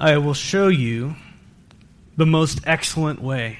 I 0.00 0.16
will 0.18 0.34
show 0.34 0.68
you 0.68 1.16
the 2.16 2.24
most 2.24 2.60
excellent 2.62 3.20
way. 3.20 3.58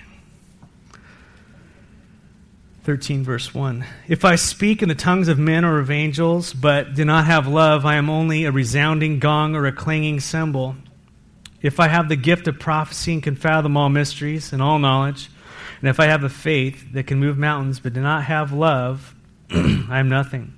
13, 2.85 3.25
verse 3.25 3.53
1. 3.53 3.85
If 4.07 4.25
I 4.25 4.37
speak 4.37 4.81
in 4.81 4.89
the 4.89 4.95
tongues 4.95 5.27
of 5.27 5.37
men 5.37 5.65
or 5.65 5.81
of 5.81 5.91
angels, 5.91 6.55
but 6.55 6.95
do 6.95 7.05
not 7.05 7.27
have 7.27 7.49
love, 7.49 7.85
I 7.85 7.97
am 7.97 8.09
only 8.09 8.45
a 8.45 8.53
resounding 8.53 9.19
gong 9.19 9.57
or 9.57 9.67
a 9.67 9.73
clanging 9.73 10.21
cymbal. 10.21 10.77
If 11.61 11.81
I 11.81 11.89
have 11.89 12.09
the 12.09 12.15
gift 12.15 12.47
of 12.47 12.61
prophecy 12.61 13.15
and 13.15 13.23
can 13.23 13.35
fathom 13.35 13.77
all 13.77 13.89
mysteries 13.89 14.53
and 14.53 14.63
all 14.63 14.79
knowledge, 14.79 15.31
and 15.81 15.91
if 15.91 15.99
I 15.99 16.07
have 16.07 16.23
a 16.23 16.29
faith 16.29 16.93
that 16.93 17.09
can 17.09 17.19
move 17.19 17.37
mountains 17.37 17.81
but 17.81 17.95
do 17.95 18.01
not 18.01 18.23
have 18.25 18.53
love, 18.53 19.13
I 19.51 19.99
am 19.99 20.09
nothing. 20.09 20.55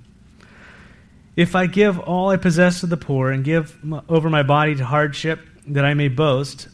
If 1.35 1.55
I 1.55 1.65
give 1.65 1.97
all 1.97 2.29
I 2.29 2.37
possess 2.37 2.81
to 2.81 2.85
the 2.85 2.97
poor 2.97 3.31
and 3.31 3.43
give 3.43 3.79
over 4.07 4.29
my 4.29 4.43
body 4.43 4.75
to 4.75 4.85
hardship 4.85 5.47
that 5.67 5.85
I 5.85 5.93
may 5.93 6.07
boast, 6.07 6.67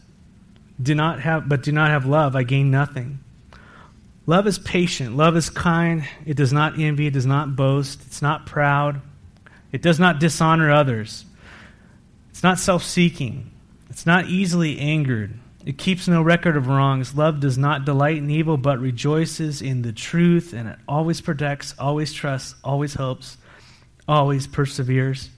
do 0.80 0.94
not 0.94 1.20
have, 1.20 1.48
but 1.48 1.62
do 1.62 1.72
not 1.72 1.90
have 1.90 2.06
love, 2.06 2.36
I 2.36 2.42
gain 2.42 2.70
nothing. 2.70 3.18
Love 4.26 4.46
is 4.46 4.58
patient. 4.58 5.16
Love 5.16 5.36
is 5.36 5.48
kind. 5.48 6.06
It 6.26 6.36
does 6.36 6.52
not 6.52 6.78
envy. 6.78 7.06
It 7.06 7.14
does 7.14 7.24
not 7.24 7.56
boast. 7.56 8.02
It's 8.06 8.20
not 8.20 8.44
proud. 8.44 9.00
It 9.72 9.80
does 9.80 9.98
not 9.98 10.20
dishonor 10.20 10.70
others. 10.70 11.24
It's 12.28 12.42
not 12.42 12.58
self 12.58 12.82
seeking. 12.82 13.50
It's 13.88 14.04
not 14.04 14.26
easily 14.26 14.78
angered. 14.78 15.32
It 15.64 15.78
keeps 15.78 16.08
no 16.08 16.22
record 16.22 16.56
of 16.56 16.66
wrongs. 16.66 17.14
Love 17.14 17.40
does 17.40 17.56
not 17.56 17.84
delight 17.84 18.18
in 18.18 18.30
evil, 18.30 18.56
but 18.56 18.78
rejoices 18.80 19.62
in 19.62 19.80
the 19.80 19.92
truth, 19.92 20.52
and 20.52 20.68
it 20.68 20.78
always 20.86 21.20
protects, 21.20 21.74
always 21.78 22.12
trusts, 22.12 22.54
always 22.62 22.94
hopes, 22.94 23.38
always 24.06 24.46
perseveres. 24.46 25.30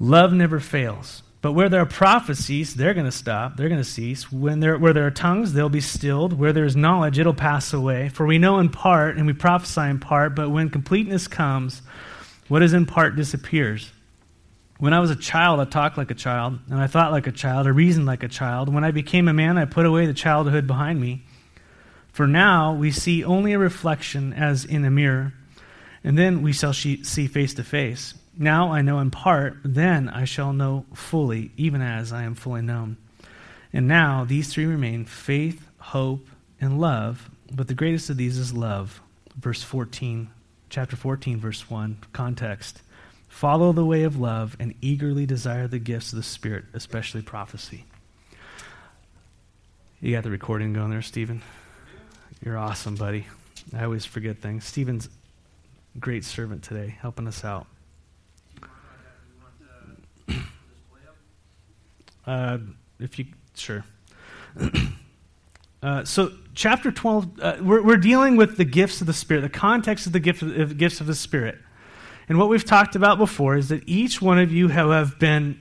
Love 0.00 0.32
never 0.32 0.60
fails. 0.60 1.22
But 1.44 1.52
where 1.52 1.68
there 1.68 1.82
are 1.82 1.86
prophecies, 1.86 2.72
they're 2.72 2.94
going 2.94 3.04
to 3.04 3.12
stop. 3.12 3.58
They're 3.58 3.68
going 3.68 3.78
to 3.78 3.84
cease. 3.84 4.32
When 4.32 4.60
there, 4.60 4.78
where 4.78 4.94
there 4.94 5.06
are 5.06 5.10
tongues, 5.10 5.52
they'll 5.52 5.68
be 5.68 5.82
stilled. 5.82 6.32
Where 6.32 6.54
there 6.54 6.64
is 6.64 6.74
knowledge, 6.74 7.18
it'll 7.18 7.34
pass 7.34 7.74
away. 7.74 8.08
For 8.08 8.24
we 8.24 8.38
know 8.38 8.60
in 8.60 8.70
part 8.70 9.18
and 9.18 9.26
we 9.26 9.34
prophesy 9.34 9.82
in 9.82 9.98
part, 9.98 10.34
but 10.34 10.48
when 10.48 10.70
completeness 10.70 11.28
comes, 11.28 11.82
what 12.48 12.62
is 12.62 12.72
in 12.72 12.86
part 12.86 13.16
disappears. 13.16 13.92
When 14.78 14.94
I 14.94 15.00
was 15.00 15.10
a 15.10 15.16
child, 15.16 15.60
I 15.60 15.66
talked 15.66 15.98
like 15.98 16.10
a 16.10 16.14
child, 16.14 16.60
and 16.70 16.80
I 16.80 16.86
thought 16.86 17.12
like 17.12 17.26
a 17.26 17.30
child, 17.30 17.66
I 17.66 17.70
reasoned 17.70 18.06
like 18.06 18.22
a 18.22 18.28
child. 18.28 18.72
When 18.72 18.82
I 18.82 18.90
became 18.90 19.28
a 19.28 19.34
man, 19.34 19.58
I 19.58 19.66
put 19.66 19.84
away 19.84 20.06
the 20.06 20.14
childhood 20.14 20.66
behind 20.66 20.98
me. 20.98 21.24
For 22.10 22.26
now, 22.26 22.72
we 22.72 22.90
see 22.90 23.22
only 23.22 23.52
a 23.52 23.58
reflection 23.58 24.32
as 24.32 24.64
in 24.64 24.82
a 24.86 24.90
mirror, 24.90 25.34
and 26.02 26.16
then 26.16 26.40
we 26.40 26.54
shall 26.54 26.72
see 26.72 27.02
face 27.02 27.52
to 27.52 27.64
face. 27.64 28.14
Now 28.36 28.72
I 28.72 28.82
know 28.82 28.98
in 28.98 29.10
part, 29.10 29.58
then 29.64 30.08
I 30.08 30.24
shall 30.24 30.52
know 30.52 30.86
fully, 30.92 31.52
even 31.56 31.80
as 31.80 32.12
I 32.12 32.24
am 32.24 32.34
fully 32.34 32.62
known. 32.62 32.96
And 33.72 33.86
now 33.86 34.24
these 34.24 34.52
three 34.52 34.66
remain 34.66 35.04
faith, 35.04 35.68
hope, 35.78 36.26
and 36.60 36.80
love, 36.80 37.30
but 37.52 37.68
the 37.68 37.74
greatest 37.74 38.10
of 38.10 38.16
these 38.16 38.38
is 38.38 38.52
love. 38.52 39.00
Verse 39.36 39.62
14, 39.62 40.30
chapter 40.68 40.96
14, 40.96 41.38
verse 41.38 41.68
1, 41.68 41.98
context. 42.12 42.82
Follow 43.28 43.72
the 43.72 43.84
way 43.84 44.04
of 44.04 44.18
love 44.18 44.56
and 44.60 44.74
eagerly 44.80 45.26
desire 45.26 45.66
the 45.66 45.78
gifts 45.78 46.12
of 46.12 46.16
the 46.16 46.22
Spirit, 46.22 46.64
especially 46.72 47.22
prophecy. 47.22 47.84
You 50.00 50.12
got 50.12 50.22
the 50.22 50.30
recording 50.30 50.72
going 50.72 50.90
there, 50.90 51.02
Stephen? 51.02 51.42
You're 52.44 52.58
awesome, 52.58 52.94
buddy. 52.94 53.26
I 53.76 53.84
always 53.84 54.04
forget 54.04 54.38
things. 54.38 54.64
Stephen's 54.64 55.08
great 55.98 56.24
servant 56.24 56.62
today, 56.62 56.96
helping 57.00 57.26
us 57.26 57.44
out. 57.44 57.66
Uh, 62.26 62.58
if 62.98 63.18
you 63.18 63.26
sure. 63.54 63.84
uh, 65.82 66.04
so, 66.04 66.32
chapter 66.54 66.90
twelve, 66.90 67.28
uh, 67.40 67.56
we're, 67.60 67.82
we're 67.82 67.96
dealing 67.96 68.36
with 68.36 68.56
the 68.56 68.64
gifts 68.64 69.00
of 69.00 69.06
the 69.06 69.12
Spirit, 69.12 69.42
the 69.42 69.48
context 69.48 70.06
of 70.06 70.12
the 70.12 70.20
gift 70.20 70.42
of, 70.42 70.78
gifts 70.78 71.00
of 71.00 71.06
the 71.06 71.14
Spirit, 71.14 71.58
and 72.28 72.38
what 72.38 72.48
we've 72.48 72.64
talked 72.64 72.96
about 72.96 73.18
before 73.18 73.56
is 73.56 73.68
that 73.68 73.82
each 73.86 74.22
one 74.22 74.38
of 74.38 74.52
you 74.52 74.68
have 74.68 75.18
been 75.18 75.58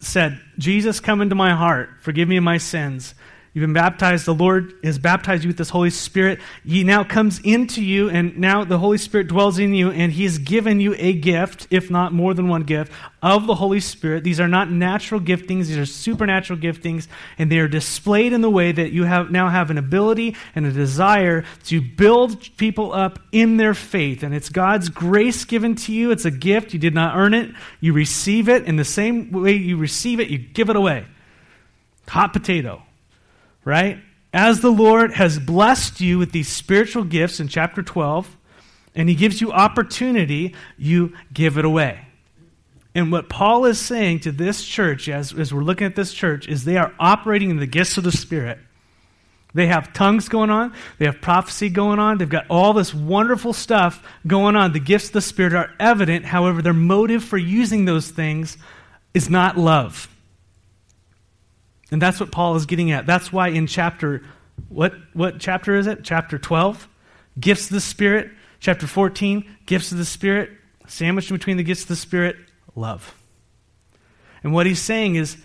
said, 0.00 0.40
"Jesus, 0.58 1.00
come 1.00 1.20
into 1.20 1.34
my 1.34 1.54
heart, 1.54 1.90
forgive 2.00 2.28
me 2.28 2.40
my 2.40 2.58
sins." 2.58 3.14
You've 3.54 3.64
been 3.64 3.74
baptized. 3.74 4.24
The 4.24 4.32
Lord 4.32 4.72
has 4.82 4.98
baptized 4.98 5.44
you 5.44 5.48
with 5.48 5.58
this 5.58 5.68
Holy 5.68 5.90
Spirit. 5.90 6.40
He 6.64 6.84
now 6.84 7.04
comes 7.04 7.38
into 7.40 7.84
you, 7.84 8.08
and 8.08 8.38
now 8.38 8.64
the 8.64 8.78
Holy 8.78 8.96
Spirit 8.96 9.28
dwells 9.28 9.58
in 9.58 9.74
you, 9.74 9.90
and 9.90 10.10
He 10.10 10.22
has 10.24 10.38
given 10.38 10.80
you 10.80 10.94
a 10.96 11.12
gift, 11.12 11.66
if 11.70 11.90
not 11.90 12.14
more 12.14 12.32
than 12.32 12.48
one 12.48 12.62
gift, 12.62 12.90
of 13.20 13.46
the 13.46 13.54
Holy 13.54 13.80
Spirit. 13.80 14.24
These 14.24 14.40
are 14.40 14.48
not 14.48 14.70
natural 14.70 15.20
giftings, 15.20 15.66
these 15.66 15.76
are 15.76 15.84
supernatural 15.84 16.58
giftings, 16.58 17.08
and 17.36 17.52
they 17.52 17.58
are 17.58 17.68
displayed 17.68 18.32
in 18.32 18.40
the 18.40 18.48
way 18.48 18.72
that 18.72 18.92
you 18.92 19.04
have 19.04 19.30
now 19.30 19.50
have 19.50 19.70
an 19.70 19.76
ability 19.76 20.34
and 20.54 20.64
a 20.64 20.72
desire 20.72 21.44
to 21.64 21.82
build 21.82 22.56
people 22.56 22.94
up 22.94 23.18
in 23.32 23.58
their 23.58 23.74
faith. 23.74 24.22
And 24.22 24.34
it's 24.34 24.48
God's 24.48 24.88
grace 24.88 25.44
given 25.44 25.74
to 25.74 25.92
you. 25.92 26.10
It's 26.10 26.24
a 26.24 26.30
gift. 26.30 26.72
You 26.72 26.78
did 26.78 26.94
not 26.94 27.18
earn 27.18 27.34
it. 27.34 27.50
You 27.80 27.92
receive 27.92 28.48
it. 28.48 28.64
In 28.64 28.76
the 28.76 28.84
same 28.84 29.30
way 29.30 29.52
you 29.52 29.76
receive 29.76 30.20
it, 30.20 30.28
you 30.28 30.38
give 30.38 30.70
it 30.70 30.76
away. 30.76 31.04
Hot 32.08 32.32
potato 32.32 32.82
right? 33.64 33.98
As 34.32 34.60
the 34.60 34.70
Lord 34.70 35.12
has 35.12 35.38
blessed 35.38 36.00
you 36.00 36.18
with 36.18 36.32
these 36.32 36.48
spiritual 36.48 37.04
gifts 37.04 37.40
in 37.40 37.48
chapter 37.48 37.82
12, 37.82 38.36
and 38.94 39.08
he 39.08 39.14
gives 39.14 39.40
you 39.40 39.52
opportunity, 39.52 40.54
you 40.76 41.14
give 41.32 41.58
it 41.58 41.64
away. 41.64 42.06
And 42.94 43.10
what 43.10 43.28
Paul 43.28 43.64
is 43.64 43.78
saying 43.78 44.20
to 44.20 44.32
this 44.32 44.64
church, 44.64 45.08
as, 45.08 45.32
as 45.32 45.52
we're 45.52 45.62
looking 45.62 45.86
at 45.86 45.96
this 45.96 46.12
church, 46.12 46.46
is 46.46 46.64
they 46.64 46.76
are 46.76 46.92
operating 46.98 47.50
in 47.50 47.56
the 47.56 47.66
gifts 47.66 47.96
of 47.96 48.04
the 48.04 48.12
Spirit. 48.12 48.58
They 49.54 49.66
have 49.66 49.92
tongues 49.92 50.28
going 50.28 50.50
on, 50.50 50.74
they 50.98 51.04
have 51.04 51.20
prophecy 51.20 51.68
going 51.68 51.98
on, 51.98 52.16
they've 52.16 52.28
got 52.28 52.46
all 52.48 52.72
this 52.72 52.94
wonderful 52.94 53.52
stuff 53.52 54.02
going 54.26 54.56
on. 54.56 54.72
The 54.72 54.80
gifts 54.80 55.06
of 55.06 55.12
the 55.12 55.20
Spirit 55.20 55.52
are 55.52 55.70
evident, 55.78 56.24
however, 56.24 56.62
their 56.62 56.72
motive 56.72 57.22
for 57.22 57.36
using 57.36 57.84
those 57.84 58.10
things 58.10 58.56
is 59.12 59.28
not 59.28 59.58
love. 59.58 60.08
And 61.92 62.00
that's 62.00 62.18
what 62.18 62.32
Paul 62.32 62.56
is 62.56 62.64
getting 62.64 62.90
at. 62.90 63.04
That's 63.04 63.30
why 63.30 63.48
in 63.48 63.66
chapter, 63.66 64.22
what, 64.70 64.94
what 65.12 65.38
chapter 65.38 65.76
is 65.76 65.86
it? 65.86 66.02
Chapter 66.02 66.38
12, 66.38 66.88
gifts 67.38 67.66
of 67.66 67.74
the 67.74 67.80
Spirit. 67.80 68.30
Chapter 68.60 68.86
14, 68.86 69.44
gifts 69.66 69.92
of 69.92 69.98
the 69.98 70.06
Spirit. 70.06 70.50
Sandwiched 70.86 71.30
between 71.30 71.58
the 71.58 71.62
gifts 71.62 71.82
of 71.82 71.88
the 71.88 71.96
Spirit, 71.96 72.36
love. 72.74 73.14
And 74.42 74.54
what 74.54 74.64
he's 74.64 74.80
saying 74.80 75.16
is, 75.16 75.36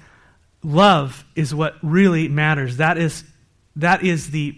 love 0.64 1.26
is 1.36 1.54
what 1.54 1.76
really 1.84 2.30
matters. 2.30 2.78
That 2.78 2.98
is, 2.98 3.26
that 3.76 4.04
is 4.04 4.32
the, 4.32 4.58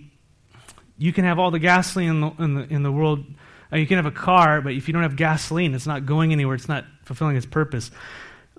you 1.00 1.12
can 1.12 1.26
have 1.26 1.40
all 1.40 1.50
the 1.50 1.60
gasoline 1.60 2.10
in 2.10 2.22
the, 2.22 2.32
in 2.38 2.54
the, 2.54 2.74
in 2.76 2.84
the 2.84 2.92
world. 2.92 3.26
Uh, 3.74 3.78
you 3.78 3.88
can 3.88 3.98
have 3.98 4.06
a 4.06 4.12
car, 4.12 4.62
but 4.62 4.74
if 4.74 4.88
you 4.88 4.94
don't 4.94 5.04
have 5.04 5.16
gasoline, 5.16 5.74
it's 5.74 5.88
not 5.88 6.06
going 6.06 6.34
anywhere. 6.34 6.54
It's 6.54 6.70
not 6.70 6.86
fulfilling 7.04 7.36
its 7.36 7.48
purpose 7.48 7.90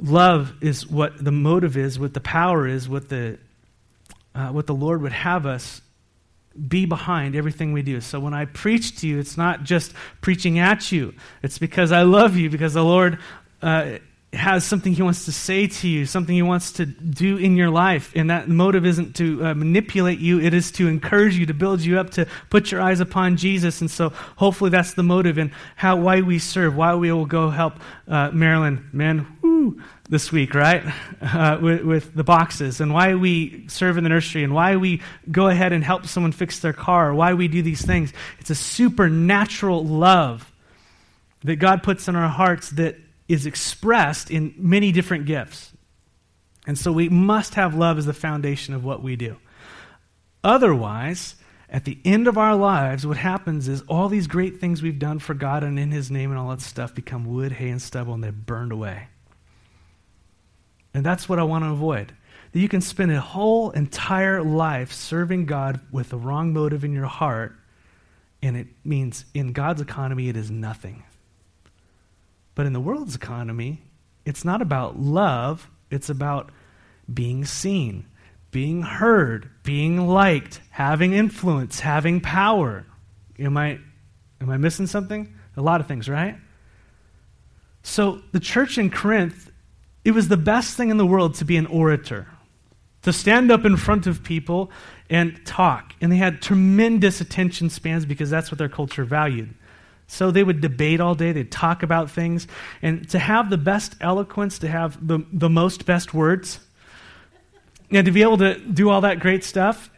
love 0.01 0.53
is 0.61 0.87
what 0.87 1.23
the 1.23 1.33
motive 1.33 1.77
is, 1.77 1.99
what 1.99 2.15
the 2.15 2.21
power 2.21 2.67
is, 2.67 2.89
what 2.89 3.09
the, 3.09 3.39
uh, 4.35 4.49
what 4.49 4.67
the 4.67 4.75
Lord 4.75 5.03
would 5.03 5.13
have 5.13 5.47
us 5.47 5.83
be 6.69 6.85
behind 6.87 7.37
everything 7.37 7.73
we 7.73 7.83
do. 7.83 8.01
So 8.01 8.19
when 8.19 8.35
I 8.35 8.45
preach 8.45 9.01
to 9.01 9.07
you, 9.07 9.19
it's 9.19 9.37
not 9.37 9.63
just 9.65 9.93
preaching 10.21 10.59
at 10.59 10.91
you, 10.91 11.15
it's 11.43 11.59
because 11.59 11.93
I 11.93 12.03
love 12.03 12.37
you, 12.37 12.51
because 12.51 12.75
the 12.75 12.85
Lord 12.85 13.19
uh, 13.63 13.99
has 14.33 14.65
something 14.65 14.93
He 14.93 15.03
wants 15.03 15.25
to 15.25 15.33
say 15.33 15.67
to 15.67 15.89
you, 15.89 16.07
something 16.07 16.35
He 16.35 16.43
wants 16.43 16.73
to 16.73 16.87
do 16.87 17.37
in 17.37 17.57
your 17.57 17.71
life. 17.71 18.13
And 18.15 18.31
that 18.31 18.49
motive 18.49 18.87
isn't 18.87 19.17
to 19.17 19.45
uh, 19.45 19.55
manipulate 19.55 20.21
you, 20.21 20.41
it 20.41 20.55
is 20.55 20.71
to 20.73 20.89
encourage 20.89 21.37
you, 21.37 21.47
to 21.47 21.55
build 21.55 21.81
you 21.81 21.99
up, 21.99 22.11
to 22.11 22.27
put 22.49 22.71
your 22.71 22.81
eyes 22.81 23.01
upon 23.01 23.37
Jesus. 23.37 23.81
And 23.81 23.91
so 23.91 24.11
hopefully 24.37 24.71
that's 24.71 24.95
the 24.95 25.03
motive 25.03 25.39
and 25.39 25.51
how, 25.75 25.97
why 25.97 26.21
we 26.21 26.39
serve, 26.39 26.77
why 26.77 26.95
we 26.95 27.11
will 27.11 27.27
go 27.27 27.51
help 27.51 27.75
uh, 28.07 28.31
Marilyn. 28.31 28.89
Man, 28.93 29.27
this 30.09 30.33
week, 30.33 30.55
right? 30.55 30.83
Uh, 31.21 31.59
with, 31.61 31.83
with, 31.83 32.15
the 32.15 32.25
boxes, 32.25 32.81
and 32.81 32.93
why 32.93 33.15
we 33.15 33.67
serve 33.69 33.97
in 33.97 34.05
the 34.05 34.11
nursery, 34.11 34.43
and 34.43 34.53
why 34.53 34.77
we 34.77 35.01
go 35.31 35.49
ahead 35.49 35.73
and 35.73 35.85
help 35.85 36.07
someone 36.07 36.33
fix 36.33 36.59
their 36.59 36.73
car, 36.73 37.15
why 37.15 37.35
we 37.35 37.47
do 37.47 37.63
these 37.63 37.85
things. 37.85 38.13
It's 38.39 38.51
a 38.51 38.55
supernatural 38.55 39.85
love 39.85 40.51
that 41.45 41.57
God 41.57 41.83
puts 41.83 42.09
in 42.09 42.17
our 42.17 42.29
hearts 42.29 42.71
that 42.71 42.97
is 43.31 43.47
expressed 43.47 44.29
in 44.29 44.53
many 44.59 44.91
different 44.91 45.25
gifts. 45.25 45.73
And 46.67 46.77
so 46.77 46.91
we 46.91 47.09
must 47.09 47.55
have 47.55 47.77
love 47.77 47.97
as 47.97 48.07
the 48.07 48.13
foundation 48.13 48.75
of 48.75 48.85
what 48.85 49.05
we 49.05 49.15
do. 49.15 49.37
Otherwise, 50.43 51.37
at 51.69 51.85
the 51.85 51.99
end 52.05 52.27
of 52.27 52.37
our 52.37 52.57
lives, 52.57 53.07
what 53.07 53.17
happens 53.17 53.69
is 53.69 53.83
all 53.83 54.09
these 54.09 54.27
great 54.27 54.59
things 54.59 54.83
we've 54.83 54.99
done 54.99 55.21
for 55.21 55.35
God 55.35 55.63
and 55.63 55.79
in 55.79 55.93
His 55.93 56.11
name 56.11 56.31
and 56.31 56.41
all 56.41 56.51
that 56.51 56.61
stuff 56.61 56.93
become 56.93 57.25
wood, 57.25 57.53
hay, 57.53 57.69
and 57.69 57.81
stubble, 57.81 58.15
and 58.15 58.25
they're 58.25 58.33
burned 58.33 58.73
away. 58.73 59.07
And 60.93 61.07
that's 61.07 61.29
what 61.29 61.39
I 61.39 61.45
want 61.45 61.63
to 61.63 61.71
avoid. 61.71 62.13
That 62.51 62.59
you 62.59 62.69
can 62.69 62.81
spend 62.81 63.13
a 63.13 63.21
whole 63.21 63.71
entire 63.71 64.43
life 64.43 64.93
serving 64.93 65.47
God 65.47 65.81
with 65.93 66.09
the 66.09 66.19
wrong 66.19 66.53
motive 66.53 66.85
in 66.85 66.93
your 66.93 67.07
heart, 67.07 67.55
and 68.43 68.57
it 68.57 68.67
means 68.85 69.25
in 69.35 69.53
God's 69.53 69.81
economy 69.81 70.29
it 70.29 70.37
is 70.37 70.51
nothing. 70.51 71.05
But 72.55 72.67
in 72.67 72.73
the 72.73 72.81
world's 72.81 73.15
economy, 73.15 73.83
it's 74.25 74.45
not 74.45 74.63
about 74.63 74.99
love, 74.99 75.71
it's 75.91 76.11
about 76.11 76.51
being 77.13 77.45
seen, 77.45 78.07
being 78.51 78.83
heard, 78.83 79.51
being 79.63 80.07
liked, 80.07 80.61
having 80.71 81.13
influence, 81.13 81.81
having 81.81 82.21
power. 82.21 82.87
Am 83.39 83.57
I, 83.57 83.79
am 84.41 84.51
I 84.51 84.57
missing 84.57 84.87
something? 84.87 85.35
A 85.57 85.63
lot 85.63 85.81
of 85.81 85.87
things, 85.87 86.09
right? 86.09 86.37
So 87.83 88.21
the 88.33 88.41
church 88.41 88.79
in 88.79 88.91
Corinth, 88.91 89.51
it 90.05 90.13
was 90.13 90.29
the 90.29 90.37
best 90.37 90.77
thing 90.77 90.91
in 90.91 90.97
the 90.97 91.07
world 91.07 91.35
to 91.37 91.45
be 91.45 91.57
an 91.57 91.67
orator, 91.67 92.27
to 93.03 93.13
stand 93.13 93.51
up 93.51 93.65
in 93.65 93.77
front 93.77 94.07
of 94.07 94.23
people 94.23 94.71
and 95.09 95.45
talk. 95.47 95.95
And 96.01 96.13
they 96.13 96.17
had 96.17 96.43
tremendous 96.43 97.21
attention 97.21 97.71
spans 97.71 98.05
because 98.05 98.31
that's 98.31 98.51
what 98.51 98.59
their 98.59 98.69
culture 98.69 99.05
valued. 99.05 99.55
So 100.11 100.33
they 100.33 100.43
would 100.43 100.61
debate 100.61 101.01
all 101.01 101.15
day, 101.15 101.31
they'd 101.31 101.53
talk 101.53 101.85
about 101.85 102.11
things. 102.11 102.49
And 102.83 103.09
to 103.11 103.19
have 103.21 103.49
the 103.49 103.57
best 103.57 103.95
eloquence, 104.01 104.59
to 104.59 104.69
have 104.69 105.07
the, 105.07 105.25
the 105.33 105.49
most 105.49 105.87
best 105.87 106.13
words, 106.13 106.59
and 107.93 108.05
to 108.05 108.11
be 108.11 108.23
able 108.23 108.39
to 108.39 108.59
do 108.59 108.91
all 108.91 109.03
that 109.03 109.21
great 109.21 109.45
stuff, 109.45 109.89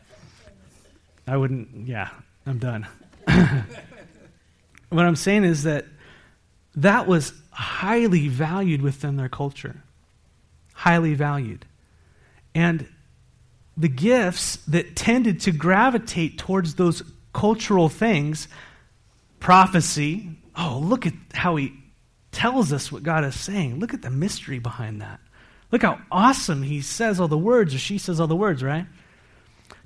I 1.26 1.38
wouldn't, 1.38 1.88
yeah, 1.88 2.10
I'm 2.44 2.58
done. 2.58 2.86
what 4.90 5.06
I'm 5.06 5.16
saying 5.16 5.44
is 5.44 5.62
that 5.62 5.86
that 6.76 7.06
was 7.06 7.32
highly 7.50 8.28
valued 8.28 8.82
within 8.82 9.16
their 9.16 9.30
culture. 9.30 9.82
Highly 10.74 11.14
valued. 11.14 11.64
And 12.54 12.86
the 13.78 13.88
gifts 13.88 14.56
that 14.68 14.94
tended 14.94 15.40
to 15.40 15.52
gravitate 15.52 16.36
towards 16.36 16.74
those 16.74 17.02
cultural 17.32 17.88
things 17.88 18.46
prophecy. 19.42 20.30
Oh, 20.54 20.80
look 20.82 21.04
at 21.04 21.14
how 21.34 21.56
he 21.56 21.72
tells 22.30 22.72
us 22.72 22.92
what 22.92 23.02
God 23.02 23.24
is 23.24 23.38
saying. 23.38 23.80
Look 23.80 23.92
at 23.92 24.00
the 24.00 24.10
mystery 24.10 24.60
behind 24.60 25.02
that. 25.02 25.18
Look 25.72 25.82
how 25.82 26.00
awesome 26.12 26.62
he 26.62 26.80
says 26.80 27.18
all 27.18 27.26
the 27.26 27.36
words, 27.36 27.74
or 27.74 27.78
she 27.78 27.98
says 27.98 28.20
all 28.20 28.28
the 28.28 28.36
words, 28.36 28.62
right? 28.62 28.86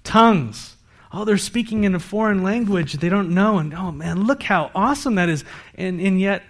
Tongues. 0.05 0.77
Oh, 1.11 1.25
they're 1.25 1.39
speaking 1.39 1.85
in 1.85 1.95
a 1.95 1.99
foreign 1.99 2.43
language 2.43 2.95
they 2.95 3.09
don't 3.09 3.31
know. 3.31 3.57
And 3.57 3.73
oh, 3.73 3.91
man, 3.91 4.25
look 4.25 4.43
how 4.43 4.71
awesome 4.75 5.15
that 5.15 5.31
is. 5.31 5.43
And, 5.75 6.01
and 6.03 6.21
yet, 6.21 6.43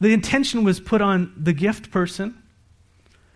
the 0.00 0.14
intention 0.14 0.64
was 0.64 0.80
put 0.80 1.02
on 1.02 1.34
the 1.36 1.52
gift 1.52 1.90
person. 1.90 2.42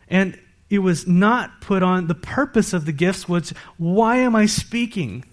And 0.09 0.41
it 0.71 0.79
was 0.79 1.07
not 1.07 1.61
put 1.61 1.83
on 1.83 2.07
the 2.07 2.15
purpose 2.15 2.73
of 2.73 2.87
the 2.87 2.93
gifts 2.93 3.29
was 3.29 3.51
why 3.77 4.17
am 4.17 4.35
I 4.35 4.47
speaking? 4.47 5.25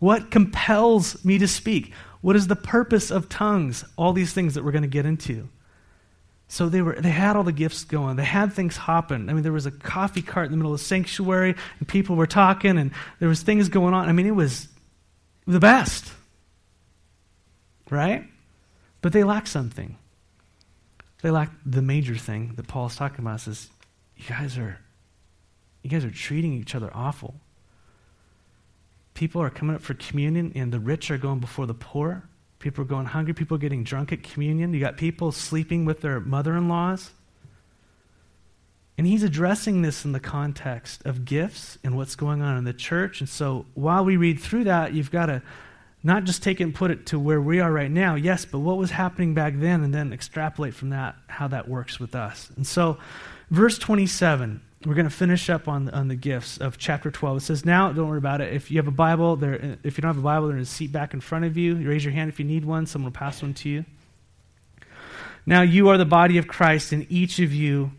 What 0.00 0.30
compels 0.30 1.24
me 1.24 1.38
to 1.38 1.46
speak? 1.46 1.92
What 2.20 2.34
is 2.34 2.48
the 2.48 2.56
purpose 2.56 3.10
of 3.10 3.28
tongues? 3.28 3.84
All 3.96 4.12
these 4.12 4.32
things 4.32 4.54
that 4.54 4.64
we're 4.64 4.72
going 4.72 4.82
to 4.82 4.88
get 4.88 5.06
into. 5.06 5.48
So 6.48 6.68
they 6.68 6.82
were 6.82 7.00
they 7.00 7.10
had 7.10 7.36
all 7.36 7.44
the 7.44 7.52
gifts 7.52 7.84
going. 7.84 8.16
They 8.16 8.24
had 8.24 8.52
things 8.52 8.76
hopping. 8.76 9.30
I 9.30 9.34
mean, 9.34 9.44
there 9.44 9.52
was 9.52 9.66
a 9.66 9.70
coffee 9.70 10.20
cart 10.20 10.46
in 10.46 10.50
the 10.50 10.56
middle 10.56 10.74
of 10.74 10.80
the 10.80 10.84
sanctuary, 10.84 11.54
and 11.78 11.86
people 11.86 12.16
were 12.16 12.26
talking, 12.26 12.76
and 12.76 12.90
there 13.20 13.28
was 13.28 13.42
things 13.42 13.68
going 13.68 13.94
on. 13.94 14.08
I 14.08 14.12
mean, 14.12 14.26
it 14.26 14.34
was 14.34 14.66
the 15.46 15.60
best. 15.60 16.12
Right? 17.88 18.24
But 19.00 19.12
they 19.12 19.22
lacked 19.22 19.46
something. 19.48 19.96
They 21.22 21.30
lacked 21.30 21.54
the 21.64 21.82
major 21.82 22.16
thing 22.16 22.54
that 22.56 22.66
Paul's 22.66 22.96
talking 22.96 23.20
about 23.20 23.46
is 23.46 23.70
you 24.16 24.24
guys 24.28 24.58
are 24.58 24.80
you 25.82 25.90
guys 25.90 26.04
are 26.04 26.10
treating 26.10 26.54
each 26.54 26.74
other 26.74 26.90
awful. 26.92 27.34
People 29.20 29.42
are 29.42 29.50
coming 29.50 29.76
up 29.76 29.82
for 29.82 29.92
communion, 29.92 30.50
and 30.54 30.72
the 30.72 30.80
rich 30.80 31.10
are 31.10 31.18
going 31.18 31.40
before 31.40 31.66
the 31.66 31.74
poor. 31.74 32.22
People 32.58 32.84
are 32.84 32.86
going 32.86 33.04
hungry. 33.04 33.34
People 33.34 33.54
are 33.54 33.60
getting 33.60 33.84
drunk 33.84 34.14
at 34.14 34.22
communion. 34.22 34.72
You 34.72 34.80
got 34.80 34.96
people 34.96 35.30
sleeping 35.30 35.84
with 35.84 36.00
their 36.00 36.20
mother 36.20 36.56
in 36.56 36.70
laws. 36.70 37.10
And 38.96 39.06
he's 39.06 39.22
addressing 39.22 39.82
this 39.82 40.06
in 40.06 40.12
the 40.12 40.20
context 40.20 41.04
of 41.04 41.26
gifts 41.26 41.76
and 41.84 41.98
what's 41.98 42.16
going 42.16 42.40
on 42.40 42.56
in 42.56 42.64
the 42.64 42.72
church. 42.72 43.20
And 43.20 43.28
so 43.28 43.66
while 43.74 44.06
we 44.06 44.16
read 44.16 44.40
through 44.40 44.64
that, 44.64 44.94
you've 44.94 45.10
got 45.10 45.26
to 45.26 45.42
not 46.02 46.24
just 46.24 46.42
take 46.42 46.58
it 46.58 46.64
and 46.64 46.74
put 46.74 46.90
it 46.90 47.04
to 47.08 47.18
where 47.18 47.42
we 47.42 47.60
are 47.60 47.70
right 47.70 47.90
now, 47.90 48.14
yes, 48.14 48.46
but 48.46 48.60
what 48.60 48.78
was 48.78 48.90
happening 48.90 49.34
back 49.34 49.52
then, 49.54 49.84
and 49.84 49.92
then 49.92 50.14
extrapolate 50.14 50.72
from 50.72 50.88
that 50.90 51.14
how 51.26 51.46
that 51.46 51.68
works 51.68 52.00
with 52.00 52.14
us. 52.14 52.50
And 52.56 52.66
so, 52.66 52.96
verse 53.50 53.76
27 53.76 54.62
we're 54.86 54.94
going 54.94 55.08
to 55.08 55.14
finish 55.14 55.50
up 55.50 55.68
on, 55.68 55.90
on 55.90 56.08
the 56.08 56.14
gifts 56.14 56.56
of 56.56 56.78
chapter 56.78 57.10
12. 57.10 57.36
It 57.36 57.40
says, 57.40 57.64
Now, 57.66 57.92
don't 57.92 58.08
worry 58.08 58.18
about 58.18 58.40
it. 58.40 58.54
If 58.54 58.70
you 58.70 58.78
have 58.78 58.88
a 58.88 58.92
Bible, 58.92 59.36
there, 59.36 59.76
if 59.82 59.98
you 59.98 60.02
don't 60.02 60.10
have 60.10 60.18
a 60.18 60.22
Bible, 60.22 60.48
there's 60.48 60.68
a 60.68 60.70
seat 60.70 60.90
back 60.90 61.12
in 61.12 61.20
front 61.20 61.44
of 61.44 61.56
you. 61.56 61.76
you. 61.76 61.88
Raise 61.88 62.02
your 62.02 62.14
hand 62.14 62.30
if 62.30 62.38
you 62.38 62.46
need 62.46 62.64
one. 62.64 62.86
Someone 62.86 63.12
will 63.12 63.18
pass 63.18 63.42
one 63.42 63.52
to 63.54 63.68
you. 63.68 63.84
Now, 65.44 65.62
you 65.62 65.90
are 65.90 65.98
the 65.98 66.06
body 66.06 66.38
of 66.38 66.48
Christ, 66.48 66.92
and 66.92 67.06
each 67.10 67.40
of 67.40 67.52
you 67.52 67.92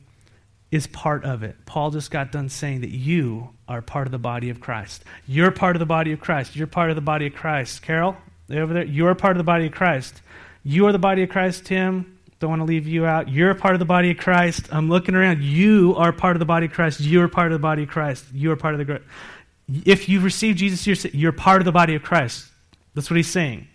is 0.72 0.88
part 0.88 1.24
of 1.24 1.44
it. 1.44 1.56
Paul 1.66 1.92
just 1.92 2.10
got 2.10 2.32
done 2.32 2.50
saying 2.50 2.82
that 2.82 2.90
you 2.90 3.50
are 3.68 3.82
part 3.82 4.08
of 4.08 4.12
the 4.12 4.18
body 4.18 4.50
of 4.50 4.60
Christ. 4.60 5.04
You're 5.28 5.52
part 5.52 5.76
of 5.76 5.82
the 5.82 5.86
body 5.86 6.14
of 6.14 6.20
Christ. 6.20 6.56
You're 6.56 6.68
part 6.68 6.90
of 6.90 6.96
the 6.96 7.02
body 7.02 7.28
of 7.28 7.34
Christ. 7.34 7.84
Carol, 7.84 8.18
over 8.50 8.74
there, 8.74 8.86
you're 8.86 9.14
part 9.14 9.32
of 9.32 9.38
the 9.38 9.44
body 9.44 9.68
of 9.68 9.72
Christ. 9.72 10.22
You 10.64 10.88
are 10.88 10.92
the 10.92 11.00
body 11.00 11.24
of 11.24 11.30
Christ, 11.30 11.66
Tim. 11.66 12.18
Don't 12.42 12.50
want 12.50 12.62
to 12.62 12.66
leave 12.66 12.88
you 12.88 13.06
out. 13.06 13.30
You're 13.30 13.52
a 13.52 13.56
part 13.56 13.76
of 13.76 13.80
the 13.80 13.86
body 13.86 14.10
of 14.10 14.18
Christ. 14.18 14.68
I'm 14.72 14.90
looking 14.90 15.14
around. 15.14 15.44
You 15.44 15.94
are 15.96 16.12
part 16.12 16.36
of 16.36 16.40
the 16.40 16.46
body 16.46 16.66
of 16.66 16.72
Christ. 16.72 17.00
You're 17.00 17.28
part 17.28 17.52
of 17.52 17.54
the 17.54 17.62
body 17.62 17.84
of 17.84 17.90
Christ. 17.90 18.26
You 18.34 18.52
are 18.52 18.56
part 18.56 18.74
of 18.74 18.86
the. 18.88 19.00
If 19.86 20.10
you've 20.10 20.24
received 20.24 20.58
Jesus, 20.58 20.88
you're, 20.88 21.12
you're 21.14 21.32
part 21.32 21.62
of 21.62 21.66
the 21.66 21.72
body 21.72 21.94
of 21.94 22.02
Christ. 22.02 22.48
That's 22.96 23.12
what 23.12 23.18
he's 23.18 23.30
saying. 23.30 23.68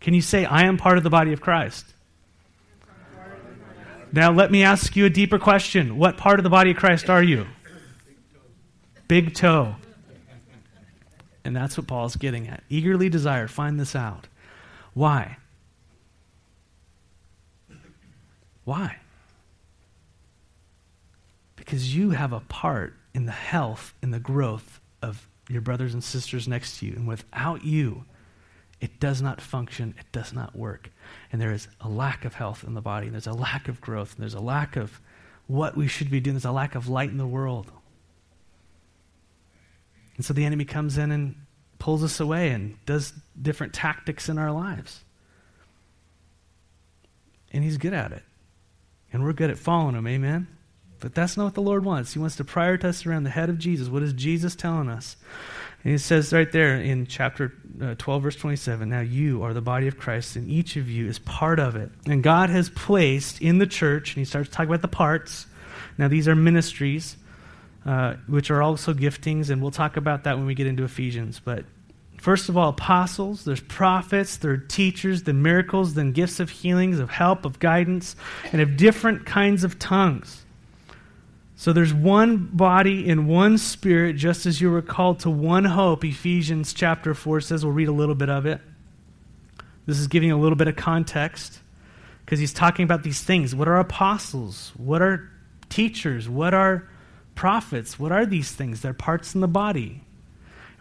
Can 0.00 0.14
you 0.14 0.22
say, 0.22 0.46
I 0.46 0.62
am 0.62 0.78
part 0.78 0.96
of 0.96 1.04
the 1.04 1.10
body 1.10 1.34
of 1.34 1.42
Christ? 1.42 1.84
Now, 4.12 4.32
let 4.32 4.50
me 4.50 4.62
ask 4.62 4.96
you 4.96 5.04
a 5.04 5.10
deeper 5.10 5.38
question. 5.38 5.98
What 5.98 6.16
part 6.16 6.40
of 6.40 6.44
the 6.44 6.50
body 6.50 6.70
of 6.70 6.78
Christ 6.78 7.10
are 7.10 7.22
you? 7.22 7.46
Big 9.08 9.34
toe. 9.34 9.76
And 11.44 11.54
that's 11.54 11.76
what 11.76 11.86
Paul's 11.86 12.16
getting 12.16 12.48
at. 12.48 12.62
Eagerly 12.70 13.10
desire, 13.10 13.46
find 13.46 13.78
this 13.78 13.94
out. 13.94 14.26
Why? 14.94 15.36
Why? 18.64 18.98
Because 21.56 21.94
you 21.94 22.10
have 22.10 22.32
a 22.32 22.40
part 22.40 22.94
in 23.14 23.26
the 23.26 23.32
health 23.32 23.94
and 24.02 24.12
the 24.12 24.18
growth 24.18 24.80
of 25.00 25.28
your 25.48 25.60
brothers 25.60 25.94
and 25.94 26.02
sisters 26.02 26.48
next 26.48 26.78
to 26.78 26.86
you. 26.86 26.94
And 26.94 27.06
without 27.06 27.64
you, 27.64 28.04
it 28.80 28.98
does 28.98 29.22
not 29.22 29.40
function, 29.40 29.94
it 29.98 30.06
does 30.10 30.32
not 30.32 30.56
work. 30.56 30.90
And 31.30 31.40
there 31.40 31.52
is 31.52 31.68
a 31.80 31.88
lack 31.88 32.24
of 32.24 32.34
health 32.34 32.64
in 32.64 32.74
the 32.74 32.80
body, 32.80 33.08
there's 33.08 33.26
a 33.26 33.32
lack 33.32 33.68
of 33.68 33.80
growth, 33.80 34.14
and 34.14 34.22
there's 34.22 34.34
a 34.34 34.40
lack 34.40 34.76
of 34.76 35.00
what 35.46 35.76
we 35.76 35.86
should 35.86 36.10
be 36.10 36.20
doing, 36.20 36.34
there's 36.34 36.44
a 36.44 36.52
lack 36.52 36.74
of 36.74 36.88
light 36.88 37.10
in 37.10 37.18
the 37.18 37.26
world. 37.26 37.70
And 40.16 40.24
so 40.24 40.34
the 40.34 40.44
enemy 40.44 40.64
comes 40.64 40.98
in 40.98 41.10
and 41.12 41.36
pulls 41.78 42.02
us 42.02 42.20
away 42.20 42.50
and 42.50 42.76
does 42.86 43.12
different 43.40 43.72
tactics 43.72 44.28
in 44.28 44.38
our 44.38 44.50
lives. 44.50 45.04
And 47.52 47.62
he's 47.62 47.76
good 47.76 47.92
at 47.92 48.12
it. 48.12 48.22
And 49.12 49.22
we're 49.22 49.32
good 49.32 49.50
at 49.50 49.58
following 49.58 49.94
him, 49.94 50.06
amen? 50.06 50.48
But 51.00 51.14
that's 51.14 51.36
not 51.36 51.44
what 51.44 51.54
the 51.54 51.62
Lord 51.62 51.84
wants. 51.84 52.12
He 52.12 52.18
wants 52.18 52.36
to 52.36 52.44
prioritize 52.44 53.06
around 53.06 53.24
the 53.24 53.30
head 53.30 53.50
of 53.50 53.58
Jesus. 53.58 53.88
What 53.88 54.02
is 54.02 54.12
Jesus 54.12 54.54
telling 54.54 54.88
us? 54.88 55.16
And 55.84 55.90
he 55.90 55.98
says 55.98 56.32
right 56.32 56.50
there 56.50 56.76
in 56.76 57.06
chapter 57.06 57.52
uh, 57.80 57.96
12, 57.98 58.22
verse 58.22 58.36
27 58.36 58.88
Now 58.88 59.00
you 59.00 59.42
are 59.42 59.52
the 59.52 59.60
body 59.60 59.88
of 59.88 59.98
Christ, 59.98 60.36
and 60.36 60.48
each 60.48 60.76
of 60.76 60.88
you 60.88 61.08
is 61.08 61.18
part 61.18 61.58
of 61.58 61.74
it. 61.74 61.90
And 62.06 62.22
God 62.22 62.50
has 62.50 62.70
placed 62.70 63.42
in 63.42 63.58
the 63.58 63.66
church, 63.66 64.10
and 64.10 64.20
he 64.20 64.24
starts 64.24 64.48
talking 64.48 64.70
about 64.70 64.82
the 64.82 64.88
parts. 64.88 65.46
Now, 65.98 66.08
these 66.08 66.28
are 66.28 66.36
ministries, 66.36 67.16
uh, 67.84 68.14
which 68.28 68.50
are 68.50 68.62
also 68.62 68.94
giftings, 68.94 69.50
and 69.50 69.60
we'll 69.60 69.72
talk 69.72 69.96
about 69.96 70.24
that 70.24 70.36
when 70.36 70.46
we 70.46 70.54
get 70.54 70.68
into 70.68 70.84
Ephesians. 70.84 71.40
But 71.44 71.64
First 72.22 72.48
of 72.48 72.56
all, 72.56 72.68
apostles, 72.68 73.44
there's 73.44 73.60
prophets, 73.60 74.36
there 74.36 74.52
are 74.52 74.56
teachers, 74.56 75.24
then 75.24 75.42
miracles, 75.42 75.94
then 75.94 76.12
gifts 76.12 76.38
of 76.38 76.50
healings, 76.50 77.00
of 77.00 77.10
help, 77.10 77.44
of 77.44 77.58
guidance, 77.58 78.14
and 78.52 78.62
of 78.62 78.76
different 78.76 79.26
kinds 79.26 79.64
of 79.64 79.76
tongues. 79.80 80.44
So 81.56 81.72
there's 81.72 81.92
one 81.92 82.36
body 82.52 83.10
and 83.10 83.26
one 83.26 83.58
spirit, 83.58 84.14
just 84.14 84.46
as 84.46 84.60
you 84.60 84.70
were 84.70 84.82
called 84.82 85.18
to 85.20 85.30
one 85.30 85.64
hope. 85.64 86.04
Ephesians 86.04 86.72
chapter 86.72 87.12
4 87.12 87.40
says, 87.40 87.64
we'll 87.64 87.74
read 87.74 87.88
a 87.88 87.92
little 87.92 88.14
bit 88.14 88.30
of 88.30 88.46
it. 88.46 88.60
This 89.86 89.98
is 89.98 90.06
giving 90.06 90.30
a 90.30 90.38
little 90.38 90.54
bit 90.54 90.68
of 90.68 90.76
context 90.76 91.58
because 92.24 92.38
he's 92.38 92.52
talking 92.52 92.84
about 92.84 93.02
these 93.02 93.20
things. 93.20 93.52
What 93.52 93.66
are 93.66 93.80
apostles? 93.80 94.70
What 94.76 95.02
are 95.02 95.28
teachers? 95.70 96.28
What 96.28 96.54
are 96.54 96.88
prophets? 97.34 97.98
What 97.98 98.12
are 98.12 98.24
these 98.24 98.52
things? 98.52 98.80
They're 98.80 98.94
parts 98.94 99.34
in 99.34 99.40
the 99.40 99.48
body. 99.48 100.02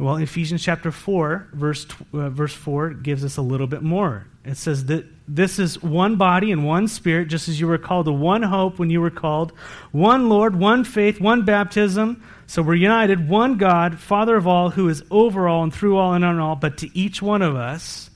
Well, 0.02 0.16
Ephesians 0.16 0.64
chapter 0.64 0.92
4, 0.92 1.50
verse, 1.54 1.86
uh, 2.12 2.30
verse 2.32 2.56
4 2.56 2.90
gives 2.90 3.24
us 3.24 3.38
a 3.38 3.44
little 3.44 3.68
bit 3.68 3.84
more. 3.84 4.26
It 4.44 4.58
says 4.58 4.86
that 4.86 5.06
this 5.28 5.60
is 5.60 5.80
one 5.84 6.16
body 6.16 6.52
and 6.52 6.66
one 6.66 6.88
spirit, 6.88 7.28
just 7.28 7.48
as 7.48 7.60
you 7.60 7.68
were 7.68 7.78
called 7.78 8.08
to 8.08 8.12
one 8.12 8.42
hope 8.42 8.80
when 8.80 8.90
you 8.90 9.00
were 9.00 9.12
called, 9.12 9.52
one 9.92 10.28
Lord, 10.28 10.56
one 10.56 10.86
faith, 10.86 11.22
one 11.22 11.46
baptism. 11.46 12.24
So 12.48 12.64
we're 12.64 12.74
united, 12.74 13.30
one 13.30 13.58
God, 13.58 14.00
Father 14.00 14.36
of 14.36 14.48
all, 14.48 14.72
who 14.72 14.90
is 14.90 15.04
over 15.12 15.48
all 15.48 15.62
and 15.62 15.72
through 15.72 15.98
all 15.98 16.16
and 16.16 16.26
on 16.26 16.40
all. 16.40 16.56
But 16.56 16.80
to 16.80 16.98
each 16.98 17.22
one 17.22 17.44
of 17.44 17.56
us, 17.56 18.10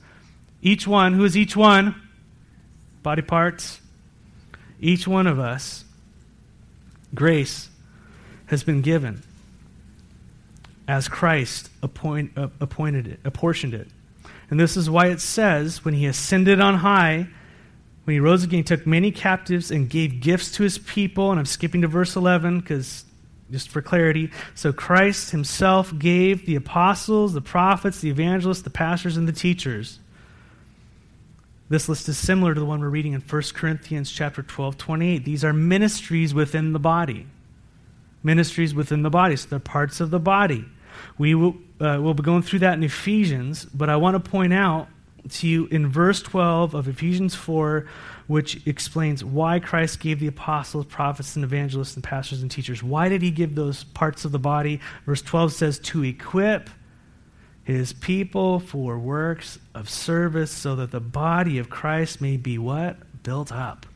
each 0.62 0.88
one, 0.88 1.12
who 1.12 1.24
is 1.24 1.36
each 1.36 1.54
one? 1.54 1.94
Body 3.04 3.22
parts. 3.22 3.80
Each 4.80 5.06
one 5.06 5.28
of 5.28 5.38
us 5.38 5.84
Grace 7.14 7.70
has 8.46 8.64
been 8.64 8.82
given 8.82 9.22
as 10.88 11.08
Christ 11.08 11.70
appoint, 11.82 12.36
uh, 12.36 12.48
appointed 12.60 13.06
it, 13.06 13.20
apportioned 13.24 13.74
it. 13.74 13.88
And 14.50 14.60
this 14.60 14.76
is 14.76 14.88
why 14.88 15.06
it 15.08 15.20
says, 15.20 15.84
when 15.84 15.94
he 15.94 16.06
ascended 16.06 16.60
on 16.60 16.76
high, 16.76 17.28
when 18.04 18.14
he 18.14 18.20
rose 18.20 18.44
again, 18.44 18.58
he 18.58 18.62
took 18.62 18.86
many 18.86 19.10
captives 19.10 19.72
and 19.72 19.90
gave 19.90 20.20
gifts 20.20 20.52
to 20.52 20.62
his 20.62 20.78
people. 20.78 21.32
And 21.32 21.40
I'm 21.40 21.46
skipping 21.46 21.82
to 21.82 21.88
verse 21.88 22.14
11 22.14 22.60
because 22.60 23.04
just 23.50 23.68
for 23.68 23.82
clarity. 23.82 24.30
So 24.54 24.72
Christ 24.72 25.30
himself 25.30 25.96
gave 25.98 26.46
the 26.46 26.56
apostles, 26.56 27.32
the 27.32 27.40
prophets, 27.40 28.00
the 28.00 28.10
evangelists, 28.10 28.62
the 28.62 28.70
pastors, 28.70 29.16
and 29.16 29.26
the 29.26 29.32
teachers. 29.32 29.98
This 31.68 31.88
list 31.88 32.08
is 32.08 32.16
similar 32.16 32.54
to 32.54 32.60
the 32.60 32.66
one 32.66 32.80
we're 32.80 32.88
reading 32.88 33.12
in 33.12 33.20
1 33.20 33.42
Corinthians 33.54 34.10
chapter 34.10 34.42
12, 34.42 34.78
28. 34.78 35.24
These 35.24 35.44
are 35.44 35.52
ministries 35.52 36.32
within 36.32 36.72
the 36.72 36.78
body. 36.78 37.26
Ministries 38.22 38.74
within 38.74 39.02
the 39.02 39.10
body. 39.10 39.34
So 39.34 39.48
they're 39.48 39.58
parts 39.58 40.00
of 40.00 40.10
the 40.10 40.20
body. 40.20 40.64
We 41.18 41.34
will 41.34 41.56
uh, 41.80 41.98
we'll 42.00 42.14
be 42.14 42.22
going 42.22 42.42
through 42.42 42.60
that 42.60 42.74
in 42.74 42.82
Ephesians, 42.82 43.64
but 43.66 43.90
I 43.90 43.96
want 43.96 44.22
to 44.22 44.30
point 44.30 44.52
out 44.52 44.88
to 45.30 45.48
you 45.48 45.66
in 45.66 45.88
verse 45.88 46.22
12 46.22 46.74
of 46.74 46.88
Ephesians 46.88 47.34
4, 47.34 47.86
which 48.26 48.66
explains 48.66 49.24
why 49.24 49.58
Christ 49.58 50.00
gave 50.00 50.20
the 50.20 50.26
apostles, 50.26 50.86
prophets, 50.86 51.36
and 51.36 51.44
evangelists, 51.44 51.94
and 51.94 52.04
pastors 52.04 52.42
and 52.42 52.50
teachers. 52.50 52.82
Why 52.82 53.08
did 53.08 53.22
he 53.22 53.30
give 53.30 53.54
those 53.54 53.84
parts 53.84 54.24
of 54.24 54.32
the 54.32 54.38
body? 54.38 54.80
Verse 55.04 55.22
12 55.22 55.52
says, 55.52 55.78
to 55.80 56.04
equip 56.04 56.70
his 57.64 57.92
people 57.92 58.60
for 58.60 58.98
works 58.98 59.58
of 59.74 59.90
service 59.90 60.52
so 60.52 60.76
that 60.76 60.92
the 60.92 61.00
body 61.00 61.58
of 61.58 61.68
Christ 61.68 62.20
may 62.20 62.36
be 62.36 62.58
what? 62.58 62.96
Built 63.22 63.50
up. 63.50 63.86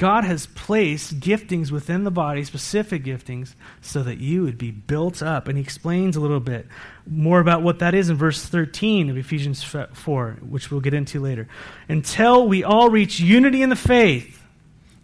God 0.00 0.24
has 0.24 0.46
placed 0.46 1.20
giftings 1.20 1.70
within 1.70 2.04
the 2.04 2.10
body, 2.10 2.42
specific 2.44 3.04
giftings, 3.04 3.54
so 3.82 4.02
that 4.02 4.16
you 4.16 4.42
would 4.44 4.56
be 4.56 4.70
built 4.70 5.22
up. 5.22 5.46
And 5.46 5.58
he 5.58 5.62
explains 5.62 6.16
a 6.16 6.20
little 6.20 6.40
bit 6.40 6.66
more 7.06 7.38
about 7.38 7.62
what 7.62 7.80
that 7.80 7.92
is 7.92 8.08
in 8.08 8.16
verse 8.16 8.42
13 8.42 9.10
of 9.10 9.18
Ephesians 9.18 9.62
4, 9.62 10.38
which 10.40 10.70
we'll 10.70 10.80
get 10.80 10.94
into 10.94 11.20
later. 11.20 11.48
Until 11.86 12.48
we 12.48 12.64
all 12.64 12.88
reach 12.88 13.20
unity 13.20 13.60
in 13.60 13.68
the 13.68 13.76
faith 13.76 14.42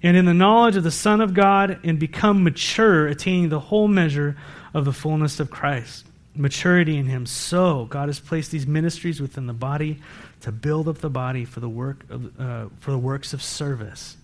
and 0.03 0.17
in 0.17 0.25
the 0.25 0.33
knowledge 0.33 0.77
of 0.77 0.83
the 0.83 0.91
Son 0.91 1.21
of 1.21 1.35
God 1.35 1.79
and 1.85 1.99
become 1.99 2.43
mature, 2.43 3.07
attaining 3.07 3.51
the 3.51 3.61
whole 3.61 3.89
measure 3.89 4.35
of 4.73 4.87
the 4.87 4.95
fullness 4.95 5.41
of 5.41 5.51
Christ. 5.51 6.07
Maturity 6.35 6.97
in 6.97 7.05
him. 7.05 7.27
So, 7.27 7.85
God 7.85 8.09
has 8.09 8.19
placed 8.19 8.51
these 8.51 8.67
ministries 8.67 9.21
within 9.21 9.47
the 9.47 9.53
body 9.53 10.01
to 10.41 10.53
build 10.53 10.89
up 10.89 10.99
the 10.99 11.11
body 11.11 11.45
for 11.45 11.61
the, 11.61 11.69
work 11.69 12.03
of, 12.09 12.41
uh, 12.41 12.69
for 12.81 12.93
the 12.93 12.99
works 12.99 13.35
of 13.35 13.43
service 13.43 14.17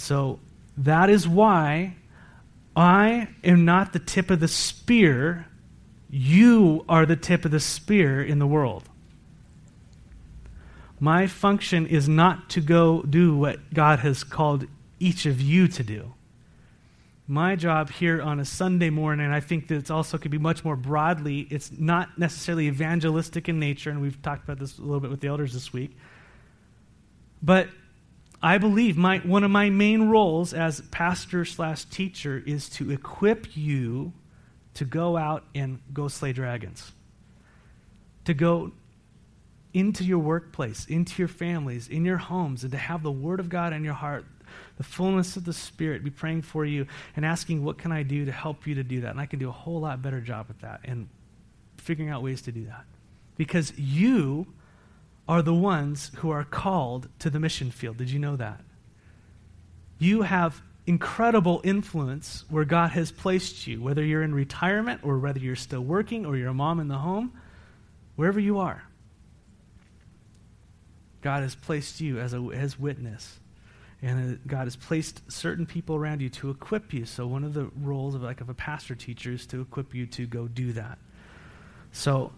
so 0.00 0.40
that 0.76 1.10
is 1.10 1.26
why 1.26 1.96
I 2.76 3.28
am 3.42 3.64
not 3.64 3.92
the 3.92 3.98
tip 3.98 4.30
of 4.30 4.40
the 4.40 4.48
spear. 4.48 5.46
You 6.10 6.84
are 6.88 7.04
the 7.04 7.16
tip 7.16 7.44
of 7.44 7.50
the 7.50 7.60
spear 7.60 8.22
in 8.22 8.38
the 8.38 8.46
world. 8.46 8.88
My 11.00 11.26
function 11.26 11.86
is 11.86 12.08
not 12.08 12.50
to 12.50 12.60
go 12.60 13.02
do 13.02 13.36
what 13.36 13.72
God 13.72 14.00
has 14.00 14.24
called 14.24 14.66
each 14.98 15.26
of 15.26 15.40
you 15.40 15.68
to 15.68 15.82
do. 15.82 16.14
My 17.26 17.56
job 17.56 17.90
here 17.90 18.22
on 18.22 18.40
a 18.40 18.44
Sunday 18.44 18.90
morning, 18.90 19.26
and 19.26 19.34
I 19.34 19.40
think 19.40 19.68
that 19.68 19.76
it 19.76 19.90
also 19.90 20.16
could 20.16 20.30
be 20.30 20.38
much 20.38 20.64
more 20.64 20.76
broadly, 20.76 21.46
it's 21.50 21.70
not 21.70 22.18
necessarily 22.18 22.68
evangelistic 22.68 23.48
in 23.48 23.60
nature, 23.60 23.90
and 23.90 24.00
we've 24.00 24.20
talked 24.22 24.44
about 24.44 24.58
this 24.58 24.78
a 24.78 24.82
little 24.82 25.00
bit 25.00 25.10
with 25.10 25.20
the 25.20 25.28
elders 25.28 25.52
this 25.52 25.72
week. 25.72 25.96
But 27.42 27.68
I 28.42 28.58
believe 28.58 28.96
my, 28.96 29.18
one 29.18 29.42
of 29.42 29.50
my 29.50 29.68
main 29.70 30.08
roles 30.08 30.54
as 30.54 30.80
pastor 30.92 31.44
slash 31.44 31.84
teacher 31.86 32.42
is 32.46 32.68
to 32.70 32.90
equip 32.90 33.56
you 33.56 34.12
to 34.74 34.84
go 34.84 35.16
out 35.16 35.44
and 35.54 35.80
go 35.92 36.06
slay 36.06 36.32
dragons. 36.32 36.92
To 38.26 38.34
go 38.34 38.72
into 39.74 40.04
your 40.04 40.20
workplace, 40.20 40.86
into 40.86 41.20
your 41.20 41.28
families, 41.28 41.88
in 41.88 42.04
your 42.04 42.16
homes, 42.16 42.62
and 42.62 42.70
to 42.72 42.78
have 42.78 43.02
the 43.02 43.10
Word 43.10 43.40
of 43.40 43.48
God 43.48 43.72
in 43.72 43.82
your 43.82 43.94
heart, 43.94 44.24
the 44.76 44.84
fullness 44.84 45.36
of 45.36 45.44
the 45.44 45.52
Spirit, 45.52 46.04
be 46.04 46.10
praying 46.10 46.42
for 46.42 46.64
you 46.64 46.86
and 47.16 47.26
asking, 47.26 47.64
What 47.64 47.78
can 47.78 47.90
I 47.90 48.04
do 48.04 48.24
to 48.24 48.32
help 48.32 48.66
you 48.66 48.76
to 48.76 48.84
do 48.84 49.00
that? 49.00 49.10
And 49.10 49.20
I 49.20 49.26
can 49.26 49.40
do 49.40 49.48
a 49.48 49.52
whole 49.52 49.80
lot 49.80 50.00
better 50.00 50.20
job 50.20 50.46
at 50.48 50.60
that 50.60 50.80
and 50.84 51.08
figuring 51.76 52.10
out 52.10 52.22
ways 52.22 52.42
to 52.42 52.52
do 52.52 52.66
that. 52.66 52.84
Because 53.36 53.76
you 53.76 54.46
are 55.28 55.42
the 55.42 55.54
ones 55.54 56.10
who 56.16 56.30
are 56.30 56.44
called 56.44 57.08
to 57.18 57.28
the 57.28 57.38
mission 57.38 57.70
field. 57.70 57.98
Did 57.98 58.10
you 58.10 58.18
know 58.18 58.36
that? 58.36 58.60
You 59.98 60.22
have 60.22 60.62
incredible 60.86 61.60
influence 61.64 62.44
where 62.48 62.64
God 62.64 62.92
has 62.92 63.12
placed 63.12 63.66
you, 63.66 63.82
whether 63.82 64.02
you're 64.02 64.22
in 64.22 64.34
retirement 64.34 65.02
or 65.04 65.18
whether 65.18 65.38
you're 65.38 65.54
still 65.54 65.82
working 65.82 66.24
or 66.24 66.36
you're 66.36 66.48
a 66.48 66.54
mom 66.54 66.80
in 66.80 66.88
the 66.88 66.96
home, 66.96 67.32
wherever 68.16 68.40
you 68.40 68.58
are. 68.58 68.82
God 71.20 71.42
has 71.42 71.54
placed 71.54 72.00
you 72.00 72.18
as 72.18 72.32
a 72.32 72.38
as 72.54 72.78
witness. 72.78 73.38
And 74.00 74.34
uh, 74.34 74.38
God 74.46 74.64
has 74.64 74.76
placed 74.76 75.20
certain 75.30 75.66
people 75.66 75.96
around 75.96 76.22
you 76.22 76.28
to 76.30 76.50
equip 76.50 76.94
you. 76.94 77.04
So 77.04 77.26
one 77.26 77.42
of 77.44 77.52
the 77.52 77.68
roles 77.82 78.14
of 78.14 78.22
like 78.22 78.40
of 78.40 78.48
a 78.48 78.54
pastor 78.54 78.94
teacher 78.94 79.32
is 79.32 79.46
to 79.48 79.60
equip 79.60 79.94
you 79.94 80.06
to 80.06 80.26
go 80.26 80.46
do 80.46 80.72
that. 80.74 80.98
So 81.92 82.32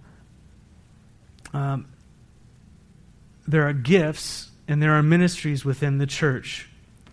um, 1.52 1.86
there 3.46 3.68
are 3.68 3.72
gifts 3.72 4.50
and 4.68 4.82
there 4.82 4.92
are 4.92 5.02
ministries 5.02 5.64
within 5.64 5.98
the 5.98 6.06
church. 6.06 6.68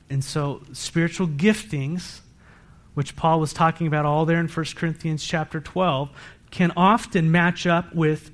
And 0.09 0.23
so 0.23 0.61
spiritual 0.73 1.27
giftings, 1.27 2.21
which 2.93 3.15
Paul 3.15 3.39
was 3.39 3.53
talking 3.53 3.87
about 3.87 4.05
all 4.05 4.25
there 4.25 4.39
in 4.39 4.47
1 4.47 4.65
Corinthians 4.75 5.23
chapter 5.23 5.59
12, 5.59 6.09
can 6.51 6.71
often 6.77 7.31
match 7.31 7.67
up 7.67 7.93
with 7.93 8.31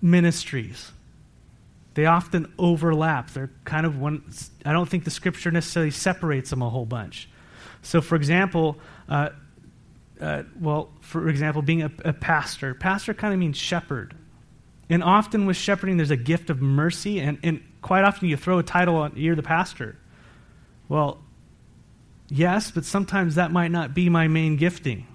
ministries. 0.00 0.92
They 1.94 2.06
often 2.06 2.52
overlap. 2.58 3.30
They're 3.30 3.50
kind 3.64 3.84
of 3.84 3.98
one, 3.98 4.22
I 4.64 4.72
don't 4.72 4.88
think 4.88 5.04
the 5.04 5.10
scripture 5.10 5.50
necessarily 5.50 5.90
separates 5.90 6.50
them 6.50 6.62
a 6.62 6.70
whole 6.70 6.86
bunch. 6.86 7.28
So, 7.82 8.00
for 8.00 8.14
example, 8.14 8.78
uh, 9.08 9.30
uh, 10.20 10.42
well, 10.60 10.90
for 11.00 11.28
example, 11.28 11.62
being 11.62 11.82
a, 11.82 11.90
a 12.04 12.12
pastor, 12.12 12.74
pastor 12.74 13.14
kind 13.14 13.32
of 13.32 13.40
means 13.40 13.56
shepherd. 13.56 14.14
And 14.90 15.02
often 15.02 15.46
with 15.46 15.56
shepherding, 15.56 15.98
there's 15.98 16.10
a 16.10 16.16
gift 16.16 16.50
of 16.50 16.62
mercy, 16.62 17.20
and, 17.20 17.38
and 17.42 17.62
quite 17.82 18.04
often 18.04 18.28
you 18.28 18.36
throw 18.36 18.58
a 18.58 18.62
title 18.62 18.96
on, 18.96 19.12
you're 19.16 19.36
the 19.36 19.42
pastor. 19.42 19.98
Well, 20.88 21.22
yes, 22.28 22.70
but 22.70 22.84
sometimes 22.84 23.34
that 23.34 23.50
might 23.52 23.70
not 23.70 23.94
be 23.94 24.08
my 24.08 24.28
main 24.28 24.56
gifting. 24.56 25.06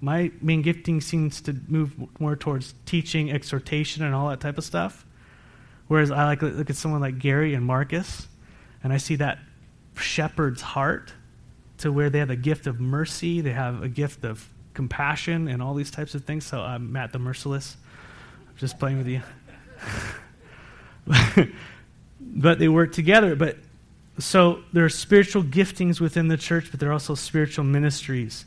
My 0.00 0.32
main 0.40 0.62
gifting 0.62 1.02
seems 1.02 1.42
to 1.42 1.54
move 1.68 1.94
more 2.18 2.34
towards 2.34 2.74
teaching, 2.86 3.30
exhortation, 3.30 4.02
and 4.02 4.14
all 4.14 4.30
that 4.30 4.40
type 4.40 4.56
of 4.56 4.64
stuff. 4.64 5.04
Whereas 5.88 6.10
I 6.10 6.24
like 6.24 6.40
look 6.40 6.70
at 6.70 6.76
someone 6.76 7.02
like 7.02 7.18
Gary 7.18 7.52
and 7.52 7.66
Marcus, 7.66 8.26
and 8.82 8.92
I 8.92 8.96
see 8.96 9.16
that 9.16 9.38
shepherd's 9.96 10.62
heart 10.62 11.12
to 11.78 11.92
where 11.92 12.08
they 12.08 12.20
have 12.20 12.30
a 12.30 12.36
gift 12.36 12.66
of 12.66 12.80
mercy, 12.80 13.40
they 13.42 13.52
have 13.52 13.82
a 13.82 13.88
gift 13.88 14.24
of 14.24 14.48
compassion, 14.72 15.48
and 15.48 15.62
all 15.62 15.74
these 15.74 15.90
types 15.90 16.14
of 16.14 16.24
things. 16.24 16.46
So 16.46 16.60
I'm 16.60 16.92
Matt 16.92 17.12
the 17.12 17.18
Merciless. 17.18 17.76
Just 18.60 18.78
playing 18.78 18.98
with 18.98 19.08
you. 19.08 19.22
but 22.20 22.58
they 22.58 22.68
work 22.68 22.92
together. 22.92 23.34
But 23.34 23.56
so 24.18 24.60
there 24.74 24.84
are 24.84 24.90
spiritual 24.90 25.42
giftings 25.42 25.98
within 25.98 26.28
the 26.28 26.36
church, 26.36 26.70
but 26.70 26.78
there 26.78 26.90
are 26.90 26.92
also 26.92 27.14
spiritual 27.14 27.64
ministries. 27.64 28.44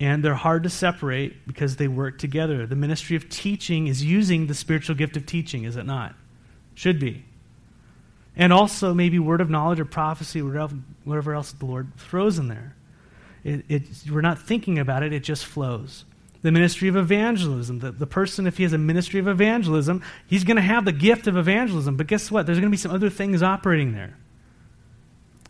And 0.00 0.24
they're 0.24 0.34
hard 0.34 0.64
to 0.64 0.68
separate 0.68 1.46
because 1.46 1.76
they 1.76 1.86
work 1.86 2.18
together. 2.18 2.66
The 2.66 2.74
ministry 2.74 3.14
of 3.14 3.28
teaching 3.28 3.86
is 3.86 4.02
using 4.02 4.48
the 4.48 4.54
spiritual 4.54 4.96
gift 4.96 5.16
of 5.16 5.26
teaching, 5.26 5.62
is 5.62 5.76
it 5.76 5.86
not? 5.86 6.16
Should 6.74 6.98
be. 6.98 7.24
And 8.34 8.52
also 8.52 8.94
maybe 8.94 9.20
word 9.20 9.40
of 9.40 9.48
knowledge 9.48 9.78
or 9.78 9.84
prophecy, 9.84 10.42
whatever 10.42 11.34
else 11.34 11.52
the 11.52 11.66
Lord 11.66 11.92
throws 11.98 12.40
in 12.40 12.48
there. 12.48 12.74
It, 13.44 13.64
it, 13.68 13.82
we're 14.10 14.22
not 14.22 14.40
thinking 14.40 14.80
about 14.80 15.04
it, 15.04 15.12
it 15.12 15.22
just 15.22 15.46
flows 15.46 16.04
the 16.46 16.52
ministry 16.52 16.86
of 16.86 16.96
evangelism. 16.96 17.80
The, 17.80 17.90
the 17.90 18.06
person, 18.06 18.46
if 18.46 18.56
he 18.56 18.62
has 18.62 18.72
a 18.72 18.78
ministry 18.78 19.18
of 19.18 19.26
evangelism, 19.26 20.00
he's 20.28 20.44
going 20.44 20.54
to 20.54 20.62
have 20.62 20.84
the 20.84 20.92
gift 20.92 21.26
of 21.26 21.36
evangelism. 21.36 21.96
But 21.96 22.06
guess 22.06 22.30
what? 22.30 22.46
There's 22.46 22.60
going 22.60 22.70
to 22.70 22.74
be 22.74 22.76
some 22.76 22.92
other 22.92 23.10
things 23.10 23.42
operating 23.42 23.94
there. 23.94 24.16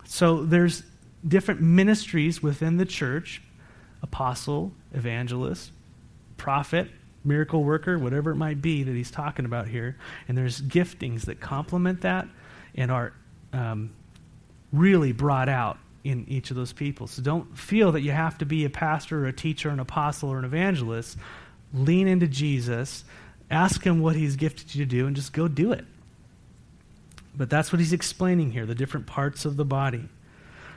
So 0.05 0.43
there's 0.43 0.81
different 1.25 1.61
ministries 1.61 2.41
within 2.41 2.77
the 2.77 2.85
church 2.85 3.43
apostle, 4.01 4.71
evangelist, 4.91 5.71
prophet, 6.37 6.89
miracle 7.23 7.63
worker, 7.63 7.99
whatever 7.99 8.31
it 8.31 8.35
might 8.35 8.59
be 8.59 8.81
that 8.81 8.95
he's 8.95 9.11
talking 9.11 9.45
about 9.45 9.67
here. 9.67 9.97
And 10.27 10.35
there's 10.35 10.59
giftings 10.59 11.25
that 11.25 11.39
complement 11.39 12.01
that 12.01 12.27
and 12.73 12.89
are 12.89 13.13
um, 13.53 13.93
really 14.73 15.11
brought 15.11 15.47
out 15.47 15.77
in 16.07 16.25
each 16.27 16.49
of 16.49 16.55
those 16.55 16.73
people. 16.73 17.07
So 17.07 17.21
don't 17.21 17.57
feel 17.57 17.91
that 17.91 18.01
you 18.01 18.11
have 18.11 18.37
to 18.39 18.45
be 18.45 18.65
a 18.65 18.69
pastor 18.69 19.23
or 19.23 19.27
a 19.27 19.33
teacher, 19.33 19.69
or 19.69 19.73
an 19.73 19.79
apostle 19.79 20.29
or 20.29 20.39
an 20.39 20.45
evangelist. 20.45 21.17
Lean 21.73 22.07
into 22.07 22.27
Jesus, 22.27 23.03
ask 23.51 23.83
him 23.83 23.99
what 23.99 24.15
he's 24.15 24.35
gifted 24.35 24.73
you 24.73 24.85
to 24.85 24.89
do, 24.89 25.07
and 25.07 25.15
just 25.15 25.33
go 25.33 25.47
do 25.47 25.71
it. 25.71 25.85
But 27.35 27.49
that's 27.49 27.71
what 27.71 27.79
he's 27.79 27.93
explaining 27.93 28.51
here 28.51 28.65
the 28.65 28.75
different 28.75 29.05
parts 29.05 29.45
of 29.45 29.57
the 29.57 29.65
body. 29.65 30.09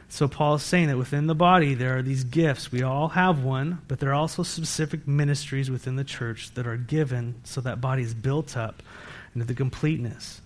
So 0.08 0.26
Paul 0.26 0.56
is 0.56 0.64
saying 0.64 0.88
that 0.88 0.98
within 0.98 1.28
the 1.28 1.36
body 1.36 1.74
there 1.74 1.98
are 1.98 2.02
these 2.02 2.24
gifts. 2.24 2.72
We 2.72 2.82
all 2.82 3.10
have 3.10 3.44
one, 3.44 3.80
but 3.86 4.00
there 4.00 4.10
are 4.10 4.14
also 4.14 4.42
specific 4.42 5.06
ministries 5.06 5.70
within 5.70 5.94
the 5.94 6.04
church 6.04 6.52
that 6.54 6.66
are 6.66 6.76
given 6.76 7.36
so 7.44 7.60
that 7.60 7.80
body 7.80 8.02
is 8.02 8.12
built 8.12 8.56
up 8.56 8.82
into 9.34 9.46
the 9.46 9.54
completeness. 9.54 10.40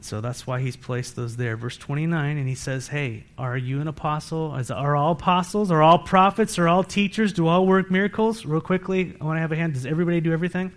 So 0.00 0.20
that's 0.20 0.46
why 0.46 0.60
he's 0.60 0.76
placed 0.76 1.16
those 1.16 1.36
there. 1.36 1.56
Verse 1.56 1.76
29, 1.76 2.36
and 2.36 2.48
he 2.48 2.54
says, 2.54 2.88
Hey, 2.88 3.24
are 3.36 3.56
you 3.56 3.80
an 3.80 3.88
apostle? 3.88 4.56
Are 4.70 4.94
all 4.94 5.12
apostles? 5.12 5.70
Are 5.70 5.82
all 5.82 5.98
prophets? 5.98 6.58
Are 6.58 6.68
all 6.68 6.84
teachers? 6.84 7.32
Do 7.32 7.46
all 7.48 7.66
work 7.66 7.90
miracles? 7.90 8.44
Real 8.44 8.60
quickly, 8.60 9.16
I 9.20 9.24
want 9.24 9.36
to 9.36 9.40
have 9.40 9.52
a 9.52 9.56
hand. 9.56 9.74
Does 9.74 9.86
everybody 9.86 10.20
do 10.20 10.32
everything? 10.32 10.72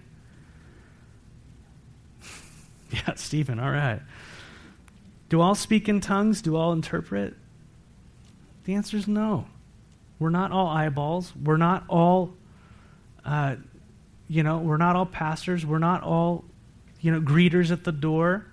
yeah, 2.91 3.13
Stephen, 3.15 3.59
all 3.59 3.71
right. 3.71 4.01
Do 5.29 5.41
all 5.41 5.53
speak 5.53 5.87
in 5.87 6.01
tongues? 6.01 6.41
Do 6.41 6.55
all 6.55 6.73
interpret? 6.73 7.35
The 8.65 8.73
answer 8.73 8.97
is 8.97 9.07
no. 9.07 9.45
We're 10.17 10.31
not 10.31 10.51
all 10.51 10.67
eyeballs. 10.67 11.33
We're 11.35 11.57
not 11.57 11.85
all, 11.87 12.33
uh, 13.23 13.55
you 14.27 14.43
know, 14.43 14.57
we're 14.57 14.77
not 14.77 14.95
all 14.95 15.05
pastors. 15.05 15.65
We're 15.65 15.79
not 15.79 16.03
all, 16.03 16.45
you 16.99 17.11
know, 17.11 17.21
greeters 17.21 17.71
at 17.71 17.83
the 17.83 17.91
door. 17.91 18.45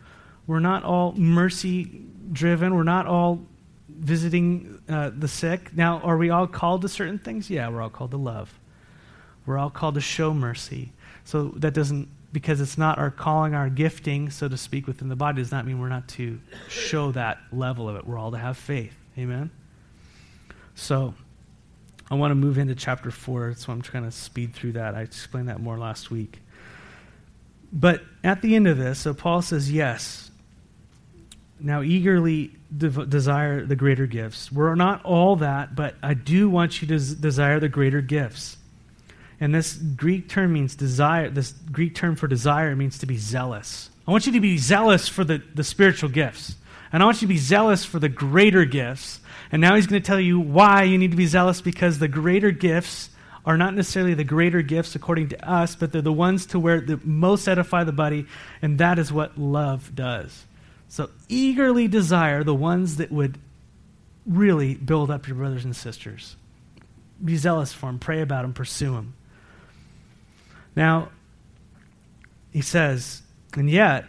We're 0.46 0.60
not 0.60 0.84
all 0.84 1.12
mercy 1.12 2.02
driven. 2.32 2.74
We're 2.74 2.82
not 2.82 3.06
all 3.06 3.44
visiting 3.88 4.80
uh, 4.88 5.10
the 5.16 5.28
sick. 5.28 5.74
Now, 5.76 6.00
are 6.00 6.16
we 6.16 6.30
all 6.30 6.46
called 6.46 6.82
to 6.82 6.88
certain 6.88 7.18
things? 7.18 7.50
Yeah, 7.50 7.68
we're 7.68 7.82
all 7.82 7.90
called 7.90 8.12
to 8.12 8.16
love. 8.16 8.58
We're 9.44 9.58
all 9.58 9.70
called 9.70 9.94
to 9.94 10.00
show 10.00 10.34
mercy. 10.34 10.92
So 11.24 11.48
that 11.56 11.74
doesn't, 11.74 12.08
because 12.32 12.60
it's 12.60 12.78
not 12.78 12.98
our 12.98 13.10
calling, 13.10 13.54
our 13.54 13.68
gifting, 13.68 14.30
so 14.30 14.48
to 14.48 14.56
speak, 14.56 14.86
within 14.86 15.08
the 15.08 15.16
body, 15.16 15.40
does 15.40 15.52
not 15.52 15.66
mean 15.66 15.80
we're 15.80 15.88
not 15.88 16.08
to 16.08 16.40
show 16.68 17.12
that 17.12 17.38
level 17.52 17.88
of 17.88 17.96
it. 17.96 18.06
We're 18.06 18.18
all 18.18 18.32
to 18.32 18.38
have 18.38 18.56
faith. 18.56 18.94
Amen? 19.18 19.50
So, 20.74 21.14
I 22.10 22.14
want 22.14 22.30
to 22.30 22.36
move 22.36 22.58
into 22.58 22.74
chapter 22.74 23.10
4, 23.10 23.54
so 23.56 23.72
I'm 23.72 23.82
trying 23.82 24.04
to 24.04 24.12
speed 24.12 24.54
through 24.54 24.72
that. 24.72 24.94
I 24.94 25.00
explained 25.00 25.48
that 25.48 25.60
more 25.60 25.78
last 25.78 26.10
week. 26.10 26.40
But 27.72 28.02
at 28.22 28.42
the 28.42 28.54
end 28.54 28.68
of 28.68 28.78
this, 28.78 29.00
so 29.00 29.12
Paul 29.12 29.42
says, 29.42 29.72
Yes, 29.72 30.30
now 31.60 31.82
eagerly 31.82 32.52
de- 32.76 33.06
desire 33.06 33.64
the 33.64 33.76
greater 33.76 34.06
gifts. 34.06 34.50
We're 34.52 34.74
not 34.74 35.04
all 35.04 35.36
that, 35.36 35.74
but 35.74 35.94
I 36.02 36.14
do 36.14 36.48
want 36.48 36.80
you 36.82 36.88
to 36.88 37.14
desire 37.14 37.60
the 37.60 37.68
greater 37.68 38.00
gifts. 38.00 38.56
And 39.40 39.54
this 39.54 39.74
Greek 39.74 40.28
term 40.28 40.52
means 40.52 40.74
desire. 40.74 41.30
This 41.30 41.52
Greek 41.52 41.94
term 41.94 42.16
for 42.16 42.26
desire 42.26 42.74
means 42.74 42.98
to 42.98 43.06
be 43.06 43.18
zealous. 43.18 43.90
I 44.06 44.10
want 44.10 44.26
you 44.26 44.32
to 44.32 44.40
be 44.40 44.56
zealous 44.56 45.08
for 45.08 45.24
the, 45.24 45.42
the 45.54 45.64
spiritual 45.64 46.08
gifts. 46.08 46.56
And 46.92 47.02
I 47.02 47.06
want 47.06 47.20
you 47.20 47.28
to 47.28 47.34
be 47.34 47.38
zealous 47.38 47.84
for 47.84 47.98
the 47.98 48.08
greater 48.08 48.64
gifts. 48.64 49.20
And 49.52 49.60
now 49.60 49.74
he's 49.74 49.86
going 49.86 50.00
to 50.00 50.06
tell 50.06 50.20
you 50.20 50.40
why 50.40 50.84
you 50.84 50.96
need 50.96 51.10
to 51.10 51.16
be 51.16 51.26
zealous 51.26 51.60
because 51.60 51.98
the 51.98 52.08
greater 52.08 52.50
gifts 52.50 53.10
are 53.44 53.56
not 53.56 53.74
necessarily 53.74 54.14
the 54.14 54.24
greater 54.24 54.62
gifts 54.62 54.94
according 54.94 55.28
to 55.28 55.48
us, 55.48 55.76
but 55.76 55.92
they're 55.92 56.02
the 56.02 56.12
ones 56.12 56.46
to 56.46 56.58
where 56.58 56.80
the 56.80 57.00
most 57.04 57.46
edify 57.46 57.84
the 57.84 57.92
body, 57.92 58.26
and 58.60 58.78
that 58.78 58.98
is 58.98 59.12
what 59.12 59.38
love 59.38 59.94
does. 59.94 60.44
So 60.88 61.10
eagerly 61.28 61.88
desire 61.88 62.44
the 62.44 62.54
ones 62.54 62.96
that 62.96 63.10
would 63.10 63.38
really 64.26 64.74
build 64.74 65.10
up 65.10 65.26
your 65.26 65.36
brothers 65.36 65.64
and 65.64 65.74
sisters. 65.74 66.36
Be 67.24 67.36
zealous 67.36 67.72
for 67.72 67.86
them, 67.86 67.98
pray 67.98 68.20
about 68.20 68.42
them, 68.42 68.52
pursue 68.52 68.92
them. 68.92 69.14
Now, 70.74 71.08
he 72.52 72.60
says, 72.60 73.22
and 73.54 73.70
yet, 73.70 74.04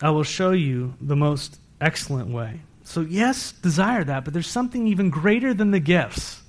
I 0.00 0.10
will 0.10 0.24
show 0.24 0.50
you 0.50 0.94
the 1.00 1.16
most 1.16 1.58
excellent 1.80 2.30
way. 2.30 2.60
So, 2.84 3.02
yes, 3.02 3.52
desire 3.52 4.02
that, 4.04 4.24
but 4.24 4.32
there's 4.32 4.48
something 4.48 4.88
even 4.88 5.10
greater 5.10 5.54
than 5.54 5.70
the 5.70 5.80
gifts. 5.80 6.42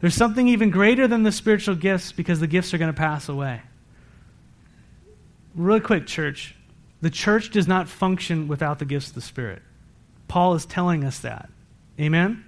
There's 0.00 0.14
something 0.14 0.48
even 0.48 0.70
greater 0.70 1.06
than 1.06 1.22
the 1.22 1.32
spiritual 1.32 1.74
gifts 1.74 2.12
because 2.12 2.40
the 2.40 2.46
gifts 2.46 2.72
are 2.72 2.78
going 2.78 2.92
to 2.92 2.96
pass 2.96 3.28
away. 3.28 3.60
Really 5.54 5.80
quick, 5.80 6.06
church. 6.06 6.54
The 7.00 7.10
church 7.10 7.50
does 7.50 7.68
not 7.68 7.88
function 7.88 8.48
without 8.48 8.78
the 8.78 8.84
gifts 8.84 9.08
of 9.08 9.14
the 9.14 9.20
Spirit. 9.20 9.62
Paul 10.28 10.54
is 10.54 10.66
telling 10.66 11.04
us 11.04 11.18
that. 11.20 11.48
Amen? 12.00 12.44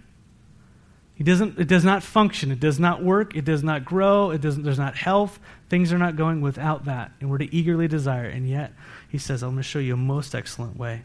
He 1.14 1.24
doesn't, 1.24 1.58
it 1.58 1.66
does 1.66 1.84
not 1.84 2.02
function. 2.02 2.52
It 2.52 2.60
does 2.60 2.78
not 2.78 3.02
work. 3.02 3.34
It 3.34 3.44
does 3.44 3.64
not 3.64 3.84
grow. 3.84 4.30
It 4.30 4.40
doesn't, 4.40 4.62
there's 4.62 4.78
not 4.78 4.96
health. 4.96 5.40
Things 5.68 5.92
are 5.92 5.98
not 5.98 6.14
going 6.14 6.40
without 6.40 6.84
that. 6.84 7.10
And 7.20 7.28
we're 7.28 7.38
to 7.38 7.54
eagerly 7.54 7.88
desire. 7.88 8.28
And 8.28 8.48
yet, 8.48 8.72
he 9.08 9.18
says, 9.18 9.42
I'm 9.42 9.50
going 9.50 9.56
to 9.58 9.62
show 9.64 9.80
you 9.80 9.94
a 9.94 9.96
most 9.96 10.34
excellent 10.34 10.76
way. 10.76 11.02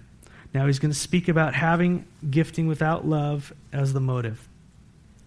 Now, 0.54 0.68
he's 0.68 0.78
going 0.78 0.92
to 0.92 1.00
speak 1.00 1.30
about 1.30 1.56
having 1.56 2.06
gifting 2.30 2.68
without 2.68 3.08
love 3.08 3.54
as 3.72 3.94
the 3.94 4.00
motive. 4.00 4.48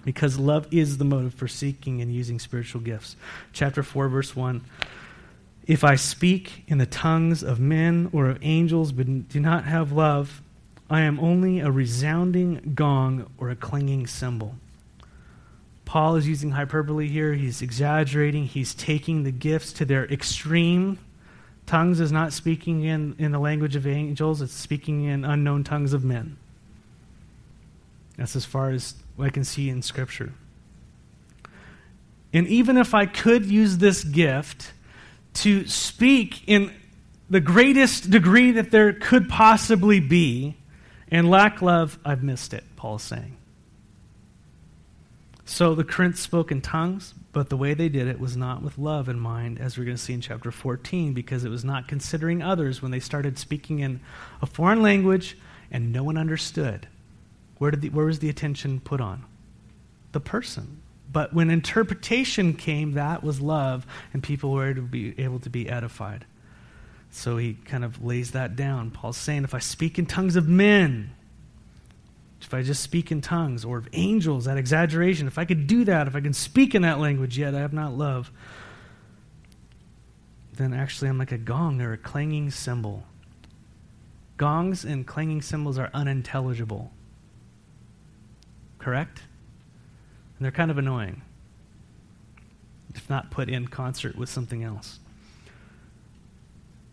Because 0.04 0.38
love 0.38 0.68
is 0.70 0.98
the 0.98 1.04
motive 1.04 1.34
for 1.34 1.48
seeking 1.48 2.00
and 2.00 2.14
using 2.14 2.38
spiritual 2.38 2.80
gifts. 2.80 3.16
Chapter 3.52 3.82
4, 3.82 4.08
verse 4.08 4.36
1. 4.36 4.64
If 5.66 5.82
I 5.82 5.96
speak 5.96 6.62
in 6.68 6.78
the 6.78 6.86
tongues 6.86 7.42
of 7.42 7.58
men 7.58 8.08
or 8.12 8.28
of 8.28 8.38
angels, 8.42 8.92
but 8.92 9.28
do 9.28 9.40
not 9.40 9.64
have 9.64 9.90
love, 9.90 10.42
I 10.88 11.00
am 11.00 11.18
only 11.18 11.60
a 11.60 11.70
resounding 11.70 12.72
gong 12.74 13.28
or 13.38 13.50
a 13.50 13.56
clanging 13.56 14.06
cymbal. 14.06 14.54
Paul 15.84 16.16
is 16.16 16.28
using 16.28 16.52
hyperbole 16.52 17.08
here. 17.08 17.34
He's 17.34 17.62
exaggerating. 17.62 18.44
He's 18.44 18.74
taking 18.74 19.24
the 19.24 19.32
gifts 19.32 19.72
to 19.74 19.84
their 19.84 20.04
extreme. 20.06 20.98
Tongues 21.64 21.98
is 21.98 22.12
not 22.12 22.32
speaking 22.32 22.84
in, 22.84 23.16
in 23.18 23.32
the 23.32 23.40
language 23.40 23.74
of 23.74 23.86
angels, 23.86 24.40
it's 24.40 24.52
speaking 24.52 25.04
in 25.04 25.24
unknown 25.24 25.64
tongues 25.64 25.92
of 25.92 26.04
men. 26.04 26.36
That's 28.16 28.36
as 28.36 28.44
far 28.44 28.70
as 28.70 28.94
I 29.18 29.30
can 29.30 29.42
see 29.42 29.68
in 29.68 29.82
Scripture. 29.82 30.32
And 32.32 32.46
even 32.46 32.76
if 32.76 32.94
I 32.94 33.06
could 33.06 33.46
use 33.46 33.78
this 33.78 34.04
gift, 34.04 34.72
to 35.36 35.66
speak 35.66 36.42
in 36.46 36.72
the 37.28 37.40
greatest 37.40 38.10
degree 38.10 38.52
that 38.52 38.70
there 38.70 38.92
could 38.92 39.28
possibly 39.28 40.00
be 40.00 40.56
and 41.10 41.30
lack 41.30 41.62
love, 41.62 41.98
I've 42.04 42.22
missed 42.22 42.52
it, 42.52 42.64
Paul 42.76 42.96
is 42.96 43.02
saying. 43.02 43.36
So 45.44 45.76
the 45.76 45.84
Corinthians 45.84 46.20
spoke 46.20 46.50
in 46.50 46.60
tongues, 46.60 47.14
but 47.32 47.50
the 47.50 47.56
way 47.56 47.74
they 47.74 47.88
did 47.88 48.08
it 48.08 48.18
was 48.18 48.36
not 48.36 48.62
with 48.62 48.78
love 48.78 49.08
in 49.08 49.20
mind, 49.20 49.60
as 49.60 49.78
we're 49.78 49.84
going 49.84 49.96
to 49.96 50.02
see 50.02 50.12
in 50.12 50.20
chapter 50.20 50.50
14, 50.50 51.14
because 51.14 51.44
it 51.44 51.50
was 51.50 51.64
not 51.64 51.86
considering 51.86 52.42
others 52.42 52.82
when 52.82 52.90
they 52.90 52.98
started 52.98 53.38
speaking 53.38 53.78
in 53.78 54.00
a 54.42 54.46
foreign 54.46 54.82
language 54.82 55.38
and 55.70 55.92
no 55.92 56.02
one 56.02 56.16
understood. 56.16 56.88
Where, 57.58 57.70
did 57.70 57.82
the, 57.82 57.90
where 57.90 58.06
was 58.06 58.18
the 58.18 58.28
attention 58.28 58.80
put 58.80 59.00
on? 59.00 59.24
The 60.10 60.20
person, 60.20 60.82
but 61.16 61.32
when 61.32 61.48
interpretation 61.48 62.52
came, 62.52 62.92
that 62.92 63.24
was 63.24 63.40
love, 63.40 63.86
and 64.12 64.22
people 64.22 64.50
were 64.50 64.74
to 64.74 64.82
be 64.82 65.18
able 65.18 65.38
to 65.38 65.48
be 65.48 65.66
edified. 65.66 66.26
So 67.10 67.38
he 67.38 67.54
kind 67.54 67.86
of 67.86 68.04
lays 68.04 68.32
that 68.32 68.54
down. 68.54 68.90
Paul's 68.90 69.16
saying, 69.16 69.44
if 69.44 69.54
I 69.54 69.58
speak 69.58 69.98
in 69.98 70.04
tongues 70.04 70.36
of 70.36 70.46
men, 70.46 71.14
if 72.42 72.52
I 72.52 72.60
just 72.60 72.82
speak 72.82 73.10
in 73.10 73.22
tongues, 73.22 73.64
or 73.64 73.78
of 73.78 73.88
angels, 73.94 74.44
that 74.44 74.58
exaggeration, 74.58 75.26
if 75.26 75.38
I 75.38 75.46
could 75.46 75.66
do 75.66 75.86
that, 75.86 76.06
if 76.06 76.14
I 76.14 76.20
can 76.20 76.34
speak 76.34 76.74
in 76.74 76.82
that 76.82 76.98
language, 76.98 77.38
yet 77.38 77.54
I 77.54 77.60
have 77.60 77.72
not 77.72 77.96
love, 77.96 78.30
then 80.52 80.74
actually 80.74 81.08
I'm 81.08 81.16
like 81.16 81.32
a 81.32 81.38
gong 81.38 81.80
or 81.80 81.94
a 81.94 81.96
clanging 81.96 82.50
cymbal. 82.50 83.04
Gongs 84.36 84.84
and 84.84 85.06
clanging 85.06 85.40
cymbals 85.40 85.78
are 85.78 85.88
unintelligible. 85.94 86.92
Correct? 88.78 89.22
And 90.38 90.44
they're 90.44 90.52
kind 90.52 90.70
of 90.70 90.78
annoying, 90.78 91.22
if 92.94 93.08
not 93.08 93.30
put 93.30 93.48
in 93.48 93.68
concert 93.68 94.16
with 94.16 94.28
something 94.28 94.62
else. 94.62 94.98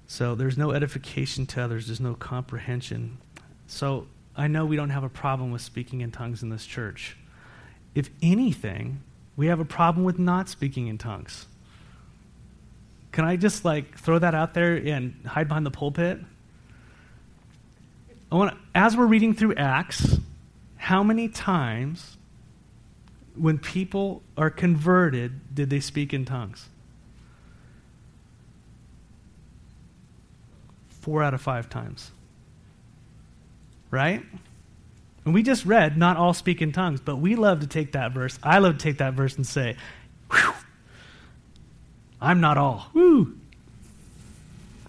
So 0.07 0.35
there's 0.35 0.57
no 0.57 0.71
edification 0.71 1.45
to 1.47 1.61
others, 1.61 1.87
there's 1.87 1.99
no 1.99 2.13
comprehension. 2.13 3.17
So 3.67 4.07
I 4.35 4.47
know 4.47 4.65
we 4.65 4.75
don't 4.75 4.91
have 4.91 5.03
a 5.03 5.09
problem 5.09 5.51
with 5.51 5.61
speaking 5.61 6.01
in 6.01 6.11
tongues 6.11 6.43
in 6.43 6.49
this 6.49 6.65
church. 6.65 7.17
If 7.95 8.09
anything, 8.21 9.01
we 9.35 9.47
have 9.47 9.59
a 9.59 9.65
problem 9.65 10.05
with 10.05 10.19
not 10.19 10.49
speaking 10.49 10.87
in 10.87 10.97
tongues. 10.97 11.47
Can 13.11 13.25
I 13.25 13.35
just 13.35 13.63
like 13.63 13.97
throw 13.97 14.19
that 14.19 14.33
out 14.33 14.53
there 14.53 14.75
and 14.75 15.15
hide 15.25 15.47
behind 15.47 15.65
the 15.65 15.71
pulpit? 15.71 16.19
I 18.31 18.35
want 18.35 18.57
as 18.73 18.97
we're 18.97 19.05
reading 19.05 19.35
through 19.35 19.55
Acts, 19.55 20.17
how 20.77 21.03
many 21.03 21.27
times 21.27 22.17
when 23.35 23.57
people 23.57 24.21
are 24.37 24.49
converted, 24.49 25.55
did 25.55 25.69
they 25.69 25.79
speak 25.79 26.13
in 26.13 26.25
tongues? 26.25 26.67
Four 31.01 31.23
out 31.23 31.33
of 31.33 31.41
five 31.41 31.69
times. 31.69 32.11
Right? 33.91 34.23
And 35.25 35.33
we 35.33 35.43
just 35.43 35.65
read, 35.65 35.97
not 35.97 36.17
all 36.17 36.33
speak 36.33 36.61
in 36.61 36.71
tongues, 36.71 36.99
but 36.99 37.17
we 37.17 37.35
love 37.35 37.61
to 37.61 37.67
take 37.67 37.93
that 37.93 38.11
verse. 38.11 38.37
I 38.43 38.59
love 38.59 38.77
to 38.77 38.83
take 38.83 38.97
that 38.97 39.13
verse 39.13 39.35
and 39.35 39.45
say, 39.47 39.77
I'm 42.21 42.39
not 42.39 42.57
all. 42.57 42.89
Woo! 42.93 43.37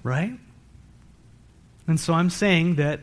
Right? 0.02 0.38
And 1.86 1.98
so 1.98 2.14
I'm 2.14 2.30
saying 2.30 2.76
that 2.76 3.00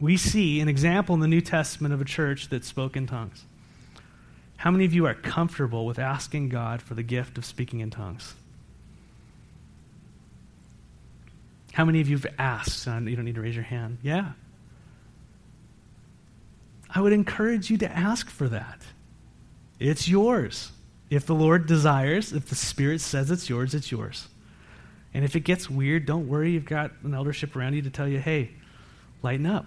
we 0.00 0.16
see 0.16 0.60
an 0.60 0.68
example 0.68 1.14
in 1.14 1.20
the 1.20 1.28
New 1.28 1.40
Testament 1.40 1.94
of 1.94 2.00
a 2.00 2.04
church 2.04 2.48
that 2.48 2.64
spoke 2.64 2.96
in 2.96 3.06
tongues. 3.06 3.44
How 4.64 4.70
many 4.70 4.86
of 4.86 4.94
you 4.94 5.04
are 5.04 5.12
comfortable 5.12 5.84
with 5.84 5.98
asking 5.98 6.48
God 6.48 6.80
for 6.80 6.94
the 6.94 7.02
gift 7.02 7.36
of 7.36 7.44
speaking 7.44 7.80
in 7.80 7.90
tongues? 7.90 8.32
How 11.74 11.84
many 11.84 12.00
of 12.00 12.08
you 12.08 12.16
have 12.16 12.32
asked? 12.38 12.86
You 12.86 13.14
don't 13.14 13.26
need 13.26 13.34
to 13.34 13.42
raise 13.42 13.54
your 13.54 13.62
hand. 13.62 13.98
Yeah. 14.00 14.32
I 16.88 17.02
would 17.02 17.12
encourage 17.12 17.68
you 17.68 17.76
to 17.76 17.92
ask 17.94 18.30
for 18.30 18.48
that. 18.48 18.80
It's 19.78 20.08
yours. 20.08 20.72
If 21.10 21.26
the 21.26 21.34
Lord 21.34 21.66
desires, 21.66 22.32
if 22.32 22.48
the 22.48 22.54
Spirit 22.54 23.02
says 23.02 23.30
it's 23.30 23.50
yours, 23.50 23.74
it's 23.74 23.92
yours. 23.92 24.28
And 25.12 25.26
if 25.26 25.36
it 25.36 25.40
gets 25.40 25.68
weird, 25.68 26.06
don't 26.06 26.26
worry. 26.26 26.52
You've 26.52 26.64
got 26.64 26.90
an 27.02 27.12
eldership 27.12 27.54
around 27.54 27.74
you 27.74 27.82
to 27.82 27.90
tell 27.90 28.08
you, 28.08 28.18
hey, 28.18 28.52
lighten 29.22 29.44
up. 29.44 29.66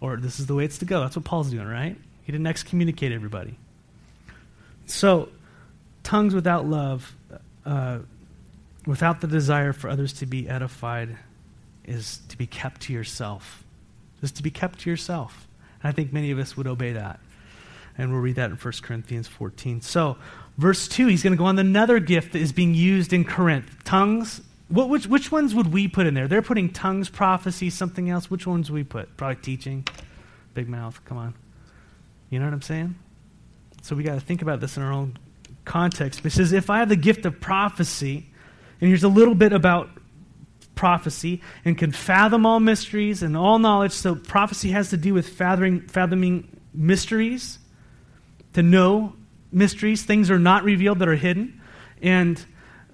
Or 0.00 0.16
this 0.16 0.40
is 0.40 0.46
the 0.46 0.56
way 0.56 0.64
it's 0.64 0.78
to 0.78 0.84
go. 0.84 0.98
That's 0.98 1.14
what 1.14 1.24
Paul's 1.24 1.52
doing, 1.52 1.68
right? 1.68 1.96
He 2.24 2.32
didn't 2.32 2.48
excommunicate 2.48 3.12
everybody. 3.12 3.56
So, 4.88 5.28
tongues 6.02 6.34
without 6.34 6.66
love, 6.66 7.14
uh, 7.66 7.98
without 8.86 9.20
the 9.20 9.26
desire 9.26 9.72
for 9.72 9.90
others 9.90 10.14
to 10.14 10.26
be 10.26 10.48
edified, 10.48 11.16
is 11.84 12.20
to 12.28 12.38
be 12.38 12.46
kept 12.46 12.82
to 12.82 12.92
yourself. 12.92 13.64
Is 14.22 14.32
to 14.32 14.42
be 14.42 14.50
kept 14.50 14.80
to 14.80 14.90
yourself. 14.90 15.46
And 15.82 15.90
I 15.90 15.92
think 15.92 16.12
many 16.12 16.30
of 16.30 16.38
us 16.38 16.56
would 16.56 16.66
obey 16.66 16.92
that. 16.92 17.20
And 17.98 18.12
we'll 18.12 18.20
read 18.20 18.36
that 18.36 18.50
in 18.50 18.56
1 18.56 18.72
Corinthians 18.82 19.28
14. 19.28 19.82
So, 19.82 20.16
verse 20.56 20.88
2, 20.88 21.06
he's 21.08 21.22
going 21.22 21.32
to 21.32 21.36
go 21.36 21.46
on 21.46 21.58
another 21.58 21.98
gift 22.00 22.32
that 22.32 22.38
is 22.38 22.52
being 22.52 22.74
used 22.74 23.12
in 23.12 23.24
Corinth 23.24 23.84
tongues. 23.84 24.40
What, 24.68 24.88
which, 24.88 25.06
which 25.06 25.30
ones 25.30 25.54
would 25.54 25.72
we 25.72 25.88
put 25.88 26.06
in 26.06 26.14
there? 26.14 26.28
They're 26.28 26.42
putting 26.42 26.72
tongues, 26.72 27.08
prophecy, 27.08 27.70
something 27.70 28.08
else. 28.08 28.30
Which 28.30 28.46
ones 28.46 28.70
we 28.70 28.84
put? 28.84 29.16
Probably 29.16 29.42
teaching. 29.42 29.86
Big 30.54 30.68
mouth. 30.68 31.00
Come 31.04 31.18
on. 31.18 31.34
You 32.30 32.38
know 32.38 32.46
what 32.46 32.54
I'm 32.54 32.62
saying? 32.62 32.94
So 33.88 33.96
we 33.96 34.02
got 34.02 34.16
to 34.16 34.20
think 34.20 34.42
about 34.42 34.60
this 34.60 34.76
in 34.76 34.82
our 34.82 34.92
own 34.92 35.16
context. 35.64 36.22
It 36.22 36.28
says, 36.28 36.52
if 36.52 36.68
I 36.68 36.80
have 36.80 36.90
the 36.90 36.96
gift 36.96 37.24
of 37.24 37.40
prophecy, 37.40 38.28
and 38.82 38.88
here's 38.88 39.02
a 39.02 39.08
little 39.08 39.34
bit 39.34 39.54
about 39.54 39.88
prophecy, 40.74 41.40
and 41.64 41.78
can 41.78 41.92
fathom 41.92 42.44
all 42.44 42.60
mysteries 42.60 43.22
and 43.22 43.34
all 43.34 43.58
knowledge. 43.58 43.92
So 43.92 44.14
prophecy 44.14 44.72
has 44.72 44.90
to 44.90 44.98
do 44.98 45.14
with 45.14 45.26
fathoming, 45.26 45.88
fathoming 45.88 46.60
mysteries, 46.74 47.58
to 48.52 48.62
know 48.62 49.14
mysteries. 49.52 50.02
Things 50.02 50.30
are 50.30 50.38
not 50.38 50.64
revealed 50.64 50.98
that 50.98 51.08
are 51.08 51.16
hidden. 51.16 51.58
And 52.02 52.44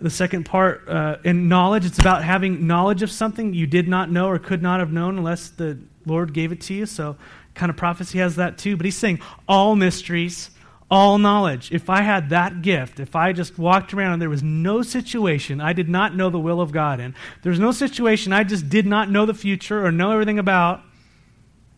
the 0.01 0.11
second 0.11 0.45
part, 0.45 0.89
uh, 0.89 1.17
in 1.25 1.49
knowledge, 1.49 1.87
it's 1.87 1.99
about 1.99 2.23
having 2.23 2.69
knowledge 2.69 3.03
of 3.03 3.11
something 3.11 3.53
you 3.53 3.67
did 3.67 3.89
not 3.89 4.13
know 4.13 4.29
or 4.29 4.39
could 4.39 4.63
not 4.63 4.79
have 4.79 4.93
known 4.93 5.19
unless 5.19 5.49
the 5.49 5.77
Lord 6.07 6.33
gave 6.33 6.53
it 6.53 6.61
to 6.61 6.75
you. 6.75 6.87
So, 6.87 7.17
kind 7.55 7.69
of 7.69 7.77
prophecy 7.77 8.21
has 8.21 8.37
that 8.37 8.59
too. 8.59 8.77
But 8.77 8.85
he's 8.85 8.97
saying 8.97 9.19
all 9.49 9.75
mysteries, 9.75 10.51
all 10.91 11.19
knowledge. 11.19 11.73
If 11.73 11.89
I 11.89 12.03
had 12.03 12.31
that 12.31 12.63
gift, 12.63 13.01
if 13.01 13.17
I 13.17 13.33
just 13.33 13.59
walked 13.59 13.95
around 13.95 14.15
and 14.15 14.23
there 14.23 14.31
was 14.31 14.43
no 14.43 14.83
situation 14.83 15.61
I 15.61 15.73
did 15.73 15.89
not 15.89 16.15
know 16.15 16.31
the 16.31 16.39
will 16.39 16.61
of 16.61 16.73
God 16.73 17.01
in, 17.01 17.15
there's 17.43 17.59
no 17.59 17.73
situation 17.73 18.33
I 18.33 18.45
just 18.45 18.69
did 18.69 18.87
not 18.87 19.11
know 19.11 19.27
the 19.27 19.35
future 19.35 19.85
or 19.85 19.91
know 19.91 20.13
everything 20.13 20.39
about, 20.39 20.83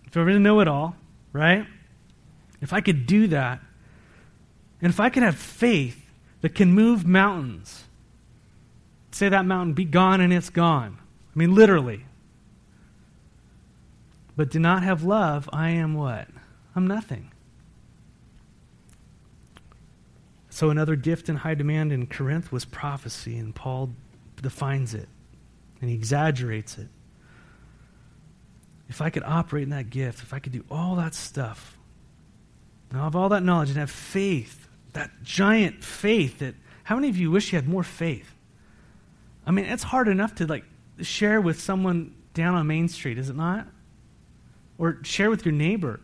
if 0.07 0.17
I 0.17 0.21
really 0.21 0.41
know 0.41 0.61
it 0.61 0.69
all, 0.69 0.97
right? 1.33 1.67
If 2.61 2.73
I 2.73 2.81
could 2.81 3.07
do 3.07 3.29
that, 3.29 3.61
and 4.83 4.91
if 4.91 5.01
I 5.01 5.09
could 5.09 5.23
have 5.23 5.37
faith 5.37 6.11
that 6.43 6.55
can 6.55 6.73
move 6.73 7.07
mountains, 7.07 7.85
say 9.11 9.29
that 9.29 9.47
mountain, 9.47 9.73
be 9.73 9.85
gone 9.85 10.21
and 10.21 10.33
it's 10.33 10.51
gone. 10.51 10.99
I 11.35 11.39
mean, 11.39 11.55
literally. 11.55 12.05
But 14.37 14.51
do 14.51 14.59
not 14.59 14.83
have 14.83 15.03
love, 15.03 15.49
I 15.53 15.71
am 15.71 15.95
what? 15.95 16.29
I'm 16.75 16.87
nothing. 16.87 17.31
So, 20.57 20.71
another 20.71 20.97
gift 20.97 21.29
in 21.29 21.37
high 21.37 21.53
demand 21.53 21.93
in 21.93 22.07
Corinth 22.07 22.51
was 22.51 22.65
prophecy, 22.65 23.37
and 23.37 23.55
Paul 23.55 23.91
defines 24.41 24.95
it 24.95 25.07
and 25.83 25.91
he 25.91 25.95
exaggerates 25.95 26.79
it. 26.79 26.89
If 28.89 29.03
I 29.03 29.11
could 29.11 29.23
operate 29.23 29.65
in 29.65 29.69
that 29.69 29.91
gift, 29.91 30.23
if 30.23 30.33
I 30.33 30.39
could 30.39 30.53
do 30.53 30.65
all 30.71 30.97
that 30.97 31.15
stuff, 31.15 31.77
and 32.89 32.99
have 32.99 33.15
all 33.15 33.29
that 33.29 33.43
knowledge 33.43 33.69
and 33.69 33.77
have 33.77 33.91
faith, 33.91 34.67
that 34.95 35.11
giant 35.23 35.85
faith 35.85 36.39
that, 36.39 36.55
how 36.85 36.95
many 36.95 37.11
of 37.11 37.19
you 37.19 37.31
wish 37.31 37.53
you 37.53 37.59
had 37.59 37.69
more 37.69 37.85
faith? 37.85 38.35
I 39.47 39.51
mean, 39.51 39.67
it's 39.67 39.83
hard 39.83 40.09
enough 40.09 40.37
to 40.37 40.47
like 40.47 40.65
share 41.03 41.39
with 41.39 41.61
someone 41.61 42.15
down 42.33 42.55
on 42.55 42.67
Main 42.67 42.89
Street, 42.89 43.19
is 43.19 43.29
it 43.29 43.37
not? 43.37 43.67
Or 44.79 45.01
share 45.03 45.29
with 45.29 45.45
your 45.45 45.53
neighbor. 45.53 46.01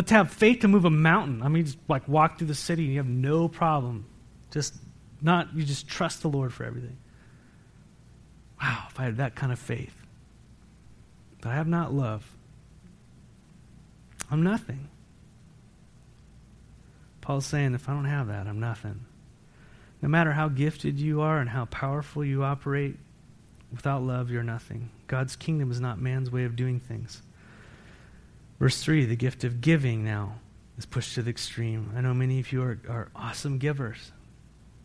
But 0.00 0.06
to 0.06 0.14
have 0.14 0.32
faith 0.32 0.60
to 0.60 0.68
move 0.68 0.86
a 0.86 0.90
mountain, 0.90 1.42
I 1.42 1.48
mean, 1.48 1.66
just 1.66 1.76
like 1.86 2.08
walk 2.08 2.38
through 2.38 2.46
the 2.46 2.54
city 2.54 2.84
and 2.84 2.92
you 2.92 3.00
have 3.00 3.06
no 3.06 3.48
problem. 3.48 4.06
Just 4.50 4.74
not, 5.20 5.54
you 5.54 5.62
just 5.62 5.88
trust 5.88 6.22
the 6.22 6.28
Lord 6.28 6.54
for 6.54 6.64
everything. 6.64 6.96
Wow, 8.62 8.84
if 8.88 8.98
I 8.98 9.02
had 9.02 9.18
that 9.18 9.34
kind 9.34 9.52
of 9.52 9.58
faith. 9.58 9.94
But 11.42 11.50
I 11.50 11.56
have 11.56 11.68
not 11.68 11.92
love. 11.92 12.26
I'm 14.30 14.42
nothing. 14.42 14.88
Paul's 17.20 17.44
saying, 17.44 17.74
if 17.74 17.86
I 17.86 17.92
don't 17.92 18.06
have 18.06 18.28
that, 18.28 18.46
I'm 18.46 18.58
nothing. 18.58 19.04
No 20.00 20.08
matter 20.08 20.32
how 20.32 20.48
gifted 20.48 20.98
you 20.98 21.20
are 21.20 21.40
and 21.40 21.50
how 21.50 21.66
powerful 21.66 22.24
you 22.24 22.42
operate, 22.42 22.96
without 23.70 24.02
love, 24.02 24.30
you're 24.30 24.42
nothing. 24.42 24.88
God's 25.08 25.36
kingdom 25.36 25.70
is 25.70 25.78
not 25.78 26.00
man's 26.00 26.30
way 26.30 26.44
of 26.44 26.56
doing 26.56 26.80
things. 26.80 27.20
Verse 28.60 28.80
3 28.80 29.06
the 29.06 29.16
gift 29.16 29.42
of 29.42 29.60
giving 29.60 30.04
now 30.04 30.34
is 30.78 30.86
pushed 30.86 31.14
to 31.14 31.22
the 31.22 31.30
extreme. 31.30 31.92
I 31.96 32.02
know 32.02 32.14
many 32.14 32.38
of 32.38 32.52
you 32.52 32.62
are, 32.62 32.78
are 32.88 33.08
awesome 33.16 33.58
givers. 33.58 34.12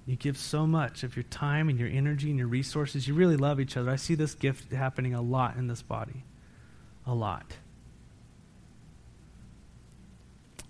You 0.05 0.15
give 0.15 0.37
so 0.37 0.65
much 0.65 1.03
of 1.03 1.15
your 1.15 1.23
time 1.23 1.67
and 1.67 1.79
your 1.79 1.89
energy 1.89 2.29
and 2.29 2.39
your 2.39 2.47
resources. 2.47 3.07
You 3.07 3.15
really 3.15 3.37
love 3.37 3.59
each 3.59 3.75
other. 3.75 3.91
I 3.91 3.95
see 3.95 4.15
this 4.15 4.35
gift 4.35 4.71
happening 4.71 5.13
a 5.13 5.21
lot 5.21 5.57
in 5.57 5.67
this 5.67 5.81
body. 5.81 6.23
A 7.05 7.13
lot. 7.13 7.57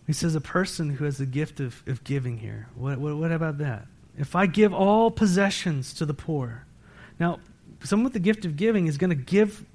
He 0.07 0.13
says 0.13 0.35
a 0.35 0.41
person 0.41 0.91
who 0.91 1.05
has 1.05 1.17
the 1.17 1.25
gift 1.25 1.59
of, 1.59 1.83
of 1.87 2.03
giving 2.03 2.37
here. 2.37 2.69
What, 2.75 2.97
what, 2.99 3.17
what 3.17 3.31
about 3.31 3.57
that? 3.57 3.87
If 4.17 4.35
I 4.35 4.45
give 4.45 4.73
all 4.73 5.11
possessions 5.11 5.93
to 5.95 6.05
the 6.05 6.13
poor. 6.13 6.65
Now, 7.19 7.39
someone 7.83 8.05
with 8.05 8.13
the 8.13 8.19
gift 8.19 8.45
of 8.45 8.55
giving 8.55 8.87
is 8.87 8.97
going 8.97 9.09
to 9.09 9.15
give 9.15 9.65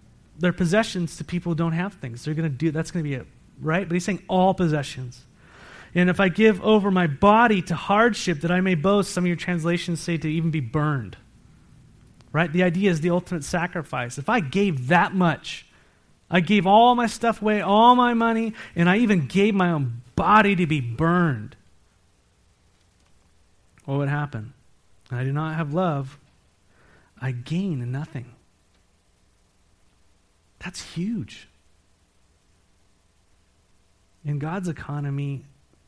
their 0.40 0.53
possessions 0.53 1.16
to 1.18 1.24
people 1.24 1.53
who 1.53 1.57
don't 1.57 1.72
have 1.72 1.94
things. 1.94 2.24
They're 2.24 2.35
going 2.35 2.50
to 2.50 2.57
do 2.57 2.70
that's 2.70 2.90
going 2.90 3.05
to 3.05 3.09
be 3.09 3.14
it, 3.14 3.26
right? 3.61 3.87
But 3.87 3.94
he's 3.94 4.05
saying 4.05 4.22
all 4.29 4.55
possessions. 4.55 5.24
And 5.94 6.09
if 6.09 6.20
I 6.20 6.29
give 6.29 6.62
over 6.62 6.90
my 6.90 7.07
body 7.07 7.62
to 7.62 7.74
hardship 7.74 8.40
that 8.40 8.50
I 8.50 8.61
may 8.61 8.74
boast, 8.74 9.12
some 9.12 9.24
of 9.24 9.29
your 9.29 9.37
translations 9.37 10.00
say 10.00 10.16
to 10.16 10.29
even 10.31 10.50
be 10.50 10.61
burned. 10.61 11.16
Right? 12.33 12.53
The 12.53 12.62
idea 12.62 12.90
is 12.90 13.00
the 13.00 13.11
ultimate 13.11 13.44
sacrifice. 13.44 14.16
If 14.16 14.29
I 14.29 14.40
gave 14.40 14.88
that 14.88 15.14
much, 15.14 15.66
I 16.31 16.40
gave 16.40 16.64
all 16.66 16.94
my 16.94 17.07
stuff 17.07 17.42
away, 17.42 17.61
all 17.61 17.96
my 17.96 18.14
money, 18.14 18.55
and 18.76 18.88
I 18.88 18.98
even 18.98 19.26
gave 19.26 19.55
my 19.55 19.72
own 19.72 20.03
body 20.14 20.55
to 20.57 20.66
be 20.66 20.81
burned. 20.81 21.57
What 23.85 23.98
would 23.98 24.09
happen? 24.09 24.53
I 25.11 25.24
do 25.24 25.33
not 25.33 25.57
have 25.57 25.74
love. 25.74 26.18
I 27.20 27.33
gain 27.33 27.90
nothing. 27.90 28.33
That's 30.62 30.94
huge. 30.94 31.49
In 34.25 34.38
God's 34.38 34.68
economy, 34.68 35.44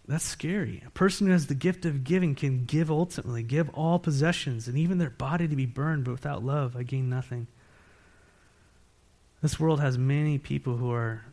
that's 0.09 0.25
scary. 0.25 0.83
A 0.87 0.91
person 0.91 1.27
who 1.27 1.33
has 1.33 1.47
the 1.47 1.55
gift 1.55 1.85
of 1.85 2.05
giving 2.05 2.35
can 2.35 2.65
give 2.65 2.91
ultimately, 2.91 3.43
give 3.43 3.69
all 3.71 3.99
possessions 3.99 4.67
and 4.67 4.77
even 4.77 4.99
their 4.99 5.11
body 5.11 5.47
to 5.47 5.57
be 5.57 5.67
burned, 5.67 6.05
but 6.05 6.13
without 6.13 6.45
love, 6.45 6.77
I 6.77 6.83
gain 6.83 7.09
nothing. 7.09 7.47
This 9.43 9.61
world 9.61 9.81
has 9.81 9.99
many 9.99 10.39
people 10.39 10.77
who 10.77 10.91
are, 10.91 11.25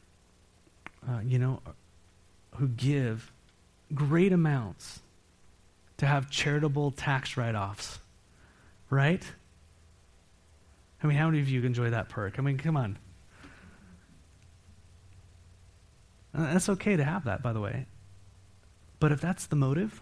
uh, 1.08 1.20
you 1.26 1.40
know, 1.40 1.62
who 2.56 2.68
give 2.68 3.32
great 3.94 4.34
amounts 4.34 5.00
to 5.98 6.06
have 6.06 6.30
charitable 6.30 6.92
tax 6.92 7.38
write 7.38 7.56
offs, 7.56 8.00
right? 8.90 9.24
I 11.02 11.08
mean, 11.08 11.18
how 11.18 11.28
many 11.28 11.40
of 11.40 11.50
you 11.50 11.64
enjoy 11.64 11.92
that 11.92 12.10
perk? 12.10 12.40
I 12.40 12.42
mean, 12.42 12.58
come 12.58 12.76
on. 12.76 12.98
And 16.34 16.46
that's 16.46 16.70
okay 16.70 16.96
to 16.96 17.04
have 17.04 17.26
that, 17.26 17.42
by 17.42 17.54
the 17.54 17.60
way. 17.60 17.86
But 19.00 19.12
if 19.12 19.22
that's 19.22 19.48
the 19.48 19.56
motive, 19.56 20.02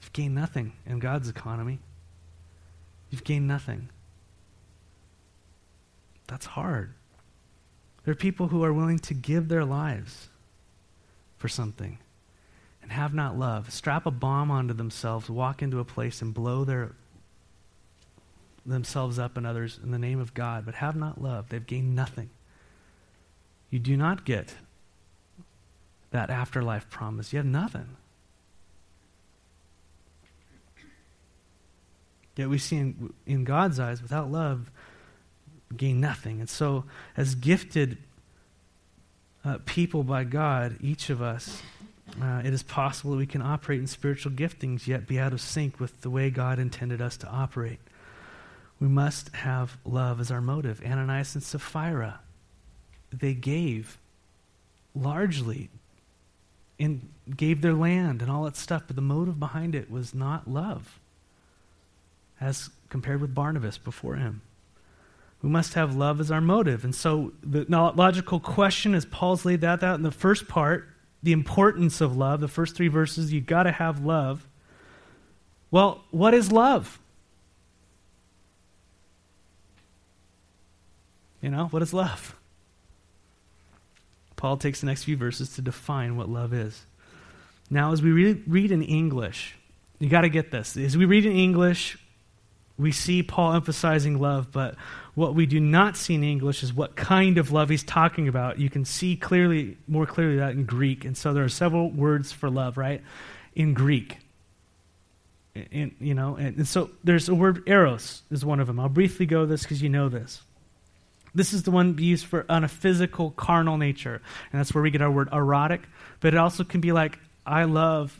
you've 0.00 0.12
gained 0.12 0.34
nothing 0.34 0.72
in 0.84 0.98
God's 0.98 1.28
economy. 1.28 1.80
You've 3.10 3.24
gained 3.24 3.48
nothing. 3.48 3.88
That's 6.26 6.46
hard. 6.46 6.92
There 8.04 8.12
are 8.12 8.16
people 8.16 8.48
who 8.48 8.62
are 8.64 8.72
willing 8.72 8.98
to 9.00 9.14
give 9.14 9.48
their 9.48 9.64
lives 9.64 10.28
for 11.38 11.48
something 11.48 11.98
and 12.82 12.92
have 12.92 13.14
not 13.14 13.38
love, 13.38 13.72
strap 13.72 14.06
a 14.06 14.10
bomb 14.10 14.50
onto 14.50 14.74
themselves, 14.74 15.28
walk 15.28 15.62
into 15.62 15.80
a 15.80 15.84
place 15.84 16.22
and 16.22 16.32
blow 16.32 16.64
their 16.64 16.92
themselves 18.64 19.18
up 19.18 19.36
and 19.36 19.46
others 19.46 19.78
in 19.82 19.92
the 19.92 19.98
name 19.98 20.20
of 20.20 20.34
God, 20.34 20.64
but 20.66 20.74
have 20.76 20.96
not 20.96 21.22
love. 21.22 21.48
They've 21.48 21.66
gained 21.66 21.94
nothing. 21.94 22.30
You 23.70 23.78
do 23.78 23.96
not 23.96 24.24
get 24.24 24.54
that 26.10 26.30
afterlife 26.30 26.88
promise. 26.88 27.32
You 27.32 27.38
have 27.38 27.46
nothing. 27.46 27.96
Yet 32.36 32.48
we 32.48 32.58
see 32.58 32.76
in, 32.76 33.14
in 33.26 33.44
God's 33.44 33.80
eyes, 33.80 34.02
without 34.02 34.30
love, 34.30 34.70
gain 35.74 36.00
nothing. 36.00 36.40
And 36.40 36.48
so, 36.48 36.84
as 37.16 37.34
gifted 37.34 37.98
uh, 39.44 39.58
people 39.64 40.04
by 40.04 40.24
God, 40.24 40.76
each 40.80 41.08
of 41.08 41.22
us, 41.22 41.62
uh, 42.20 42.42
it 42.44 42.52
is 42.52 42.62
possible 42.62 43.12
that 43.12 43.16
we 43.18 43.26
can 43.26 43.42
operate 43.42 43.80
in 43.80 43.86
spiritual 43.86 44.32
giftings 44.32 44.86
yet 44.86 45.06
be 45.06 45.18
out 45.18 45.32
of 45.32 45.40
sync 45.40 45.80
with 45.80 46.02
the 46.02 46.10
way 46.10 46.30
God 46.30 46.58
intended 46.58 47.00
us 47.00 47.16
to 47.18 47.28
operate. 47.28 47.80
We 48.78 48.88
must 48.88 49.34
have 49.34 49.78
love 49.84 50.20
as 50.20 50.30
our 50.30 50.42
motive. 50.42 50.82
Ananias 50.84 51.34
and 51.34 51.42
Sapphira, 51.42 52.20
they 53.18 53.34
gave 53.34 53.98
largely 54.94 55.68
and 56.78 57.08
gave 57.36 57.62
their 57.62 57.74
land 57.74 58.22
and 58.22 58.30
all 58.30 58.44
that 58.44 58.56
stuff, 58.56 58.84
but 58.86 58.96
the 58.96 59.02
motive 59.02 59.40
behind 59.40 59.74
it 59.74 59.90
was 59.90 60.14
not 60.14 60.48
love, 60.48 60.98
as 62.40 62.70
compared 62.88 63.20
with 63.20 63.34
Barnabas 63.34 63.78
before 63.78 64.16
him. 64.16 64.42
We 65.42 65.48
must 65.48 65.74
have 65.74 65.94
love 65.94 66.20
as 66.20 66.30
our 66.30 66.40
motive. 66.40 66.84
And 66.84 66.94
so 66.94 67.32
the 67.42 67.64
logical 67.68 68.40
question, 68.40 68.94
as 68.94 69.04
Paul's 69.04 69.44
laid 69.44 69.60
that 69.62 69.82
out 69.82 69.96
in 69.96 70.02
the 70.02 70.10
first 70.10 70.48
part, 70.48 70.88
the 71.22 71.32
importance 71.32 72.00
of 72.00 72.16
love, 72.16 72.40
the 72.40 72.48
first 72.48 72.76
three 72.76 72.88
verses, 72.88 73.32
you've 73.32 73.46
got 73.46 73.64
to 73.64 73.72
have 73.72 74.04
love. 74.04 74.46
Well, 75.70 76.04
what 76.10 76.34
is 76.34 76.52
love? 76.52 76.98
You 81.42 81.50
know, 81.50 81.66
what 81.66 81.82
is 81.82 81.92
love? 81.92 82.35
Paul 84.36 84.56
takes 84.58 84.80
the 84.80 84.86
next 84.86 85.04
few 85.04 85.16
verses 85.16 85.54
to 85.54 85.62
define 85.62 86.16
what 86.16 86.28
love 86.28 86.52
is. 86.52 86.84
Now, 87.70 87.92
as 87.92 88.02
we 88.02 88.12
read, 88.12 88.44
read 88.46 88.70
in 88.70 88.82
English, 88.82 89.56
you 89.98 90.08
got 90.08 90.20
to 90.20 90.28
get 90.28 90.50
this. 90.50 90.76
As 90.76 90.96
we 90.96 91.04
read 91.04 91.26
in 91.26 91.32
English, 91.32 91.98
we 92.78 92.92
see 92.92 93.22
Paul 93.22 93.54
emphasizing 93.54 94.20
love, 94.20 94.52
but 94.52 94.76
what 95.14 95.34
we 95.34 95.46
do 95.46 95.58
not 95.58 95.96
see 95.96 96.14
in 96.14 96.22
English 96.22 96.62
is 96.62 96.74
what 96.74 96.94
kind 96.94 97.38
of 97.38 97.50
love 97.50 97.70
he's 97.70 97.82
talking 97.82 98.28
about. 98.28 98.58
You 98.58 98.68
can 98.68 98.84
see 98.84 99.16
clearly, 99.16 99.78
more 99.88 100.04
clearly 100.04 100.36
that 100.36 100.52
in 100.52 100.66
Greek. 100.66 101.04
And 101.06 101.16
so 101.16 101.32
there 101.32 101.42
are 101.42 101.48
several 101.48 101.90
words 101.90 102.32
for 102.32 102.50
love, 102.50 102.76
right? 102.76 103.02
In 103.54 103.72
Greek. 103.72 104.18
In, 105.54 105.94
you 105.98 106.12
know, 106.12 106.36
and, 106.36 106.58
and 106.58 106.68
so 106.68 106.90
there's 107.02 107.30
a 107.30 107.34
word 107.34 107.62
eros 107.66 108.22
is 108.30 108.44
one 108.44 108.60
of 108.60 108.66
them. 108.66 108.78
I'll 108.78 108.90
briefly 108.90 109.24
go 109.24 109.46
this 109.46 109.62
because 109.62 109.80
you 109.80 109.88
know 109.88 110.10
this. 110.10 110.42
This 111.36 111.52
is 111.52 111.64
the 111.64 111.70
one 111.70 111.98
used 111.98 112.24
for 112.24 112.46
on 112.48 112.64
a 112.64 112.68
physical, 112.68 113.30
carnal 113.30 113.76
nature, 113.76 114.22
and 114.50 114.58
that's 114.58 114.74
where 114.74 114.82
we 114.82 114.90
get 114.90 115.02
our 115.02 115.10
word 115.10 115.28
erotic. 115.32 115.82
But 116.20 116.32
it 116.32 116.38
also 116.38 116.64
can 116.64 116.80
be 116.80 116.92
like, 116.92 117.18
I 117.46 117.64
love 117.64 118.18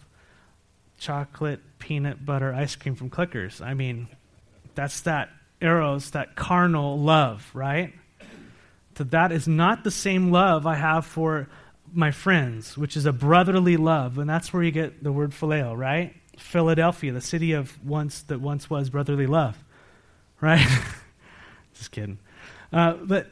chocolate 0.98 1.60
peanut 1.78 2.24
butter 2.24 2.52
ice 2.52 2.76
cream 2.76 2.94
from 2.94 3.08
Clickers. 3.08 3.60
I 3.62 3.72
mean, 3.72 4.08
that's 4.74 5.00
that 5.00 5.30
eros, 5.62 6.10
that 6.10 6.36
carnal 6.36 6.98
love, 6.98 7.50
right? 7.54 7.94
So 8.98 9.04
that 9.04 9.32
is 9.32 9.48
not 9.48 9.82
the 9.82 9.90
same 9.90 10.30
love 10.30 10.66
I 10.66 10.74
have 10.74 11.06
for 11.06 11.48
my 11.92 12.10
friends, 12.10 12.76
which 12.76 12.98
is 12.98 13.06
a 13.06 13.12
brotherly 13.12 13.78
love, 13.78 14.18
and 14.18 14.28
that's 14.28 14.52
where 14.52 14.62
you 14.62 14.70
get 14.70 15.02
the 15.02 15.12
word 15.12 15.30
phileo, 15.30 15.74
right? 15.74 16.14
Philadelphia, 16.36 17.12
the 17.12 17.22
city 17.22 17.52
of 17.52 17.82
once 17.82 18.22
that 18.24 18.42
once 18.42 18.68
was 18.68 18.90
brotherly 18.90 19.26
love, 19.26 19.56
right? 20.42 20.66
Just 21.74 21.92
kidding. 21.92 22.18
Uh, 22.72 22.94
but 22.94 23.28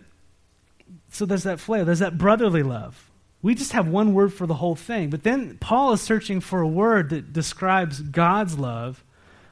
so 1.11 1.27
there's 1.27 1.45
that 1.45 1.59
phileo, 1.59 1.85
there's 1.85 2.01
that 2.01 2.19
brotherly 2.19 2.63
love. 2.63 3.11
We 3.43 3.55
just 3.55 3.73
have 3.73 3.87
one 3.87 4.15
word 4.15 4.33
for 4.33 4.47
the 4.47 4.55
whole 4.55 4.75
thing, 4.75 5.11
but 5.11 5.23
then 5.23 5.59
Paul 5.59 5.93
is 5.93 6.01
searching 6.01 6.41
for 6.41 6.61
a 6.61 6.69
word 6.69 7.11
that 7.11 7.33
describes 7.33 8.01
God's 8.01 8.59
love, 8.59 9.05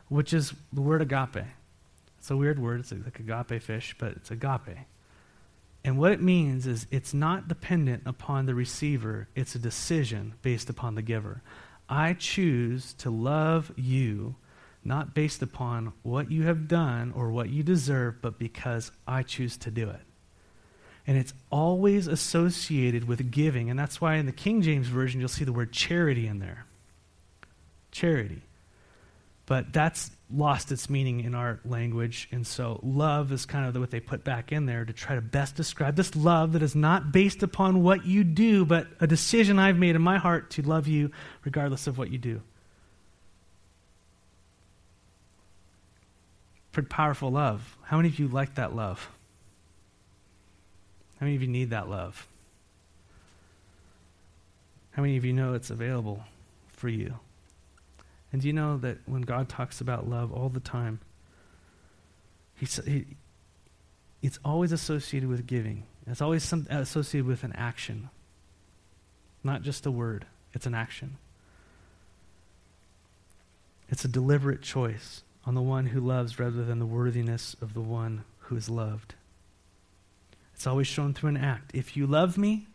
which 0.08 0.32
is 0.32 0.54
the 0.72 0.80
word 0.80 1.02
agape. 1.02 1.44
It's 2.18 2.30
a 2.30 2.36
weird 2.36 2.58
word. 2.58 2.80
It's 2.80 2.92
like 2.92 3.18
agape 3.18 3.62
fish, 3.62 3.94
but 3.98 4.12
it's 4.12 4.30
agape. 4.30 4.78
And 5.84 5.98
what 5.98 6.12
it 6.12 6.22
means 6.22 6.66
is 6.66 6.86
it's 6.90 7.12
not 7.12 7.48
dependent 7.48 8.04
upon 8.06 8.46
the 8.46 8.54
receiver, 8.54 9.28
it's 9.34 9.54
a 9.54 9.58
decision 9.58 10.34
based 10.40 10.70
upon 10.70 10.94
the 10.94 11.02
giver. 11.02 11.42
I 11.88 12.14
choose 12.14 12.94
to 12.94 13.10
love 13.10 13.72
you 13.76 14.36
not 14.84 15.14
based 15.14 15.42
upon 15.42 15.92
what 16.02 16.30
you 16.30 16.44
have 16.44 16.68
done 16.68 17.12
or 17.14 17.30
what 17.30 17.50
you 17.50 17.62
deserve, 17.62 18.20
but 18.20 18.38
because 18.38 18.90
I 19.06 19.22
choose 19.22 19.56
to 19.58 19.70
do 19.70 19.88
it. 19.88 20.00
And 21.06 21.18
it's 21.18 21.34
always 21.50 22.06
associated 22.06 23.08
with 23.08 23.30
giving. 23.30 23.70
And 23.70 23.78
that's 23.78 24.00
why 24.00 24.14
in 24.16 24.26
the 24.26 24.32
King 24.32 24.62
James 24.62 24.86
Version, 24.88 25.20
you'll 25.20 25.28
see 25.28 25.44
the 25.44 25.52
word 25.52 25.72
charity 25.72 26.26
in 26.26 26.38
there. 26.38 26.64
Charity. 27.90 28.42
But 29.46 29.72
that's 29.72 30.10
lost 30.34 30.72
its 30.72 30.88
meaning 30.88 31.20
in 31.20 31.34
our 31.34 31.60
language. 31.64 32.28
And 32.30 32.46
so 32.46 32.80
love 32.82 33.32
is 33.32 33.44
kind 33.44 33.66
of 33.66 33.80
what 33.80 33.90
they 33.90 34.00
put 34.00 34.24
back 34.24 34.52
in 34.52 34.66
there 34.66 34.84
to 34.84 34.92
try 34.92 35.16
to 35.16 35.20
best 35.20 35.56
describe 35.56 35.96
this 35.96 36.14
love 36.16 36.52
that 36.52 36.62
is 36.62 36.74
not 36.74 37.12
based 37.12 37.42
upon 37.42 37.82
what 37.82 38.06
you 38.06 38.24
do, 38.24 38.64
but 38.64 38.86
a 39.00 39.06
decision 39.06 39.58
I've 39.58 39.76
made 39.76 39.96
in 39.96 40.02
my 40.02 40.18
heart 40.18 40.50
to 40.52 40.62
love 40.62 40.86
you 40.86 41.10
regardless 41.44 41.86
of 41.86 41.98
what 41.98 42.10
you 42.10 42.18
do. 42.18 42.40
Pretty 46.72 46.88
powerful 46.88 47.30
love. 47.30 47.76
How 47.82 47.98
many 47.98 48.08
of 48.08 48.18
you 48.18 48.28
like 48.28 48.54
that 48.54 48.74
love? 48.74 49.10
How 51.20 51.26
many 51.26 51.36
of 51.36 51.42
you 51.42 51.48
need 51.48 51.70
that 51.70 51.88
love? 51.88 52.26
How 54.92 55.02
many 55.02 55.16
of 55.16 55.24
you 55.24 55.32
know 55.32 55.54
it's 55.54 55.70
available 55.70 56.24
for 56.72 56.88
you? 56.88 57.14
And 58.32 58.40
do 58.40 58.48
you 58.48 58.54
know 58.54 58.78
that 58.78 58.98
when 59.06 59.22
God 59.22 59.48
talks 59.48 59.80
about 59.80 60.08
love 60.08 60.32
all 60.32 60.48
the 60.48 60.60
time, 60.60 61.00
he, 62.56 62.66
he, 62.66 63.06
it's 64.22 64.38
always 64.44 64.72
associated 64.72 65.28
with 65.28 65.46
giving. 65.46 65.84
It's 66.06 66.22
always 66.22 66.42
some, 66.42 66.66
associated 66.70 67.26
with 67.26 67.44
an 67.44 67.52
action, 67.54 68.08
not 69.44 69.62
just 69.62 69.84
a 69.84 69.90
word. 69.90 70.26
It's 70.54 70.66
an 70.66 70.74
action. 70.74 71.18
It's 73.90 74.04
a 74.04 74.08
deliberate 74.08 74.62
choice 74.62 75.22
on 75.44 75.54
the 75.54 75.62
one 75.62 75.86
who 75.86 76.00
loves 76.00 76.38
rather 76.38 76.64
than 76.64 76.78
the 76.78 76.86
worthiness 76.86 77.56
of 77.60 77.74
the 77.74 77.80
one 77.80 78.24
who 78.40 78.56
is 78.56 78.68
loved. 78.68 79.14
It's 80.54 80.66
always 80.66 80.86
shown 80.86 81.14
through 81.14 81.30
an 81.30 81.36
act. 81.36 81.72
If 81.74 81.96
you 81.96 82.06
love 82.06 82.38
me, 82.38 82.68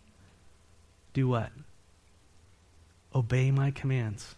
do 1.13 1.27
what? 1.27 1.51
Obey 3.15 3.51
my 3.51 3.71
commands. 3.71 4.35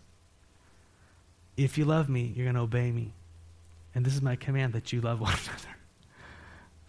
If 1.57 1.77
you 1.77 1.85
love 1.85 2.09
me, 2.09 2.31
you're 2.35 2.45
going 2.45 2.55
to 2.55 2.61
obey 2.61 2.91
me. 2.91 3.13
And 3.95 4.05
this 4.05 4.13
is 4.13 4.21
my 4.21 4.35
command 4.35 4.73
that 4.73 4.93
you 4.93 5.01
love 5.01 5.19
one 5.21 5.33
another. 5.33 5.75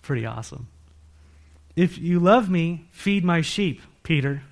Pretty 0.02 0.26
awesome. 0.26 0.68
If 1.76 1.98
you 1.98 2.20
love 2.20 2.50
me, 2.50 2.86
feed 2.90 3.24
my 3.24 3.40
sheep, 3.40 3.80
Peter. 4.02 4.42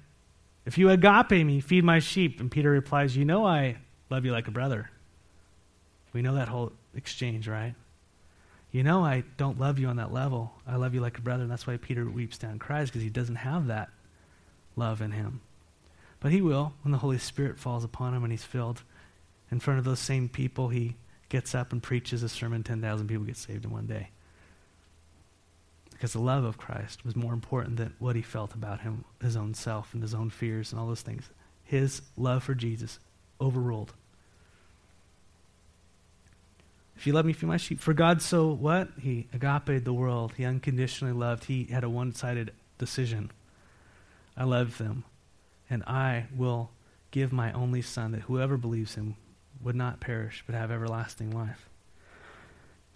If 0.65 0.79
you 0.79 0.91
agape 0.91 1.31
me, 1.31 1.61
feed 1.61 1.85
my 1.85 1.99
sheep. 1.99 2.41
And 2.41 2.51
Peter 2.51 2.71
replies, 2.71 3.17
You 3.17 3.25
know 3.25 3.47
I 3.47 3.77
love 4.11 4.25
you 4.25 4.33
like 4.33 4.49
a 4.49 4.53
brother. 4.53 4.91
We 6.19 6.23
know 6.23 6.35
that 6.35 6.49
whole 6.49 6.73
exchange, 6.97 7.47
right? 7.47 7.77
You 8.73 8.83
know 8.83 9.05
I 9.05 9.23
don't 9.37 9.61
love 9.61 9.79
you 9.79 9.87
on 9.87 9.99
that 9.99 10.13
level. 10.13 10.53
I 10.67 10.75
love 10.75 10.93
you 10.93 11.01
like 11.01 11.17
a 11.17 11.21
brother. 11.21 11.45
And 11.45 11.53
that's 11.53 11.65
why 11.65 11.77
Peter 11.77 12.05
weeps 12.11 12.39
down 12.39 12.51
and 12.51 12.61
cries 12.61 12.89
because 12.89 13.03
he 13.03 13.09
doesn't 13.09 13.37
have 13.37 13.69
that 13.69 13.89
love 14.75 15.01
in 15.01 15.13
him. 15.13 15.43
But 16.19 16.33
he 16.33 16.43
will 16.43 16.73
when 16.83 16.91
the 16.91 16.99
Holy 16.99 17.19
Spirit 17.19 17.61
falls 17.61 17.85
upon 17.85 18.15
him 18.15 18.25
and 18.25 18.33
he's 18.33 18.43
filled 18.43 18.83
in 19.49 19.61
front 19.61 19.79
of 19.79 19.85
those 19.85 20.01
same 20.01 20.29
people, 20.29 20.71
he 20.71 20.97
gets 21.29 21.55
up 21.55 21.71
and 21.71 21.81
preaches 21.81 22.25
a 22.25 22.29
sermon, 22.29 22.65
10,000 22.65 23.07
people 23.07 23.23
get 23.23 23.37
saved 23.37 23.65
in 23.65 23.71
one 23.71 23.87
day. 23.87 24.09
Because 25.93 26.15
the 26.15 26.21
love 26.21 26.43
of 26.43 26.59
Christ 26.59 27.05
was 27.05 27.15
more 27.15 27.33
important 27.33 27.77
than 27.77 27.95
what 28.01 28.17
he 28.17 28.23
felt 28.23 28.55
about 28.55 28.81
him, 28.81 29.05
his 29.23 29.37
own 29.37 29.55
self 29.55 29.95
and 29.95 30.03
his 30.03 30.15
own 30.15 30.31
fears 30.31 30.73
and 30.73 30.81
all 30.81 30.89
those 30.89 31.03
things. 31.03 31.31
His 31.63 32.03
love 32.17 32.43
for 32.43 32.57
Jesus 32.57 32.99
overruled. 33.41 33.93
If 36.99 37.07
you 37.07 37.13
love 37.13 37.27
me, 37.27 37.33
feed 37.33 37.47
my 37.47 37.59
sheep. 37.59 37.79
For 37.79 37.95
God 37.95 38.21
so 38.21 38.49
what? 38.49 38.89
He 39.01 39.29
agape 39.33 39.85
the 39.85 39.93
world. 39.93 40.33
He 40.37 40.45
unconditionally 40.45 41.15
loved. 41.15 41.45
He 41.45 41.65
had 41.65 41.85
a 41.85 41.89
one-sided 41.89 42.51
decision. 42.77 43.31
I 44.37 44.43
love 44.43 44.79
them, 44.79 45.05
and 45.71 45.85
I 45.85 46.27
will 46.37 46.71
give 47.13 47.33
my 47.33 47.53
only 47.53 47.83
son 47.83 48.11
that 48.13 48.23
whoever 48.23 48.57
believes 48.57 48.97
him 48.97 49.15
would 49.63 49.77
not 49.77 50.01
perish 50.01 50.43
but 50.45 50.57
have 50.57 50.73
everlasting 50.73 51.31
life. 51.31 51.69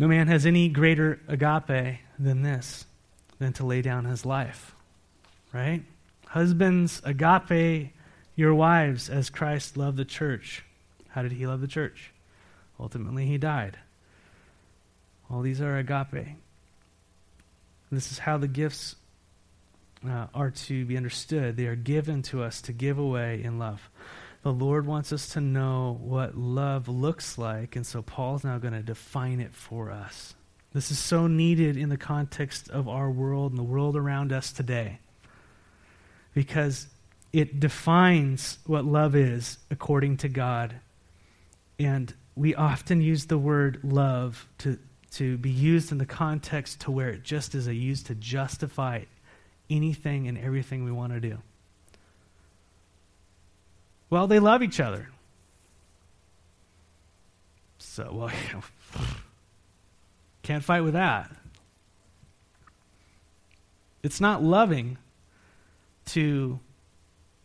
No 0.01 0.09
man 0.09 0.27
has 0.27 0.47
any 0.47 0.69
greater 0.69 1.21
agape 1.29 1.99
than 2.19 2.43
this, 2.43 2.87
than 3.39 3.53
to 3.55 3.65
lay 3.65 3.83
down 3.83 4.05
his 4.05 4.27
life. 4.27 4.75
Right? 5.53 5.85
Husbands, 6.27 7.01
agape 7.05 7.93
your 8.35 8.53
wives 8.53 9.09
as 9.09 9.31
Christ 9.31 9.77
loved 9.77 9.97
the 9.97 10.05
church. 10.05 10.65
How 11.11 11.23
did 11.23 11.33
he 11.33 11.47
love 11.47 11.61
the 11.61 11.69
church? 11.69 12.11
Ultimately, 12.81 13.27
he 13.27 13.39
died. 13.39 13.79
These 15.41 15.63
are 15.63 15.79
agape. 15.79 16.37
This 17.91 18.13
is 18.13 18.19
how 18.19 18.37
the 18.37 18.49
gifts 18.49 18.97
uh, 20.07 20.27
are 20.35 20.51
to 20.51 20.85
be 20.85 20.97
understood. 20.97 21.57
They 21.57 21.67
are 21.67 21.77
given 21.77 22.23
to 22.25 22.43
us 22.43 22.61
to 22.63 22.73
give 22.73 22.99
away 22.99 23.43
in 23.43 23.59
love. 23.59 23.89
The 24.43 24.53
Lord 24.53 24.87
wants 24.87 25.13
us 25.13 25.29
to 25.31 25.41
know 25.41 25.99
what 26.01 26.37
love 26.37 26.89
looks 26.89 27.39
like, 27.39 27.77
and 27.77 27.87
so 27.87 28.03
Paul's 28.03 28.45
now 28.45 28.59
going 28.59 28.75
to 28.75 28.83
define 28.83 29.41
it 29.41 29.55
for 29.55 29.91
us. 29.91 30.35
This 30.73 30.91
is 30.91 30.99
so 30.99 31.27
needed 31.27 31.77
in 31.77 31.91
the 31.91 31.97
context 31.97 32.69
of 32.71 32.89
our 32.89 33.11
world 33.11 33.53
and 33.53 33.59
the 33.59 33.63
world 33.63 33.97
around 33.97 34.33
us 34.33 34.53
today 34.53 34.99
because 36.35 36.87
it 37.33 37.61
defines 37.61 38.59
what 38.67 38.85
love 38.85 39.15
is 39.15 39.59
according 39.71 40.17
to 40.19 40.29
God. 40.29 40.75
And 41.79 42.13
we 42.35 42.55
often 42.55 43.01
use 43.01 43.27
the 43.27 43.39
word 43.39 43.81
love 43.83 44.49
to, 44.59 44.79
to 45.13 45.37
be 45.39 45.51
used 45.51 45.93
in 45.93 45.99
the 45.99 46.07
context 46.07 46.81
to 46.81 46.91
where 46.91 47.11
it 47.11 47.23
just 47.23 47.55
is 47.55 47.67
a 47.67 47.75
used 47.75 48.07
to 48.07 48.15
justify 48.15 49.03
anything 49.69 50.27
and 50.27 50.39
everything 50.39 50.85
we 50.85 50.93
want 50.93 51.13
to 51.13 51.21
do. 51.21 51.39
Well, 54.09 54.27
they 54.27 54.39
love 54.39 54.63
each 54.63 54.81
other. 54.81 55.09
So, 57.79 58.11
well, 58.13 58.31
you 58.31 58.53
know, 58.55 59.05
can't 60.43 60.65
fight 60.65 60.83
with 60.83 60.95
that. 60.95 61.31
It's 64.03 64.21
not 64.21 64.43
loving 64.43 64.99
to 66.07 66.59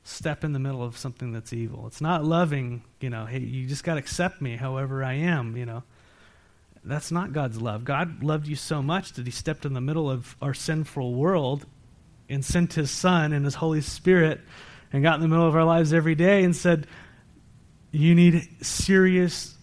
step 0.03 0.43
in 0.43 0.53
the 0.53 0.59
middle 0.59 0.83
of 0.83 0.97
something 0.97 1.33
that's 1.33 1.51
evil. 1.53 1.85
It's 1.85 2.01
not 2.01 2.23
loving, 2.23 2.83
you 3.01 3.09
know, 3.09 3.25
hey, 3.25 3.39
you 3.39 3.67
just 3.67 3.83
got 3.83 3.95
to 3.95 3.99
accept 3.99 4.41
me 4.41 4.55
however 4.55 5.03
I 5.03 5.13
am, 5.13 5.57
you 5.57 5.65
know. 5.65 5.83
That's 6.87 7.11
not 7.11 7.33
God's 7.33 7.61
love. 7.61 7.83
God 7.83 8.23
loved 8.23 8.47
you 8.47 8.55
so 8.55 8.81
much 8.81 9.13
that 9.13 9.25
he 9.25 9.31
stepped 9.31 9.65
in 9.65 9.73
the 9.73 9.81
middle 9.81 10.09
of 10.09 10.35
our 10.41 10.53
sinful 10.53 11.13
world 11.13 11.65
and 12.29 12.43
sent 12.43 12.73
his 12.73 12.91
son 12.91 13.33
and 13.33 13.45
his 13.45 13.55
Holy 13.55 13.81
Spirit 13.81 14.39
and 14.93 15.03
got 15.03 15.15
in 15.15 15.21
the 15.21 15.27
middle 15.27 15.47
of 15.47 15.55
our 15.55 15.65
lives 15.65 15.93
every 15.93 16.15
day 16.15 16.43
and 16.43 16.55
said, 16.55 16.87
You 17.91 18.15
need 18.15 18.65
serious, 18.65 19.55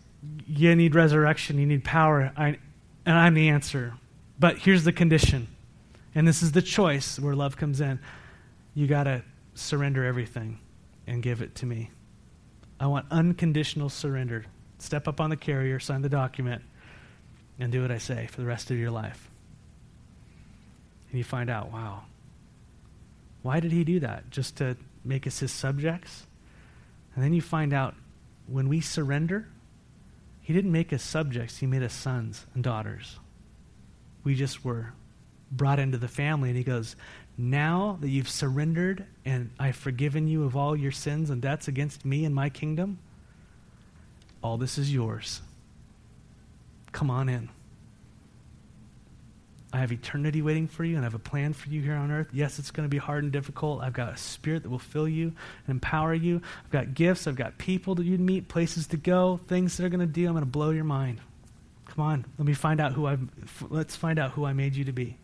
you 0.46 0.74
need 0.76 0.94
resurrection, 0.94 1.58
you 1.58 1.66
need 1.66 1.84
power. 1.84 2.32
I, 2.37 2.58
and 3.06 3.18
I'm 3.18 3.34
the 3.34 3.48
answer. 3.48 3.94
But 4.38 4.58
here's 4.58 4.84
the 4.84 4.92
condition. 4.92 5.48
And 6.14 6.28
this 6.28 6.42
is 6.42 6.52
the 6.52 6.62
choice 6.62 7.18
where 7.18 7.34
love 7.34 7.56
comes 7.56 7.80
in. 7.80 7.98
You 8.74 8.87
got 8.87 9.04
to 9.04 9.22
surrender 9.54 10.04
everything 10.04 10.58
and 11.06 11.22
give 11.22 11.42
it 11.42 11.54
to 11.56 11.66
me. 11.66 11.90
I 12.78 12.87
want 12.87 13.06
unconditional 13.10 13.88
surrender. 13.88 14.44
Step 14.78 15.08
up 15.08 15.20
on 15.20 15.30
the 15.30 15.37
carrier, 15.37 15.80
sign 15.80 16.02
the 16.02 16.08
document, 16.08 16.62
and 17.59 17.71
do 17.71 17.83
what 17.83 17.90
I 17.90 17.99
say 17.99 18.27
for 18.31 18.40
the 18.40 18.47
rest 18.47 18.71
of 18.71 18.79
your 18.79 18.90
life. 18.90 19.31
And 21.11 21.19
you 21.19 21.25
find 21.25 21.49
out, 21.49 21.73
wow, 21.73 22.03
why 23.43 23.61
did 23.61 23.73
he 23.73 23.85
do 23.85 24.01
that? 24.01 24.31
Just 24.31 24.57
to 24.57 24.77
make 25.05 25.27
us 25.27 25.38
his 25.38 25.53
subjects? 25.53 26.27
And 27.14 27.23
then 27.23 27.33
you 27.33 27.43
find 27.43 27.73
out 27.73 27.95
when 28.47 28.69
we 28.69 28.81
surrender, 28.81 29.47
he 30.40 30.53
didn't 30.53 30.73
make 30.73 30.93
us 30.93 31.03
subjects, 31.03 31.59
he 31.59 31.67
made 31.67 31.83
us 31.83 31.95
sons 31.95 32.47
and 32.55 32.64
daughters. 32.64 33.19
We 34.25 34.35
just 34.35 34.64
were 34.64 34.93
brought 35.51 35.79
into 35.79 35.99
the 35.99 36.09
family, 36.09 36.49
and 36.49 36.59
he 36.59 36.64
goes, 36.64 36.97
Now 37.38 37.99
that 38.01 38.09
you've 38.09 38.29
surrendered 38.29 39.07
and 39.25 39.51
I've 39.59 39.77
forgiven 39.77 40.27
you 40.27 40.45
of 40.45 40.57
all 40.57 40.77
your 40.77 40.93
sins 40.93 41.31
and 41.31 41.40
debts 41.40 41.69
against 41.69 42.05
me 42.05 42.25
and 42.25 42.35
my 42.35 42.51
kingdom, 42.51 42.99
all 44.43 44.59
this 44.59 44.79
is 44.79 44.93
yours. 44.93 45.40
Come 46.94 47.11
on 47.11 47.28
in. 47.28 47.50
I 49.72 49.78
have 49.78 49.90
eternity 49.90 50.42
waiting 50.42 50.68
for 50.68 50.85
you, 50.85 50.94
and 50.94 51.04
I 51.04 51.07
have 51.07 51.14
a 51.14 51.18
plan 51.18 51.52
for 51.52 51.68
you 51.68 51.83
here 51.83 51.96
on 51.96 52.12
earth. 52.12 52.28
Yes, 52.33 52.61
it's 52.61 52.70
going 52.70 52.88
to 52.88 52.88
be 52.88 52.98
hard 52.98 53.24
and 53.24 53.33
difficult. 53.33 53.83
I've 53.83 53.92
got 53.92 54.12
a 54.14 54.16
spirit 54.16 54.62
that 54.62 54.68
will 54.68 54.78
fill 54.78 55.09
you 55.09 55.33
and 55.66 55.74
empower 55.74 56.14
you. 56.14 56.40
I've 56.64 56.70
got 56.70 56.94
gifts. 56.94 57.26
I've 57.26 57.35
got 57.35 57.59
people 57.59 57.96
that 57.96 58.04
you'd 58.04 58.20
meet, 58.20 58.46
places 58.46 58.87
to 58.87 58.96
go, 58.96 59.40
things 59.48 59.76
that 59.76 59.85
are 59.85 59.88
going 59.88 60.07
to 60.07 60.07
do. 60.07 60.24
I'm 60.26 60.35
going 60.35 60.44
to 60.44 60.50
blow 60.50 60.70
your 60.70 60.85
mind. 60.85 61.20
Come 61.87 62.04
on, 62.04 62.24
let 62.38 62.46
me 62.46 62.54
find 62.54 62.80
out 62.80 62.92
who 62.92 63.07
I. 63.09 63.18
Let's 63.68 63.96
find 63.96 64.20
out 64.20 64.30
who 64.30 64.44
I 64.44 64.52
made 64.52 64.76
you 64.76 64.85
to 64.85 64.92
be. 64.92 65.16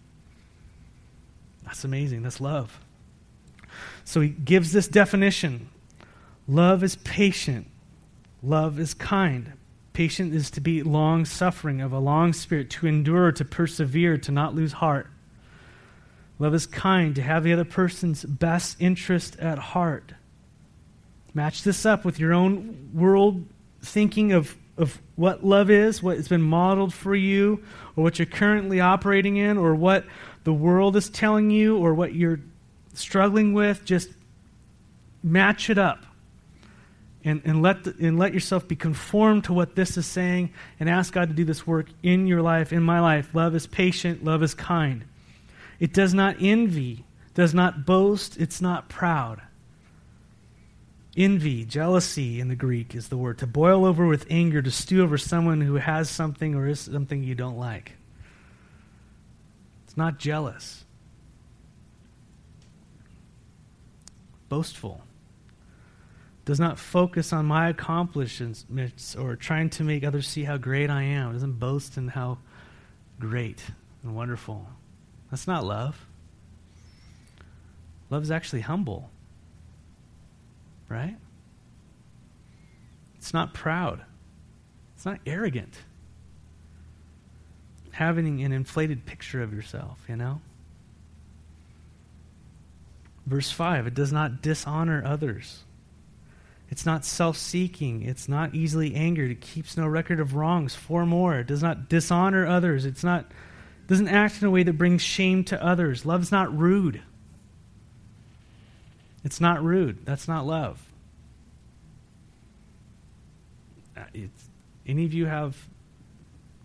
That's 1.64 1.84
amazing. 1.84 2.22
That's 2.22 2.40
love. 2.40 2.80
So 4.04 4.20
he 4.20 4.30
gives 4.30 4.72
this 4.72 4.88
definition: 4.88 5.68
love 6.48 6.82
is 6.82 6.96
patient. 6.96 7.68
Love 8.42 8.80
is 8.80 8.92
kind. 8.92 9.52
Patient 9.92 10.34
is 10.34 10.50
to 10.52 10.60
be 10.60 10.82
long 10.82 11.24
suffering, 11.24 11.80
of 11.80 11.92
a 11.92 11.98
long 11.98 12.32
spirit, 12.32 12.70
to 12.70 12.86
endure, 12.86 13.32
to 13.32 13.44
persevere, 13.44 14.18
to 14.18 14.30
not 14.30 14.54
lose 14.54 14.72
heart. 14.72 15.08
Love 16.38 16.54
is 16.54 16.66
kind, 16.66 17.14
to 17.16 17.22
have 17.22 17.44
the 17.44 17.52
other 17.52 17.64
person's 17.64 18.24
best 18.24 18.76
interest 18.80 19.38
at 19.40 19.58
heart. 19.58 20.14
Match 21.34 21.64
this 21.64 21.84
up 21.84 22.04
with 22.04 22.18
your 22.18 22.32
own 22.32 22.90
world 22.94 23.44
thinking 23.82 24.32
of, 24.32 24.56
of 24.78 25.00
what 25.16 25.44
love 25.44 25.70
is, 25.70 26.02
what 26.02 26.16
has 26.16 26.28
been 26.28 26.42
modeled 26.42 26.94
for 26.94 27.14
you, 27.14 27.62
or 27.96 28.04
what 28.04 28.18
you're 28.18 28.26
currently 28.26 28.80
operating 28.80 29.36
in, 29.36 29.58
or 29.58 29.74
what 29.74 30.06
the 30.44 30.52
world 30.52 30.96
is 30.96 31.10
telling 31.10 31.50
you, 31.50 31.76
or 31.76 31.94
what 31.94 32.14
you're 32.14 32.40
struggling 32.94 33.52
with. 33.52 33.84
Just 33.84 34.08
match 35.22 35.68
it 35.68 35.78
up 35.78 36.04
and, 37.24 37.42
and, 37.44 37.60
let 37.60 37.84
the, 37.84 37.94
and 38.00 38.18
let 38.18 38.32
yourself 38.32 38.66
be 38.66 38.76
conformed 38.76 39.44
to 39.44 39.52
what 39.52 39.74
this 39.74 39.96
is 39.96 40.06
saying 40.06 40.50
and 40.78 40.88
ask 40.88 41.12
God 41.12 41.28
to 41.28 41.34
do 41.34 41.44
this 41.44 41.66
work 41.66 41.86
in 42.02 42.26
your 42.26 42.40
life, 42.40 42.72
in 42.72 42.82
my 42.82 43.00
life. 43.00 43.34
Love 43.34 43.54
is 43.54 43.66
patient, 43.66 44.24
love 44.24 44.42
is 44.42 44.54
kind. 44.54 45.04
It 45.78 45.92
does 45.92 46.14
not 46.14 46.36
envy, 46.40 47.04
does 47.34 47.52
not 47.52 47.84
boast, 47.84 48.38
it's 48.38 48.60
not 48.60 48.88
proud. 48.88 49.42
Envy, 51.16 51.64
jealousy 51.64 52.40
in 52.40 52.48
the 52.48 52.56
Greek 52.56 52.94
is 52.94 53.08
the 53.08 53.16
word. 53.16 53.38
To 53.38 53.46
boil 53.46 53.84
over 53.84 54.06
with 54.06 54.26
anger, 54.30 54.62
to 54.62 54.70
stew 54.70 55.02
over 55.02 55.18
someone 55.18 55.60
who 55.60 55.74
has 55.74 56.08
something 56.08 56.54
or 56.54 56.68
is 56.68 56.80
something 56.80 57.22
you 57.22 57.34
don't 57.34 57.58
like. 57.58 57.92
It's 59.84 59.96
not 59.96 60.18
jealous. 60.18 60.84
Boastful 64.48 65.02
does 66.50 66.58
not 66.58 66.80
focus 66.80 67.32
on 67.32 67.46
my 67.46 67.68
accomplishments 67.68 69.14
or 69.14 69.36
trying 69.36 69.70
to 69.70 69.84
make 69.84 70.02
others 70.02 70.26
see 70.26 70.42
how 70.42 70.56
great 70.56 70.90
I 70.90 71.04
am. 71.04 71.30
It 71.30 71.34
doesn't 71.34 71.60
boast 71.60 71.96
in 71.96 72.08
how 72.08 72.38
great 73.20 73.62
and 74.02 74.16
wonderful. 74.16 74.66
That's 75.30 75.46
not 75.46 75.64
love. 75.64 76.04
Love 78.10 78.24
is 78.24 78.32
actually 78.32 78.62
humble, 78.62 79.10
right? 80.88 81.16
It's 83.18 83.32
not 83.32 83.54
proud, 83.54 84.00
it's 84.96 85.06
not 85.06 85.20
arrogant. 85.24 85.78
Having 87.92 88.42
an 88.42 88.50
inflated 88.50 89.06
picture 89.06 89.40
of 89.40 89.54
yourself, 89.54 90.00
you 90.08 90.16
know? 90.16 90.40
Verse 93.24 93.52
5 93.52 93.86
it 93.86 93.94
does 93.94 94.12
not 94.12 94.42
dishonor 94.42 95.00
others. 95.06 95.62
It's 96.70 96.86
not 96.86 97.04
self 97.04 97.36
seeking. 97.36 98.02
It's 98.02 98.28
not 98.28 98.54
easily 98.54 98.94
angered. 98.94 99.30
It 99.30 99.40
keeps 99.40 99.76
no 99.76 99.86
record 99.86 100.20
of 100.20 100.34
wrongs. 100.34 100.74
Four 100.74 101.04
more. 101.04 101.40
It 101.40 101.48
does 101.48 101.62
not 101.62 101.88
dishonor 101.88 102.46
others. 102.46 102.86
It's 102.86 103.02
not 103.02 103.30
doesn't 103.88 104.08
act 104.08 104.40
in 104.40 104.46
a 104.46 104.50
way 104.52 104.62
that 104.62 104.74
brings 104.74 105.02
shame 105.02 105.42
to 105.44 105.62
others. 105.62 106.06
Love's 106.06 106.30
not 106.30 106.56
rude. 106.56 107.02
It's 109.24 109.40
not 109.40 109.64
rude. 109.64 110.06
That's 110.06 110.28
not 110.28 110.46
love. 110.46 110.80
Uh, 113.96 114.02
it's, 114.14 114.48
any 114.86 115.04
of 115.04 115.12
you 115.12 115.26
have 115.26 115.56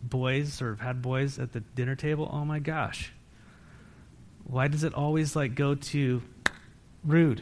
boys 0.04 0.62
or 0.62 0.70
have 0.70 0.80
had 0.80 1.02
boys 1.02 1.40
at 1.40 1.52
the 1.52 1.62
dinner 1.62 1.96
table? 1.96 2.30
Oh 2.32 2.46
my 2.46 2.60
gosh. 2.60 3.12
Why 4.44 4.68
does 4.68 4.84
it 4.84 4.94
always 4.94 5.36
like 5.36 5.56
go 5.56 5.74
to 5.74 6.22
rude? 7.04 7.42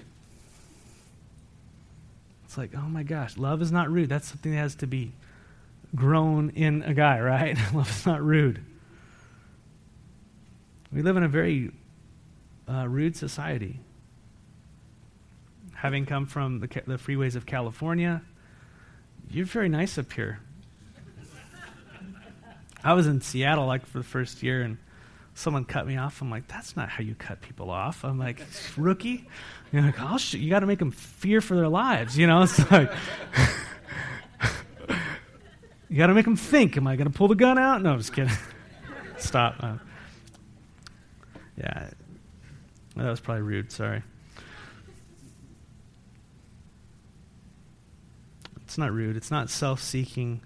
It's 2.53 2.57
like, 2.59 2.75
oh 2.77 2.87
my 2.87 3.01
gosh, 3.01 3.35
love 3.35 3.63
is 3.63 3.71
not 3.71 3.89
rude. 3.89 4.09
That's 4.09 4.27
something 4.27 4.51
that 4.51 4.59
has 4.59 4.75
to 4.75 4.85
be 4.85 5.11
grown 5.95 6.51
in 6.51 6.83
a 6.83 6.93
guy, 6.93 7.19
right? 7.19 7.57
love 7.73 7.89
is 7.89 8.05
not 8.05 8.21
rude. 8.23 8.63
We 10.91 11.01
live 11.01 11.17
in 11.17 11.23
a 11.23 11.27
very 11.27 11.71
uh, 12.69 12.87
rude 12.87 13.15
society. 13.15 13.79
Having 15.73 16.05
come 16.05 16.27
from 16.27 16.59
the, 16.59 16.67
the 16.67 16.99
freeways 16.99 17.35
of 17.35 17.47
California, 17.47 18.21
you're 19.31 19.47
very 19.47 19.67
nice 19.67 19.97
up 19.97 20.13
here. 20.13 20.39
I 22.83 22.93
was 22.93 23.07
in 23.07 23.21
Seattle 23.21 23.65
like 23.65 23.83
for 23.87 23.97
the 23.97 24.03
first 24.03 24.43
year, 24.43 24.61
and 24.61 24.77
someone 25.33 25.65
cut 25.65 25.87
me 25.87 25.97
off. 25.97 26.21
I'm 26.21 26.29
like, 26.29 26.47
that's 26.47 26.75
not 26.75 26.89
how 26.89 27.03
you 27.03 27.15
cut 27.15 27.41
people 27.41 27.69
off. 27.69 28.03
I'm 28.03 28.19
like, 28.19 28.41
rookie. 28.77 29.27
You're 29.71 29.81
like, 29.81 29.99
I'll 29.99 30.17
sh-. 30.17 30.35
you 30.35 30.49
got 30.49 30.59
to 30.59 30.67
make 30.67 30.79
them 30.79 30.91
fear 30.91 31.41
for 31.41 31.55
their 31.55 31.69
lives. 31.69 32.17
You 32.17 32.27
know, 32.27 32.43
it's 32.43 32.71
like. 32.71 32.91
you 35.89 35.97
got 35.97 36.07
to 36.07 36.13
make 36.13 36.25
them 36.25 36.35
think. 36.35 36.77
Am 36.77 36.87
I 36.87 36.95
going 36.95 37.11
to 37.11 37.17
pull 37.17 37.27
the 37.27 37.35
gun 37.35 37.57
out? 37.57 37.81
No, 37.81 37.93
I'm 37.93 37.97
just 37.97 38.13
kidding. 38.13 38.33
Stop. 39.17 39.55
Uh, 39.59 39.77
yeah. 41.57 41.89
that 42.95 43.09
was 43.09 43.19
probably 43.19 43.43
rude. 43.43 43.71
Sorry. 43.71 44.03
It's 48.63 48.77
not 48.77 48.91
rude. 48.91 49.17
It's 49.17 49.31
not 49.31 49.49
self-seeking. 49.49 50.41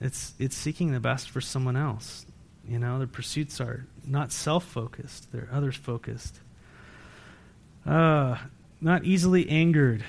It's 0.00 0.32
it's 0.38 0.56
seeking 0.56 0.92
the 0.92 1.00
best 1.00 1.28
for 1.28 1.42
someone 1.42 1.76
else. 1.76 2.24
You 2.70 2.78
know, 2.78 2.98
their 2.98 3.08
pursuits 3.08 3.60
are 3.60 3.84
not 4.06 4.30
self-focused; 4.30 5.32
they're 5.32 5.48
others-focused. 5.50 6.38
Uh, 7.84 8.36
not 8.80 9.04
easily 9.04 9.48
angered. 9.50 10.04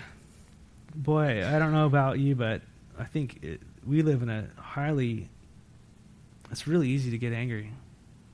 Boy, 0.94 1.44
I 1.44 1.58
don't 1.58 1.72
know 1.72 1.88
about 1.88 2.20
you, 2.20 2.36
but 2.36 2.62
I 3.00 3.06
think 3.06 3.44
it, 3.44 3.62
we 3.84 4.04
live 4.04 4.22
in 4.22 4.30
a 4.30 4.48
highly. 4.58 5.28
It's 6.52 6.68
really 6.68 6.90
easy 6.90 7.10
to 7.10 7.18
get 7.18 7.34
angry. 7.34 7.72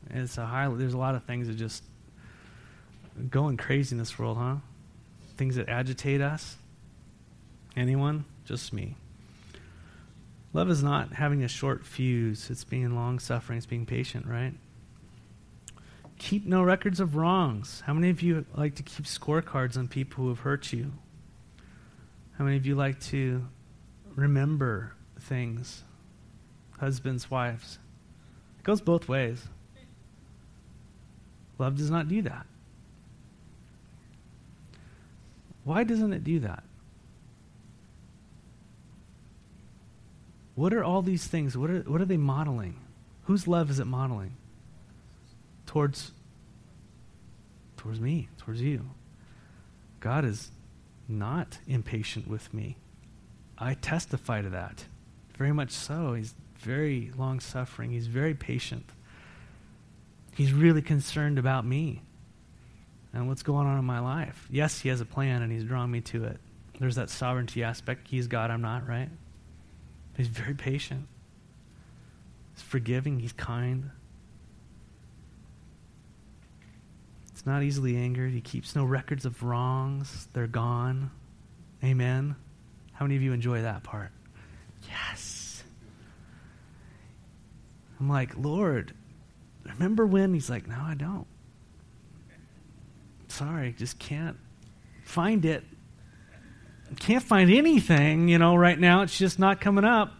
It's 0.09 0.37
a 0.37 0.45
high. 0.45 0.67
There's 0.67 0.93
a 0.93 0.97
lot 0.97 1.15
of 1.15 1.23
things 1.23 1.47
that 1.47 1.55
just 1.55 1.81
going 3.29 3.55
crazy 3.55 3.93
in 3.93 3.97
this 3.97 4.19
world, 4.19 4.37
huh? 4.37 4.55
Things 5.37 5.55
that 5.55 5.69
agitate 5.69 6.19
us. 6.19 6.57
Anyone? 7.77 8.25
Just 8.43 8.73
me. 8.73 8.95
Love 10.53 10.69
is 10.69 10.81
not 10.83 11.13
having 11.13 11.43
a 11.43 11.47
short 11.47 11.85
fuse. 11.85 12.49
It's 12.49 12.63
being 12.63 12.95
long 12.95 13.19
suffering. 13.19 13.57
It's 13.57 13.65
being 13.65 13.85
patient, 13.85 14.25
right? 14.25 14.53
Keep 16.17 16.45
no 16.45 16.63
records 16.63 16.99
of 16.99 17.15
wrongs. 17.15 17.83
How 17.85 17.93
many 17.93 18.09
of 18.09 18.21
you 18.21 18.45
like 18.55 18.75
to 18.75 18.83
keep 18.83 19.05
scorecards 19.05 19.77
on 19.77 19.87
people 19.87 20.23
who 20.23 20.29
have 20.29 20.39
hurt 20.39 20.73
you? 20.73 20.93
How 22.37 22.45
many 22.45 22.57
of 22.57 22.65
you 22.65 22.75
like 22.75 22.99
to 23.01 23.47
remember 24.15 24.93
things? 25.19 25.83
Husbands, 26.79 27.29
wives. 27.29 27.79
It 28.59 28.63
goes 28.63 28.81
both 28.81 29.07
ways. 29.07 29.43
Love 31.59 31.75
does 31.75 31.89
not 31.89 32.07
do 32.07 32.21
that. 32.23 32.45
Why 35.63 35.83
doesn't 35.83 36.13
it 36.13 36.23
do 36.23 36.39
that? 36.39 36.63
What 40.57 40.73
are 40.73 40.83
all 40.83 41.03
these 41.03 41.27
things? 41.27 41.55
What 41.55 41.69
are, 41.69 41.81
what 41.81 42.01
are 42.01 42.05
they 42.05 42.17
modeling? 42.17 42.79
Whose 43.25 43.47
love 43.47 43.69
is 43.69 43.79
it 43.79 43.85
modeling? 43.85 44.35
Towards 45.67 46.13
towards 47.77 47.99
me, 47.99 48.27
towards 48.39 48.59
you. 48.59 48.89
God 49.99 50.25
is 50.25 50.49
not 51.07 51.59
impatient 51.67 52.27
with 52.27 52.51
me. 52.55 52.75
I 53.59 53.75
testify 53.75 54.41
to 54.41 54.49
that. 54.49 54.85
Very 55.37 55.53
much 55.53 55.69
so. 55.69 56.15
He's 56.15 56.33
very 56.57 57.11
long 57.15 57.39
suffering. 57.39 57.91
He's 57.91 58.07
very 58.07 58.33
patient. 58.33 58.89
He's 60.33 60.53
really 60.53 60.81
concerned 60.81 61.37
about 61.37 61.65
me 61.65 62.01
and 63.13 63.27
what's 63.27 63.43
going 63.43 63.67
on 63.67 63.77
in 63.77 63.85
my 63.85 63.99
life. 63.99 64.47
Yes, 64.49 64.79
he 64.79 64.89
has 64.89 65.01
a 65.01 65.05
plan 65.05 65.43
and 65.43 65.51
he's 65.51 65.65
drawing 65.65 65.91
me 65.91 66.01
to 66.01 66.23
it. 66.23 66.39
There's 66.79 66.95
that 66.95 67.11
sovereignty 67.11 67.63
aspect. 67.63 68.07
He's 68.07 68.25
God, 68.25 68.49
I'm 68.49 68.63
not, 68.63 68.87
right? 68.87 69.09
He's 70.17 70.27
very 70.27 70.55
patient. 70.55 71.07
He's 72.53 72.63
forgiving, 72.63 73.19
he's 73.19 73.33
kind. 73.33 73.91
It's 77.31 77.45
not 77.45 77.61
easily 77.63 77.95
angered. 77.95 78.33
He 78.33 78.41
keeps 78.41 78.75
no 78.75 78.83
records 78.83 79.25
of 79.25 79.43
wrongs. 79.43 80.27
They're 80.33 80.47
gone. 80.47 81.11
Amen. 81.83 82.35
How 82.93 83.05
many 83.05 83.15
of 83.15 83.21
you 83.21 83.31
enjoy 83.31 83.61
that 83.61 83.83
part? 83.83 84.09
Yes. 84.89 85.63
I'm 87.99 88.09
like, 88.09 88.35
Lord, 88.35 88.93
remember 89.63 90.05
when? 90.05 90.33
He's 90.33 90.49
like, 90.49 90.67
no, 90.67 90.77
I 90.79 90.95
don't 90.95 91.27
sorry, 93.37 93.75
just 93.77 93.99
can't 93.99 94.37
find 95.03 95.45
it. 95.45 95.63
Can't 96.95 97.23
find 97.23 97.51
anything, 97.51 98.29
you 98.29 98.37
know, 98.37 98.55
right 98.55 98.79
now. 98.79 99.01
It's 99.01 99.17
just 99.17 99.39
not 99.39 99.59
coming 99.59 99.83
up. 99.83 100.13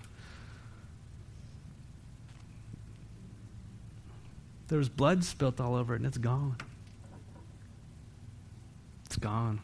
There's 4.67 4.89
blood 4.89 5.23
spilt 5.23 5.61
all 5.61 5.75
over 5.75 5.93
it, 5.93 5.97
and 5.97 6.05
it's 6.05 6.17
gone. 6.17 6.57
It's 9.05 9.15
gone. 9.15 9.61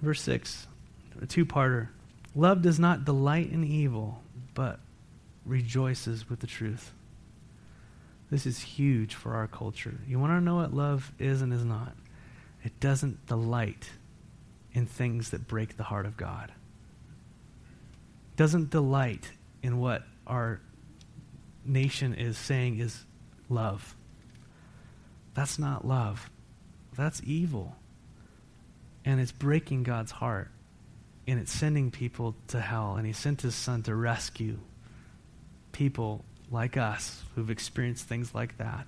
Verse 0.00 0.22
6, 0.22 0.66
a 1.20 1.26
two 1.26 1.44
parter. 1.44 1.88
Love 2.34 2.62
does 2.62 2.78
not 2.78 3.04
delight 3.04 3.52
in 3.52 3.62
evil, 3.62 4.22
but 4.54 4.80
rejoices 5.44 6.28
with 6.28 6.40
the 6.40 6.46
truth. 6.46 6.92
This 8.30 8.46
is 8.46 8.58
huge 8.58 9.14
for 9.14 9.34
our 9.34 9.46
culture. 9.46 9.94
You 10.08 10.18
want 10.18 10.32
to 10.32 10.40
know 10.40 10.56
what 10.56 10.74
love 10.74 11.12
is 11.18 11.42
and 11.42 11.52
is 11.52 11.64
not? 11.64 11.92
It 12.64 12.80
doesn't 12.80 13.26
delight 13.26 13.90
in 14.74 14.86
things 14.86 15.30
that 15.30 15.46
break 15.46 15.76
the 15.76 15.84
heart 15.84 16.04
of 16.04 16.16
God. 16.16 16.52
Doesn't 18.36 18.70
delight 18.70 19.30
in 19.62 19.78
what 19.78 20.02
our 20.26 20.60
nation 21.64 22.14
is 22.14 22.36
saying 22.36 22.80
is 22.80 23.04
love. 23.48 23.94
That's 25.34 25.58
not 25.58 25.86
love. 25.86 26.28
That's 26.96 27.22
evil. 27.24 27.76
And 29.04 29.20
it's 29.20 29.32
breaking 29.32 29.84
God's 29.84 30.10
heart. 30.10 30.50
And 31.26 31.38
it's 31.38 31.52
sending 31.52 31.90
people 31.90 32.34
to 32.48 32.60
hell. 32.60 32.96
And 32.96 33.06
he 33.06 33.12
sent 33.12 33.42
his 33.42 33.54
son 33.54 33.82
to 33.84 33.94
rescue 33.94 34.58
people 35.72 36.24
like 36.50 36.76
us 36.76 37.22
who've 37.34 37.50
experienced 37.50 38.06
things 38.06 38.34
like 38.34 38.58
that 38.58 38.86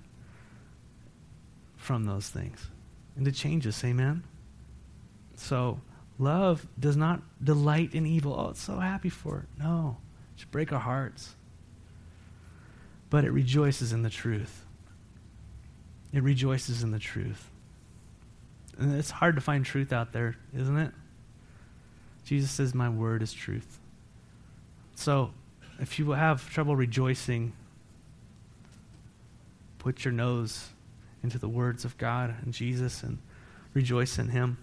from 1.75 2.05
those 2.05 2.29
things 2.29 2.69
and 3.15 3.25
to 3.25 3.31
change 3.31 3.65
us. 3.67 3.83
Amen? 3.83 4.23
So, 5.37 5.79
love 6.19 6.67
does 6.79 6.97
not 6.97 7.21
delight 7.41 7.93
in 7.93 8.05
evil. 8.05 8.35
Oh, 8.37 8.49
it's 8.49 8.61
so 8.61 8.79
happy 8.79 9.09
for 9.09 9.39
it. 9.39 9.63
No, 9.63 9.97
it 10.35 10.41
should 10.41 10.51
break 10.51 10.73
our 10.73 10.79
hearts. 10.79 11.35
But 13.09 13.23
it 13.23 13.31
rejoices 13.31 13.93
in 13.93 14.01
the 14.01 14.09
truth. 14.09 14.65
It 16.11 16.23
rejoices 16.23 16.83
in 16.83 16.91
the 16.91 16.99
truth. 16.99 17.49
And 18.77 18.95
it's 18.95 19.11
hard 19.11 19.35
to 19.35 19.41
find 19.41 19.65
truth 19.65 19.93
out 19.93 20.11
there, 20.11 20.35
isn't 20.55 20.77
it? 20.77 20.91
Jesus 22.25 22.51
says, 22.51 22.73
My 22.73 22.89
word 22.89 23.21
is 23.21 23.31
truth. 23.31 23.79
So, 24.95 25.31
if 25.79 25.99
you 25.99 26.11
have 26.11 26.49
trouble 26.49 26.75
rejoicing, 26.75 27.53
put 29.77 30.03
your 30.03 30.11
nose 30.11 30.69
into 31.23 31.37
the 31.37 31.47
words 31.47 31.85
of 31.85 31.97
God 31.97 32.35
and 32.43 32.53
Jesus 32.53 33.03
and 33.03 33.19
rejoice 33.73 34.17
in 34.17 34.29
Him. 34.29 34.57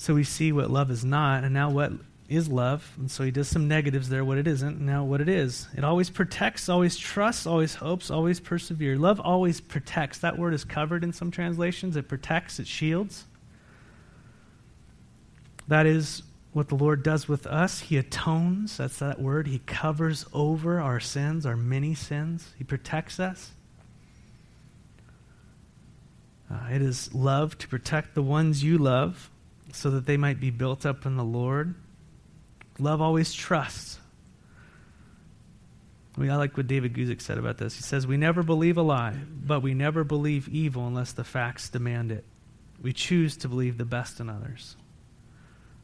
So 0.00 0.14
we 0.14 0.22
see 0.22 0.52
what 0.52 0.70
love 0.70 0.92
is 0.92 1.04
not, 1.04 1.42
and 1.42 1.52
now 1.52 1.70
what 1.70 1.90
is 2.28 2.48
love. 2.48 2.88
And 2.98 3.10
so 3.10 3.24
he 3.24 3.32
does 3.32 3.48
some 3.48 3.66
negatives 3.66 4.08
there, 4.08 4.24
what 4.24 4.38
it 4.38 4.46
isn't, 4.46 4.76
and 4.76 4.86
now 4.86 5.02
what 5.02 5.20
it 5.20 5.28
is. 5.28 5.66
It 5.76 5.82
always 5.82 6.08
protects, 6.08 6.68
always 6.68 6.96
trusts, 6.96 7.48
always 7.48 7.74
hopes, 7.74 8.08
always 8.08 8.38
perseveres. 8.38 9.00
Love 9.00 9.18
always 9.18 9.60
protects. 9.60 10.18
That 10.18 10.38
word 10.38 10.54
is 10.54 10.62
covered 10.62 11.02
in 11.02 11.12
some 11.12 11.32
translations. 11.32 11.96
It 11.96 12.06
protects, 12.06 12.60
it 12.60 12.68
shields. 12.68 13.24
That 15.66 15.84
is 15.84 16.22
what 16.52 16.68
the 16.68 16.76
Lord 16.76 17.02
does 17.02 17.26
with 17.26 17.48
us. 17.48 17.80
He 17.80 17.96
atones, 17.96 18.76
that's 18.76 19.00
that 19.00 19.20
word. 19.20 19.48
He 19.48 19.58
covers 19.58 20.24
over 20.32 20.80
our 20.80 21.00
sins, 21.00 21.44
our 21.44 21.56
many 21.56 21.94
sins. 21.94 22.54
He 22.56 22.62
protects 22.62 23.18
us. 23.18 23.50
Uh, 26.48 26.68
it 26.70 26.82
is 26.82 27.12
love 27.12 27.58
to 27.58 27.66
protect 27.66 28.14
the 28.14 28.22
ones 28.22 28.62
you 28.62 28.78
love 28.78 29.28
so 29.72 29.90
that 29.90 30.06
they 30.06 30.16
might 30.16 30.40
be 30.40 30.50
built 30.50 30.86
up 30.86 31.06
in 31.06 31.16
the 31.16 31.24
Lord. 31.24 31.74
Love 32.78 33.00
always 33.00 33.32
trusts. 33.32 33.98
I, 36.16 36.20
mean, 36.20 36.30
I 36.30 36.36
like 36.36 36.56
what 36.56 36.66
David 36.66 36.94
Guzik 36.94 37.20
said 37.20 37.38
about 37.38 37.58
this. 37.58 37.76
He 37.76 37.82
says, 37.82 38.06
We 38.06 38.16
never 38.16 38.42
believe 38.42 38.76
a 38.76 38.82
lie, 38.82 39.14
but 39.14 39.60
we 39.62 39.74
never 39.74 40.04
believe 40.04 40.48
evil 40.48 40.86
unless 40.86 41.12
the 41.12 41.24
facts 41.24 41.68
demand 41.68 42.10
it. 42.10 42.24
We 42.82 42.92
choose 42.92 43.36
to 43.38 43.48
believe 43.48 43.78
the 43.78 43.84
best 43.84 44.20
in 44.20 44.28
others. 44.28 44.76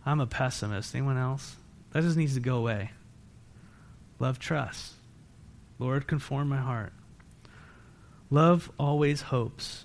I'm 0.07 0.20
a 0.20 0.26
pessimist. 0.26 0.95
Anyone 0.95 1.18
else? 1.18 1.57
That 1.93 2.03
just 2.03 2.16
needs 2.16 2.35
to 2.35 2.41
go 2.41 2.57
away. 2.57 2.91
Love 4.18 4.39
trusts. 4.39 4.95
Lord, 5.78 6.07
conform 6.07 6.49
my 6.49 6.59
heart. 6.59 6.93
Love 8.30 8.70
always 8.78 9.22
hopes. 9.22 9.85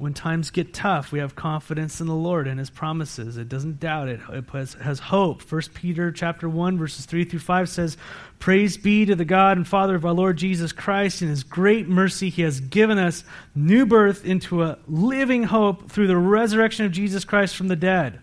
When 0.00 0.14
times 0.14 0.50
get 0.50 0.72
tough, 0.72 1.12
we 1.12 1.18
have 1.18 1.36
confidence 1.36 2.00
in 2.00 2.06
the 2.06 2.14
Lord 2.14 2.48
and 2.48 2.58
his 2.58 2.70
promises. 2.70 3.36
It 3.36 3.50
doesn't 3.50 3.80
doubt 3.80 4.08
it. 4.08 4.18
It 4.30 4.46
has, 4.80 4.98
hope. 4.98 5.42
1 5.42 5.60
Peter 5.74 6.10
chapter 6.10 6.48
1 6.48 6.78
verses 6.78 7.04
3 7.04 7.26
through 7.26 7.40
5 7.40 7.68
says, 7.68 7.98
"Praise 8.38 8.78
be 8.78 9.04
to 9.04 9.14
the 9.14 9.26
God 9.26 9.58
and 9.58 9.68
Father 9.68 9.96
of 9.96 10.06
our 10.06 10.14
Lord 10.14 10.38
Jesus 10.38 10.72
Christ. 10.72 11.20
In 11.20 11.28
his 11.28 11.42
great 11.42 11.86
mercy 11.86 12.30
he 12.30 12.40
has 12.40 12.60
given 12.60 12.96
us 12.96 13.24
new 13.54 13.84
birth 13.84 14.24
into 14.24 14.62
a 14.62 14.78
living 14.88 15.42
hope 15.42 15.90
through 15.90 16.06
the 16.06 16.16
resurrection 16.16 16.86
of 16.86 16.92
Jesus 16.92 17.26
Christ 17.26 17.54
from 17.54 17.68
the 17.68 17.76
dead." 17.76 18.20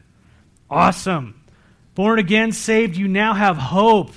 Awesome. 0.71 1.35
Born 1.93 2.17
again, 2.17 2.53
saved, 2.53 2.97
you 2.97 3.07
now 3.07 3.35
have 3.35 3.57
hope. 3.57 4.15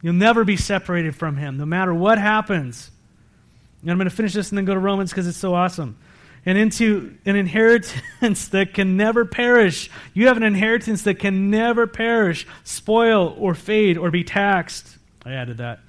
You'll 0.00 0.14
never 0.14 0.42
be 0.42 0.56
separated 0.56 1.14
from 1.16 1.36
Him, 1.36 1.58
no 1.58 1.66
matter 1.66 1.92
what 1.92 2.16
happens. 2.16 2.90
And 3.82 3.90
I'm 3.90 3.98
going 3.98 4.08
to 4.08 4.16
finish 4.16 4.32
this 4.32 4.48
and 4.48 4.56
then 4.56 4.64
go 4.64 4.72
to 4.72 4.80
Romans 4.80 5.10
because 5.10 5.26
it's 5.26 5.36
so 5.36 5.54
awesome. 5.54 5.96
And 6.44 6.58
into 6.58 7.16
an 7.24 7.36
inheritance 7.36 8.48
that 8.48 8.74
can 8.74 8.96
never 8.96 9.24
perish. 9.24 9.90
You 10.12 10.26
have 10.26 10.36
an 10.36 10.42
inheritance 10.42 11.02
that 11.02 11.20
can 11.20 11.50
never 11.50 11.86
perish, 11.86 12.46
spoil, 12.64 13.36
or 13.38 13.54
fade, 13.54 13.96
or 13.96 14.10
be 14.10 14.24
taxed. 14.24 14.98
I 15.24 15.32
added 15.32 15.58
that. 15.58 15.80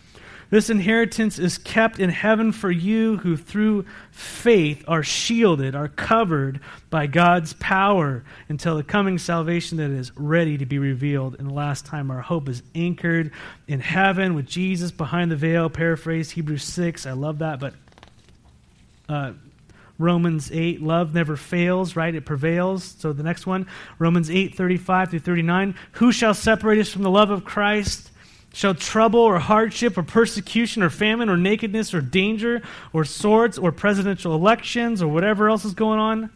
This 0.54 0.70
inheritance 0.70 1.40
is 1.40 1.58
kept 1.58 1.98
in 1.98 2.12
heaven 2.12 2.52
for 2.52 2.70
you 2.70 3.18
who 3.18 3.38
through 3.38 3.88
faith 4.12 4.84
are 4.88 5.02
shielded, 5.02 5.74
are 5.74 5.88
covered 5.88 6.60
by 6.92 7.08
God's 7.08 7.54
power 7.54 8.24
until 8.50 8.78
the 8.78 8.84
coming 8.84 9.18
salvation 9.18 9.80
that 9.80 9.90
is 9.90 10.16
ready 10.16 10.60
to 10.60 10.68
be 10.68 10.78
revealed. 10.78 11.38
And 11.40 11.50
the 11.50 11.54
last 11.56 11.88
time, 11.88 12.12
our 12.12 12.22
hope 12.22 12.48
is 12.50 12.62
anchored 12.76 13.32
in 13.68 13.80
heaven 13.80 14.36
with 14.36 14.46
Jesus 14.46 14.92
behind 14.92 15.32
the 15.32 15.36
veil. 15.36 15.72
Paraphrase 15.72 16.30
Hebrews 16.30 16.66
6. 16.66 17.08
I 17.08 17.14
love 17.14 17.40
that, 17.40 17.60
but 17.60 17.74
uh, 19.10 19.32
Romans 20.00 20.52
8, 20.52 20.82
love 20.82 21.14
never 21.14 21.36
fails, 21.36 21.96
right? 21.96 22.14
It 22.14 22.26
prevails. 22.26 22.84
So 22.84 23.14
the 23.14 23.24
next 23.24 23.46
one, 23.46 23.68
Romans 24.00 24.30
8, 24.30 24.56
35 24.56 25.12
through 25.12 25.20
39. 25.20 25.76
Who 25.94 26.12
shall 26.12 26.34
separate 26.34 26.80
us 26.80 26.90
from 26.90 27.04
the 27.04 27.12
love 27.12 27.30
of 27.30 27.46
Christ? 27.46 28.10
Shall 28.54 28.76
trouble 28.76 29.20
or 29.20 29.40
hardship 29.40 29.98
or 29.98 30.04
persecution 30.04 30.84
or 30.84 30.90
famine 30.90 31.30
or 31.30 31.38
nakedness 31.38 31.94
or 31.94 32.02
danger 32.02 32.62
or 32.92 33.04
swords 33.04 33.58
or 33.58 33.72
presidential 33.72 34.36
elections 34.36 35.02
or 35.02 35.08
whatever 35.08 35.50
else 35.50 35.66
is 35.66 35.74
going 35.74 36.00
on? 36.00 36.30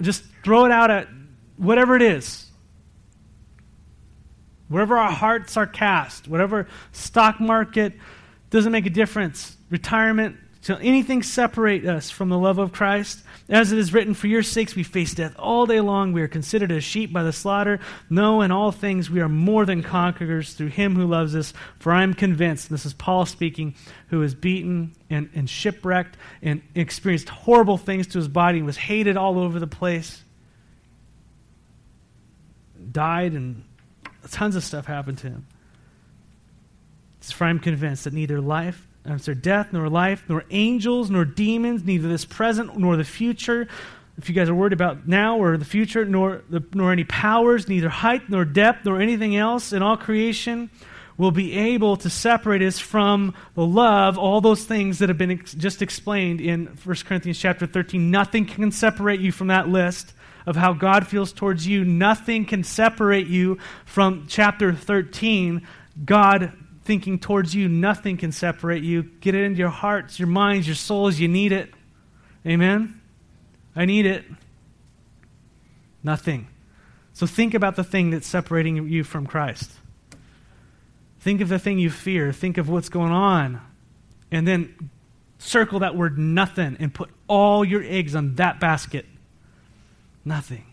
Just 0.00 0.24
throw 0.42 0.64
it 0.64 0.72
out 0.72 0.90
at 0.90 1.08
whatever 1.56 1.96
it 1.96 2.02
is. 2.02 2.46
Wherever 4.68 4.96
our 4.96 5.10
hearts 5.10 5.56
are 5.58 5.66
cast, 5.66 6.28
whatever 6.28 6.66
stock 6.92 7.40
market 7.40 7.92
doesn't 8.48 8.72
make 8.72 8.86
a 8.86 8.90
difference, 8.90 9.56
retirement, 9.70 10.36
Shall 10.62 10.78
anything 10.80 11.24
separate 11.24 11.84
us 11.84 12.08
from 12.08 12.28
the 12.28 12.38
love 12.38 12.58
of 12.58 12.70
Christ? 12.70 13.24
As 13.48 13.72
it 13.72 13.80
is 13.80 13.92
written, 13.92 14.14
For 14.14 14.28
your 14.28 14.44
sakes 14.44 14.76
we 14.76 14.84
face 14.84 15.12
death 15.12 15.34
all 15.36 15.66
day 15.66 15.80
long. 15.80 16.12
We 16.12 16.22
are 16.22 16.28
considered 16.28 16.70
as 16.70 16.84
sheep 16.84 17.12
by 17.12 17.24
the 17.24 17.32
slaughter. 17.32 17.80
No, 18.08 18.42
in 18.42 18.52
all 18.52 18.70
things 18.70 19.10
we 19.10 19.20
are 19.20 19.28
more 19.28 19.66
than 19.66 19.82
conquerors 19.82 20.54
through 20.54 20.68
him 20.68 20.94
who 20.94 21.04
loves 21.04 21.34
us. 21.34 21.52
For 21.80 21.90
I 21.92 22.04
am 22.04 22.14
convinced, 22.14 22.70
this 22.70 22.86
is 22.86 22.94
Paul 22.94 23.26
speaking, 23.26 23.74
who 24.06 24.20
was 24.20 24.36
beaten 24.36 24.94
and, 25.10 25.28
and 25.34 25.50
shipwrecked 25.50 26.16
and 26.42 26.62
experienced 26.76 27.28
horrible 27.28 27.76
things 27.76 28.06
to 28.08 28.18
his 28.18 28.28
body 28.28 28.58
and 28.58 28.66
was 28.66 28.76
hated 28.76 29.16
all 29.16 29.40
over 29.40 29.58
the 29.58 29.66
place. 29.66 30.22
Died 32.92 33.32
and 33.32 33.64
tons 34.30 34.54
of 34.54 34.62
stuff 34.62 34.86
happened 34.86 35.18
to 35.18 35.26
him. 35.26 35.46
It's 37.18 37.32
For 37.32 37.46
I 37.46 37.50
am 37.50 37.58
convinced 37.58 38.04
that 38.04 38.12
neither 38.12 38.40
life 38.40 38.86
sorry, 39.18 39.36
death, 39.36 39.72
nor 39.72 39.88
life, 39.88 40.24
nor 40.28 40.44
angels, 40.50 41.10
nor 41.10 41.24
demons, 41.24 41.84
neither 41.84 42.08
this 42.08 42.24
present 42.24 42.76
nor 42.78 42.96
the 42.96 43.04
future. 43.04 43.68
If 44.18 44.28
you 44.28 44.34
guys 44.34 44.48
are 44.48 44.54
worried 44.54 44.72
about 44.72 45.08
now 45.08 45.38
or 45.38 45.56
the 45.56 45.64
future, 45.64 46.04
nor, 46.04 46.42
the, 46.48 46.62
nor 46.74 46.92
any 46.92 47.04
powers, 47.04 47.68
neither 47.68 47.88
height 47.88 48.28
nor 48.28 48.44
depth, 48.44 48.84
nor 48.84 49.00
anything 49.00 49.36
else 49.36 49.72
in 49.72 49.82
all 49.82 49.96
creation 49.96 50.70
will 51.16 51.30
be 51.30 51.52
able 51.54 51.96
to 51.96 52.10
separate 52.10 52.62
us 52.62 52.78
from 52.78 53.34
the 53.54 53.64
love, 53.64 54.18
all 54.18 54.40
those 54.40 54.64
things 54.64 54.98
that 54.98 55.08
have 55.08 55.18
been 55.18 55.32
ex- 55.32 55.52
just 55.52 55.82
explained 55.82 56.40
in 56.40 56.66
1 56.66 56.96
Corinthians 57.04 57.38
chapter 57.38 57.66
13. 57.66 58.10
Nothing 58.10 58.46
can 58.46 58.70
separate 58.70 59.20
you 59.20 59.32
from 59.32 59.48
that 59.48 59.68
list 59.68 60.14
of 60.46 60.56
how 60.56 60.72
God 60.72 61.06
feels 61.06 61.32
towards 61.32 61.66
you. 61.66 61.84
Nothing 61.84 62.44
can 62.44 62.64
separate 62.64 63.26
you 63.26 63.58
from 63.84 64.26
chapter 64.28 64.72
13. 64.72 65.66
God 66.04 66.52
thinking 66.84 67.18
towards 67.18 67.54
you. 67.54 67.68
Nothing 67.68 68.16
can 68.16 68.32
separate 68.32 68.82
you. 68.82 69.02
Get 69.02 69.34
it 69.34 69.44
into 69.44 69.58
your 69.58 69.68
hearts, 69.68 70.18
your 70.18 70.28
minds, 70.28 70.66
your 70.66 70.76
souls. 70.76 71.18
You 71.18 71.28
need 71.28 71.52
it. 71.52 71.72
Amen? 72.46 73.00
I 73.74 73.84
need 73.84 74.06
it. 74.06 74.24
Nothing. 76.02 76.48
So 77.12 77.26
think 77.26 77.54
about 77.54 77.76
the 77.76 77.84
thing 77.84 78.10
that's 78.10 78.26
separating 78.26 78.88
you 78.88 79.04
from 79.04 79.26
Christ. 79.26 79.70
Think 81.20 81.40
of 81.40 81.48
the 81.48 81.58
thing 81.58 81.78
you 81.78 81.90
fear. 81.90 82.32
Think 82.32 82.58
of 82.58 82.68
what's 82.68 82.88
going 82.88 83.12
on. 83.12 83.60
And 84.30 84.46
then 84.46 84.90
circle 85.38 85.80
that 85.80 85.94
word 85.94 86.18
nothing 86.18 86.76
and 86.80 86.92
put 86.92 87.10
all 87.28 87.64
your 87.64 87.82
eggs 87.82 88.16
on 88.16 88.34
that 88.36 88.58
basket. 88.58 89.06
Nothing. 90.24 90.64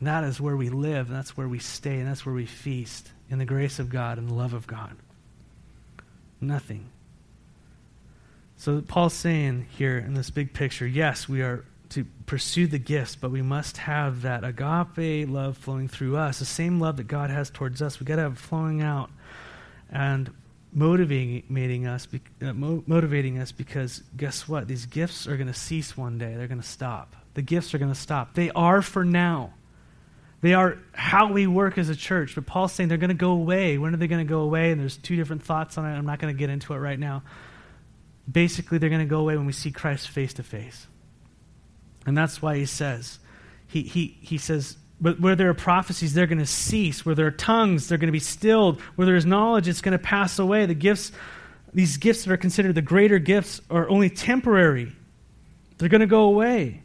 And 0.00 0.08
that 0.08 0.24
is 0.24 0.40
where 0.40 0.56
we 0.56 0.68
live, 0.68 1.08
and 1.08 1.16
that's 1.16 1.36
where 1.36 1.48
we 1.48 1.58
stay, 1.58 1.98
and 1.98 2.08
that's 2.08 2.26
where 2.26 2.34
we 2.34 2.46
feast 2.46 3.10
in 3.30 3.38
the 3.38 3.44
grace 3.44 3.78
of 3.78 3.90
God 3.90 4.18
and 4.18 4.28
the 4.28 4.34
love 4.34 4.54
of 4.54 4.66
God. 4.66 4.96
Nothing. 6.40 6.90
So 8.56 8.80
Paul's 8.80 9.14
saying 9.14 9.66
here 9.70 9.98
in 9.98 10.14
this 10.14 10.30
big 10.30 10.52
picture, 10.52 10.86
yes, 10.86 11.28
we 11.28 11.42
are 11.42 11.64
to 11.90 12.04
pursue 12.26 12.66
the 12.66 12.78
gifts, 12.78 13.14
but 13.16 13.30
we 13.30 13.42
must 13.42 13.76
have 13.76 14.22
that 14.22 14.44
agape 14.44 15.28
love 15.28 15.56
flowing 15.56 15.88
through 15.88 16.16
us, 16.16 16.38
the 16.38 16.44
same 16.44 16.80
love 16.80 16.96
that 16.96 17.06
God 17.06 17.30
has 17.30 17.50
towards 17.50 17.80
us. 17.80 18.00
We 18.00 18.06
got 18.06 18.16
to 18.16 18.22
have 18.22 18.38
flowing 18.38 18.82
out 18.82 19.10
and 19.90 20.32
motivating 20.72 21.86
us, 21.86 22.08
uh, 22.42 22.52
motivating 22.52 23.38
us 23.38 23.52
because 23.52 24.02
guess 24.16 24.48
what? 24.48 24.68
These 24.68 24.86
gifts 24.86 25.26
are 25.26 25.36
going 25.36 25.46
to 25.46 25.54
cease 25.54 25.96
one 25.96 26.18
day. 26.18 26.34
They're 26.34 26.48
going 26.48 26.60
to 26.60 26.66
stop. 26.66 27.14
The 27.34 27.42
gifts 27.42 27.74
are 27.74 27.78
going 27.78 27.92
to 27.92 27.98
stop. 27.98 28.34
They 28.34 28.50
are 28.50 28.82
for 28.82 29.04
now. 29.04 29.52
They 30.46 30.54
are 30.54 30.78
how 30.92 31.32
we 31.32 31.48
work 31.48 31.76
as 31.76 31.88
a 31.88 31.96
church. 31.96 32.36
But 32.36 32.46
Paul's 32.46 32.72
saying 32.72 32.88
they're 32.88 32.98
going 32.98 33.08
to 33.08 33.14
go 33.14 33.32
away. 33.32 33.78
When 33.78 33.92
are 33.92 33.96
they 33.96 34.06
going 34.06 34.24
to 34.24 34.30
go 34.30 34.42
away? 34.42 34.70
And 34.70 34.80
there's 34.80 34.96
two 34.96 35.16
different 35.16 35.42
thoughts 35.42 35.76
on 35.76 35.84
it. 35.84 35.88
I'm 35.88 36.06
not 36.06 36.20
going 36.20 36.32
to 36.32 36.38
get 36.38 36.50
into 36.50 36.72
it 36.72 36.76
right 36.76 37.00
now. 37.00 37.24
Basically, 38.30 38.78
they're 38.78 38.88
going 38.88 39.00
to 39.00 39.10
go 39.10 39.18
away 39.18 39.36
when 39.36 39.46
we 39.46 39.52
see 39.52 39.72
Christ 39.72 40.08
face 40.08 40.34
to 40.34 40.44
face. 40.44 40.86
And 42.06 42.16
that's 42.16 42.40
why 42.40 42.58
he 42.58 42.64
says, 42.64 43.18
he, 43.66 43.82
he, 43.82 44.18
he 44.20 44.38
says, 44.38 44.76
but 45.00 45.18
where 45.18 45.34
there 45.34 45.48
are 45.48 45.54
prophecies, 45.54 46.14
they're 46.14 46.28
going 46.28 46.38
to 46.38 46.46
cease. 46.46 47.04
Where 47.04 47.16
there 47.16 47.26
are 47.26 47.32
tongues, 47.32 47.88
they're 47.88 47.98
going 47.98 48.06
to 48.06 48.12
be 48.12 48.20
stilled. 48.20 48.80
Where 48.94 49.04
there 49.04 49.16
is 49.16 49.26
knowledge, 49.26 49.66
it's 49.66 49.80
going 49.80 49.98
to 49.98 50.04
pass 50.04 50.38
away. 50.38 50.66
The 50.66 50.74
gifts, 50.74 51.10
these 51.74 51.96
gifts 51.96 52.22
that 52.22 52.32
are 52.32 52.36
considered 52.36 52.76
the 52.76 52.82
greater 52.82 53.18
gifts, 53.18 53.60
are 53.68 53.88
only 53.88 54.10
temporary. 54.10 54.92
They're 55.78 55.88
going 55.88 56.02
to 56.02 56.06
go 56.06 56.22
away. 56.22 56.84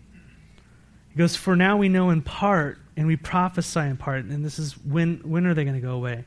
He 1.12 1.16
goes, 1.16 1.36
For 1.36 1.56
now 1.56 1.78
we 1.78 1.90
know 1.90 2.10
in 2.10 2.24
part, 2.24 2.81
and 2.98 3.08
we 3.08 3.16
prophesy 3.16 3.80
in 3.80 3.98
part. 3.98 4.26
And 4.26 4.44
this 4.44 4.60
is 4.60 4.74
when, 4.74 5.18
when 5.24 5.46
are 5.46 5.54
they 5.54 5.64
going 5.64 5.76
to 5.76 5.82
go 5.82 5.94
away? 5.94 6.26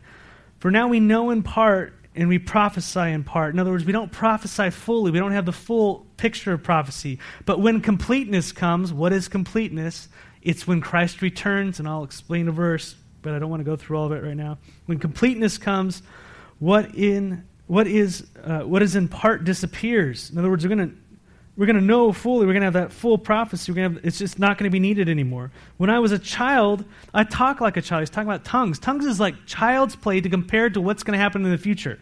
For 0.58 0.70
now 0.70 0.88
we 0.88 1.00
know 1.00 1.30
in 1.30 1.42
part 1.42 1.94
and 2.16 2.28
we 2.28 2.38
prophesy 2.38 3.10
in 3.10 3.24
part. 3.24 3.54
In 3.54 3.60
other 3.60 3.70
words, 3.70 3.84
we 3.84 3.92
don't 3.92 4.12
prophesy 4.12 4.70
fully. 4.70 5.10
We 5.10 5.18
don't 5.18 5.32
have 5.32 5.46
the 5.46 5.52
full 5.52 6.06
picture 6.16 6.52
of 6.52 6.62
prophecy. 6.62 7.18
But 7.44 7.60
when 7.60 7.80
completeness 7.80 8.52
comes, 8.52 8.92
what 8.92 9.12
is 9.12 9.28
completeness? 9.28 10.08
It's 10.42 10.66
when 10.66 10.80
Christ 10.80 11.22
returns, 11.22 11.80
and 11.80 11.88
I'll 11.88 12.04
explain 12.04 12.48
a 12.48 12.52
verse, 12.52 12.94
but 13.22 13.34
I 13.34 13.38
don't 13.38 13.50
want 13.50 13.60
to 13.60 13.64
go 13.64 13.76
through 13.76 13.98
all 13.98 14.06
of 14.06 14.12
it 14.12 14.22
right 14.22 14.36
now. 14.36 14.58
When 14.86 14.98
completeness 14.98 15.58
comes, 15.58 16.02
what 16.60 16.94
in 16.94 17.44
what 17.66 17.86
is 17.86 18.26
uh, 18.42 18.60
what 18.60 18.82
is 18.82 18.94
in 18.94 19.08
part 19.08 19.44
disappears. 19.44 20.30
In 20.30 20.38
other 20.38 20.50
words, 20.50 20.64
we're 20.64 20.74
going 20.74 20.90
to 20.90 20.96
we're 21.56 21.66
going 21.66 21.76
to 21.76 21.82
know 21.82 22.12
fully. 22.12 22.46
We're 22.46 22.52
going 22.52 22.62
to 22.62 22.66
have 22.66 22.74
that 22.74 22.92
full 22.92 23.16
prophecy. 23.16 23.70
We're 23.70 23.88
to 23.88 23.94
have, 23.94 24.04
it's 24.04 24.18
just 24.18 24.38
not 24.38 24.58
going 24.58 24.68
to 24.68 24.72
be 24.72 24.80
needed 24.80 25.08
anymore. 25.08 25.52
When 25.76 25.88
I 25.88 26.00
was 26.00 26.10
a 26.10 26.18
child, 26.18 26.84
I 27.12 27.22
talk 27.22 27.60
like 27.60 27.76
a 27.76 27.82
child. 27.82 28.02
He's 28.02 28.10
talking 28.10 28.28
about 28.28 28.44
tongues. 28.44 28.78
Tongues 28.78 29.06
is 29.06 29.20
like 29.20 29.46
child's 29.46 29.94
play 29.94 30.20
to 30.20 30.28
compare 30.28 30.68
to 30.70 30.80
what's 30.80 31.04
going 31.04 31.16
to 31.16 31.22
happen 31.22 31.44
in 31.44 31.50
the 31.50 31.58
future. 31.58 32.00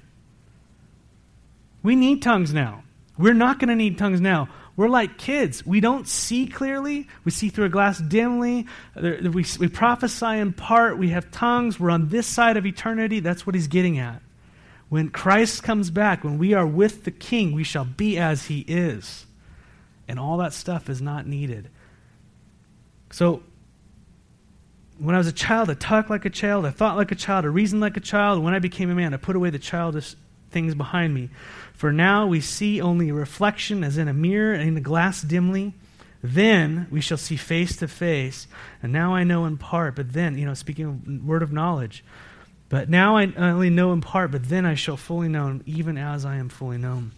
We 1.83 1.97
need 1.97 2.23
tongues 2.23 2.55
now. 2.55 2.85
We're 3.19 3.35
not 3.35 3.59
going 3.59 3.69
to 3.69 3.75
need 3.77 3.99
tongues 3.99 4.23
now. 4.23 4.49
We're 4.75 4.89
like 4.89 5.19
kids. 5.19 5.67
We 5.67 5.81
don't 5.81 6.09
see 6.09 6.47
clearly. 6.47 7.07
We 7.25 7.31
see 7.31 7.51
through 7.51 7.67
a 7.67 7.69
glass 7.69 7.99
dimly. 7.99 8.67
We, 8.97 9.45
we 9.59 9.69
prophesy 9.69 10.39
in 10.39 10.55
part. 10.55 10.97
We 10.97 11.11
have 11.11 11.31
tongues. 11.31 11.79
We're 11.79 11.91
on 11.91 12.09
this 12.09 12.27
side 12.27 12.57
of 12.57 12.65
eternity. 12.65 13.21
That's 13.21 13.47
what 13.47 13.55
he's 13.55 13.69
getting 13.69 13.99
at. 13.99 14.23
When 14.89 15.11
Christ 15.11 15.63
comes 15.63 15.91
back, 15.91 16.25
when 16.25 16.39
we 16.39 16.55
are 16.55 16.67
with 16.67 17.05
the 17.05 17.11
King, 17.11 17.53
we 17.53 17.65
shall 17.65 17.85
be 17.85 18.17
as 18.19 18.47
he 18.47 18.61
is 18.61 19.27
and 20.13 20.21
all 20.21 20.37
that 20.37 20.53
stuff 20.53 20.91
is 20.91 21.01
not 21.01 21.27
needed. 21.27 21.71
So, 23.13 23.43
when 24.99 25.15
I 25.15 25.19
was 25.19 25.27
a 25.27 25.33
child, 25.33 25.71
I 25.71 25.75
talked 25.75 26.11
like 26.11 26.27
a 26.27 26.31
child, 26.31 26.67
I 26.67 26.71
thought 26.71 26.99
like 26.99 27.13
a 27.13 27.15
child, 27.15 27.47
I 27.47 27.49
reasoned 27.49 27.81
like 27.81 27.97
a 27.97 28.01
child. 28.01 28.45
When 28.45 28.53
I 28.53 28.59
became 28.59 28.91
a 28.91 28.95
man, 28.95 29.15
I 29.15 29.17
put 29.17 29.37
away 29.37 29.49
the 29.49 29.59
childish 29.59 30.15
things 30.51 30.75
behind 30.75 31.15
me. 31.15 31.31
For 31.73 31.95
now 31.95 32.27
we 32.27 32.43
see 32.43 32.79
only 32.79 33.09
a 33.09 33.15
reflection 33.15 33.83
as 33.83 33.97
in 33.97 34.07
a 34.07 34.13
mirror 34.13 34.53
and 34.53 34.69
in 34.69 34.77
a 34.77 34.83
glass 34.83 35.23
dimly. 35.23 35.73
Then 36.23 36.89
we 36.91 37.01
shall 37.01 37.17
see 37.17 37.37
face 37.37 37.75
to 37.77 37.89
face. 37.89 38.47
And 38.83 38.93
now 38.93 39.15
I 39.15 39.25
know 39.25 39.47
in 39.47 39.57
part, 39.57 39.97
but 39.97 40.13
then, 40.13 40.37
you 40.37 40.45
know, 40.45 40.53
speaking 40.53 40.85
of 40.85 41.27
word 41.27 41.43
of 41.43 41.55
knowledge. 41.55 42.05
But 42.69 42.91
now 42.91 43.17
I 43.17 43.33
only 43.35 43.71
know 43.71 43.95
in 43.95 44.03
part, 44.03 44.31
but 44.31 44.47
then 44.47 44.67
I 44.67 44.75
shall 44.75 44.99
fully 44.99 45.29
know, 45.29 45.61
even 45.65 45.97
as 45.97 46.27
I 46.27 46.37
am 46.37 46.51
fully 46.51 46.77
known. 46.77 47.13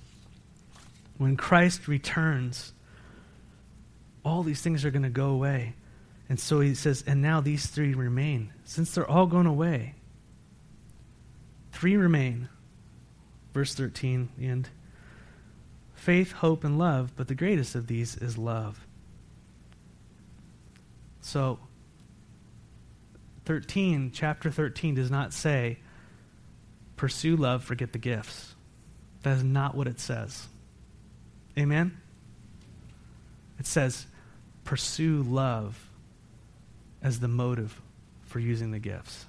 When 1.19 1.37
Christ 1.37 1.89
returns, 1.89 2.73
all 4.25 4.43
these 4.43 4.63
things 4.63 4.85
are 4.85 4.91
going 4.91 5.03
to 5.03 5.09
go 5.11 5.29
away. 5.29 5.75
And 6.29 6.41
so 6.41 6.61
he 6.61 6.75
says, 6.75 7.05
and 7.07 7.21
now 7.21 7.41
these 7.41 7.67
three 7.67 7.95
remain. 7.95 8.53
Since 8.65 8.95
they're 8.95 9.09
all 9.09 9.27
going 9.27 9.47
away, 9.47 9.95
three 11.73 11.97
remain. 11.97 12.49
Verse 13.53 13.75
13, 13.75 14.31
the 14.39 14.47
end. 14.47 14.69
faith, 15.95 16.33
hope, 16.33 16.65
and 16.65 16.79
love, 16.79 17.13
but 17.17 17.29
the 17.29 17.35
greatest 17.35 17.75
of 17.75 17.87
these 17.87 18.17
is 18.17 18.37
love. 18.37 18.85
So, 21.21 21.59
13, 23.47 24.11
chapter 24.13 24.51
13 24.51 24.97
does 24.97 25.11
not 25.11 25.33
say, 25.33 25.79
pursue 26.97 27.37
love, 27.37 27.63
forget 27.65 27.93
the 27.93 27.99
gifts. 27.99 28.55
That 29.23 29.37
is 29.37 29.45
not 29.45 29.75
what 29.75 29.87
it 29.87 30.01
says. 30.01 30.49
Amen? 31.59 31.97
It 33.59 33.67
says, 33.67 34.07
pursue 34.65 35.23
love 35.23 35.89
as 37.03 37.21
the 37.21 37.29
motive 37.29 37.81
for 38.27 38.41
using 38.41 38.71
the 38.71 38.79
gifts. 38.79 39.27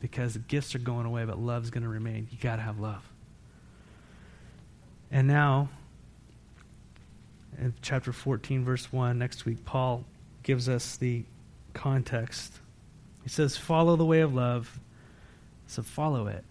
Because 0.00 0.34
the 0.34 0.40
gifts 0.40 0.74
are 0.74 0.80
going 0.80 1.06
away, 1.06 1.24
but 1.24 1.38
love's 1.38 1.70
going 1.70 1.84
to 1.84 1.88
remain. 1.88 2.26
You 2.30 2.38
got 2.38 2.56
to 2.56 2.62
have 2.62 2.78
love. 2.80 3.02
And 5.10 5.28
now, 5.28 5.68
in 7.58 7.74
chapter 7.82 8.12
14, 8.12 8.64
verse 8.64 8.92
1, 8.92 9.18
next 9.18 9.44
week, 9.44 9.64
Paul 9.64 10.04
gives 10.42 10.68
us 10.68 10.96
the 10.96 11.24
context. 11.72 12.52
He 13.22 13.28
says, 13.28 13.56
Follow 13.56 13.96
the 13.96 14.04
way 14.04 14.20
of 14.20 14.34
love, 14.34 14.78
so 15.66 15.82
follow 15.82 16.26
it, 16.26 16.44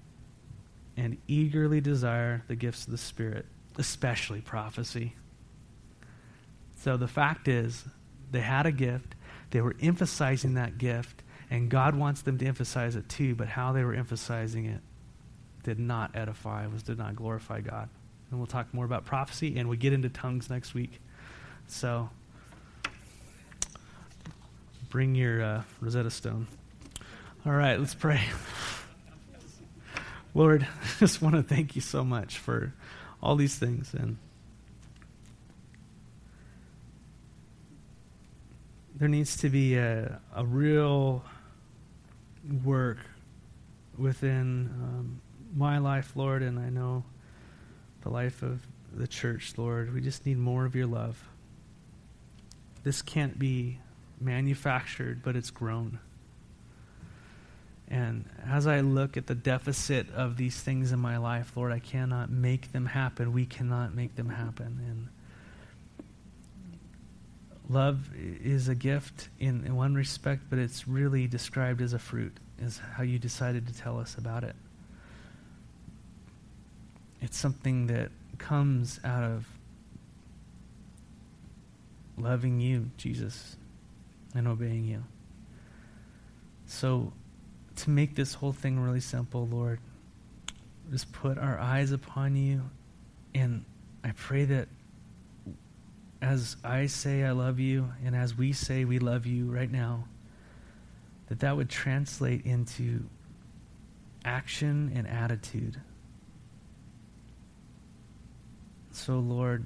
and 0.95 1.17
eagerly 1.27 1.81
desire 1.81 2.43
the 2.47 2.55
gifts 2.55 2.85
of 2.85 2.91
the 2.91 2.97
Spirit, 2.97 3.45
especially 3.77 4.41
prophecy. 4.41 5.13
So 6.83 6.97
the 6.97 7.07
fact 7.07 7.47
is, 7.47 7.85
they 8.31 8.41
had 8.41 8.65
a 8.65 8.71
gift, 8.73 9.15
they 9.51 9.61
were 9.61 9.73
emphasizing 9.81 10.55
that 10.55 10.77
gift, 10.77 11.23
and 11.49 11.69
God 11.69 11.95
wants 11.95 12.23
them 12.23 12.37
to 12.39 12.45
emphasize 12.45 12.97
it 12.97 13.07
too, 13.07 13.35
but 13.35 13.47
how 13.47 13.71
they 13.71 13.85
were 13.85 13.93
emphasizing 13.93 14.65
it 14.65 14.81
did 15.63 15.79
not 15.79 16.11
edify, 16.13 16.67
was 16.67 16.83
did 16.83 16.97
not 16.97 17.15
glorify 17.15 17.61
God. 17.61 17.87
And 18.29 18.37
we'll 18.37 18.47
talk 18.47 18.73
more 18.73 18.83
about 18.83 19.05
prophecy, 19.05 19.57
and 19.57 19.69
we 19.69 19.77
get 19.77 19.93
into 19.93 20.09
tongues 20.09 20.49
next 20.49 20.73
week. 20.73 20.99
So 21.67 22.09
bring 24.89 25.15
your 25.15 25.41
uh, 25.41 25.63
Rosetta 25.79 26.11
Stone. 26.11 26.47
All 27.45 27.53
right, 27.53 27.79
let's 27.79 27.95
pray. 27.95 28.21
Lord, 30.33 30.67
I 30.83 30.99
just 30.99 31.21
want 31.21 31.35
to 31.35 31.43
thank 31.43 31.77
you 31.77 31.81
so 31.81 32.03
much 32.03 32.39
for 32.39 32.73
all 33.21 33.37
these 33.37 33.55
things 33.55 33.93
and 33.93 34.17
there 39.03 39.09
needs 39.09 39.35
to 39.35 39.49
be 39.49 39.75
a, 39.75 40.17
a 40.33 40.45
real 40.45 41.25
work 42.63 42.99
within 43.97 44.69
um, 44.81 45.21
my 45.53 45.77
life, 45.77 46.13
Lord, 46.15 46.41
and 46.41 46.57
I 46.57 46.69
know 46.69 47.03
the 48.03 48.09
life 48.09 48.41
of 48.41 48.65
the 48.93 49.05
church, 49.05 49.55
Lord. 49.57 49.93
We 49.93 49.99
just 49.99 50.25
need 50.25 50.37
more 50.37 50.63
of 50.63 50.73
your 50.73 50.87
love. 50.87 51.21
This 52.85 53.01
can't 53.01 53.37
be 53.37 53.77
manufactured, 54.21 55.21
but 55.21 55.35
it's 55.35 55.51
grown. 55.51 55.99
And 57.89 58.23
as 58.47 58.67
I 58.67 58.79
look 58.79 59.17
at 59.17 59.27
the 59.27 59.35
deficit 59.35 60.09
of 60.13 60.37
these 60.37 60.61
things 60.61 60.93
in 60.93 60.99
my 60.99 61.17
life, 61.17 61.57
Lord, 61.57 61.73
I 61.73 61.79
cannot 61.79 62.29
make 62.29 62.71
them 62.71 62.85
happen. 62.85 63.33
We 63.33 63.47
cannot 63.47 63.93
make 63.93 64.15
them 64.15 64.29
happen. 64.29 64.79
And 64.87 65.09
love 67.69 68.09
is 68.15 68.67
a 68.67 68.75
gift 68.75 69.29
in, 69.39 69.65
in 69.65 69.75
one 69.75 69.95
respect, 69.95 70.43
but 70.49 70.59
it's 70.59 70.87
really 70.87 71.27
described 71.27 71.81
as 71.81 71.93
a 71.93 71.99
fruit, 71.99 72.35
is 72.59 72.77
how 72.77 73.03
you 73.03 73.19
decided 73.19 73.67
to 73.67 73.73
tell 73.73 73.99
us 73.99 74.17
about 74.17 74.43
it. 74.43 74.55
It's 77.21 77.37
something 77.37 77.87
that 77.87 78.11
comes 78.37 78.99
out 79.03 79.23
of 79.23 79.47
loving 82.17 82.59
you, 82.59 82.89
Jesus, 82.97 83.55
and 84.35 84.47
obeying 84.47 84.85
you. 84.85 85.03
So, 86.65 87.13
to 87.77 87.89
make 87.89 88.15
this 88.15 88.33
whole 88.33 88.53
thing 88.53 88.79
really 88.79 88.99
simple, 88.99 89.47
Lord, 89.47 89.79
just 90.91 91.11
put 91.11 91.37
our 91.37 91.57
eyes 91.57 91.91
upon 91.91 92.35
you. 92.35 92.61
And 93.33 93.65
I 94.03 94.11
pray 94.11 94.45
that 94.45 94.67
as 96.23 96.55
I 96.63 96.85
say 96.85 97.23
I 97.23 97.31
love 97.31 97.59
you, 97.59 97.91
and 98.05 98.15
as 98.15 98.37
we 98.37 98.53
say 98.53 98.85
we 98.85 98.97
love 98.97 99.25
you 99.25 99.51
right 99.51 99.69
now, 99.69 100.05
that 101.27 101.41
that 101.41 101.57
would 101.57 101.69
translate 101.69 102.45
into 102.45 103.03
action 104.23 104.93
and 104.95 105.05
attitude. 105.05 105.79
So, 108.91 109.19
Lord, 109.19 109.65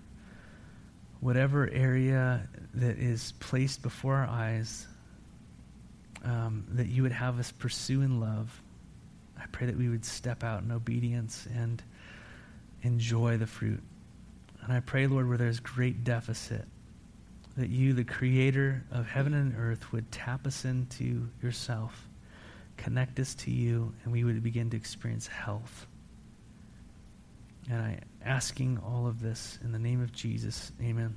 whatever 1.19 1.69
area 1.69 2.47
that 2.73 2.97
is 2.97 3.33
placed 3.39 3.83
before 3.83 4.15
our 4.15 4.27
eyes 4.27 4.87
um, 6.23 6.65
that 6.71 6.87
you 6.87 7.03
would 7.03 7.11
have 7.11 7.37
us 7.39 7.51
pursue 7.51 8.01
in 8.01 8.19
love. 8.19 8.63
I 9.37 9.45
pray 9.51 9.67
that 9.67 9.77
we 9.77 9.89
would 9.89 10.05
step 10.05 10.43
out 10.43 10.63
in 10.63 10.71
obedience 10.71 11.47
and 11.55 11.83
enjoy 12.81 13.37
the 13.37 13.45
fruit. 13.45 13.83
And 14.67 14.75
I 14.75 14.81
pray, 14.81 15.07
Lord, 15.07 15.29
where 15.29 15.37
there's 15.37 15.61
great 15.61 16.03
deficit, 16.03 16.65
that 17.55 17.69
you, 17.69 17.93
the 17.93 18.03
creator 18.03 18.83
of 18.91 19.07
heaven 19.07 19.33
and 19.33 19.55
earth, 19.57 19.93
would 19.93 20.11
tap 20.11 20.45
us 20.45 20.65
into 20.65 21.29
yourself, 21.41 22.09
connect 22.75 23.17
us 23.17 23.33
to 23.35 23.51
you, 23.51 23.93
and 24.03 24.11
we 24.11 24.25
would 24.25 24.43
begin 24.43 24.69
to 24.71 24.77
experience 24.77 25.25
health. 25.25 25.87
And 27.69 27.81
I 27.81 27.99
asking 28.25 28.79
all 28.85 29.07
of 29.07 29.21
this 29.21 29.57
in 29.63 29.71
the 29.71 29.79
name 29.79 30.01
of 30.01 30.11
Jesus. 30.11 30.73
Amen. 30.83 31.15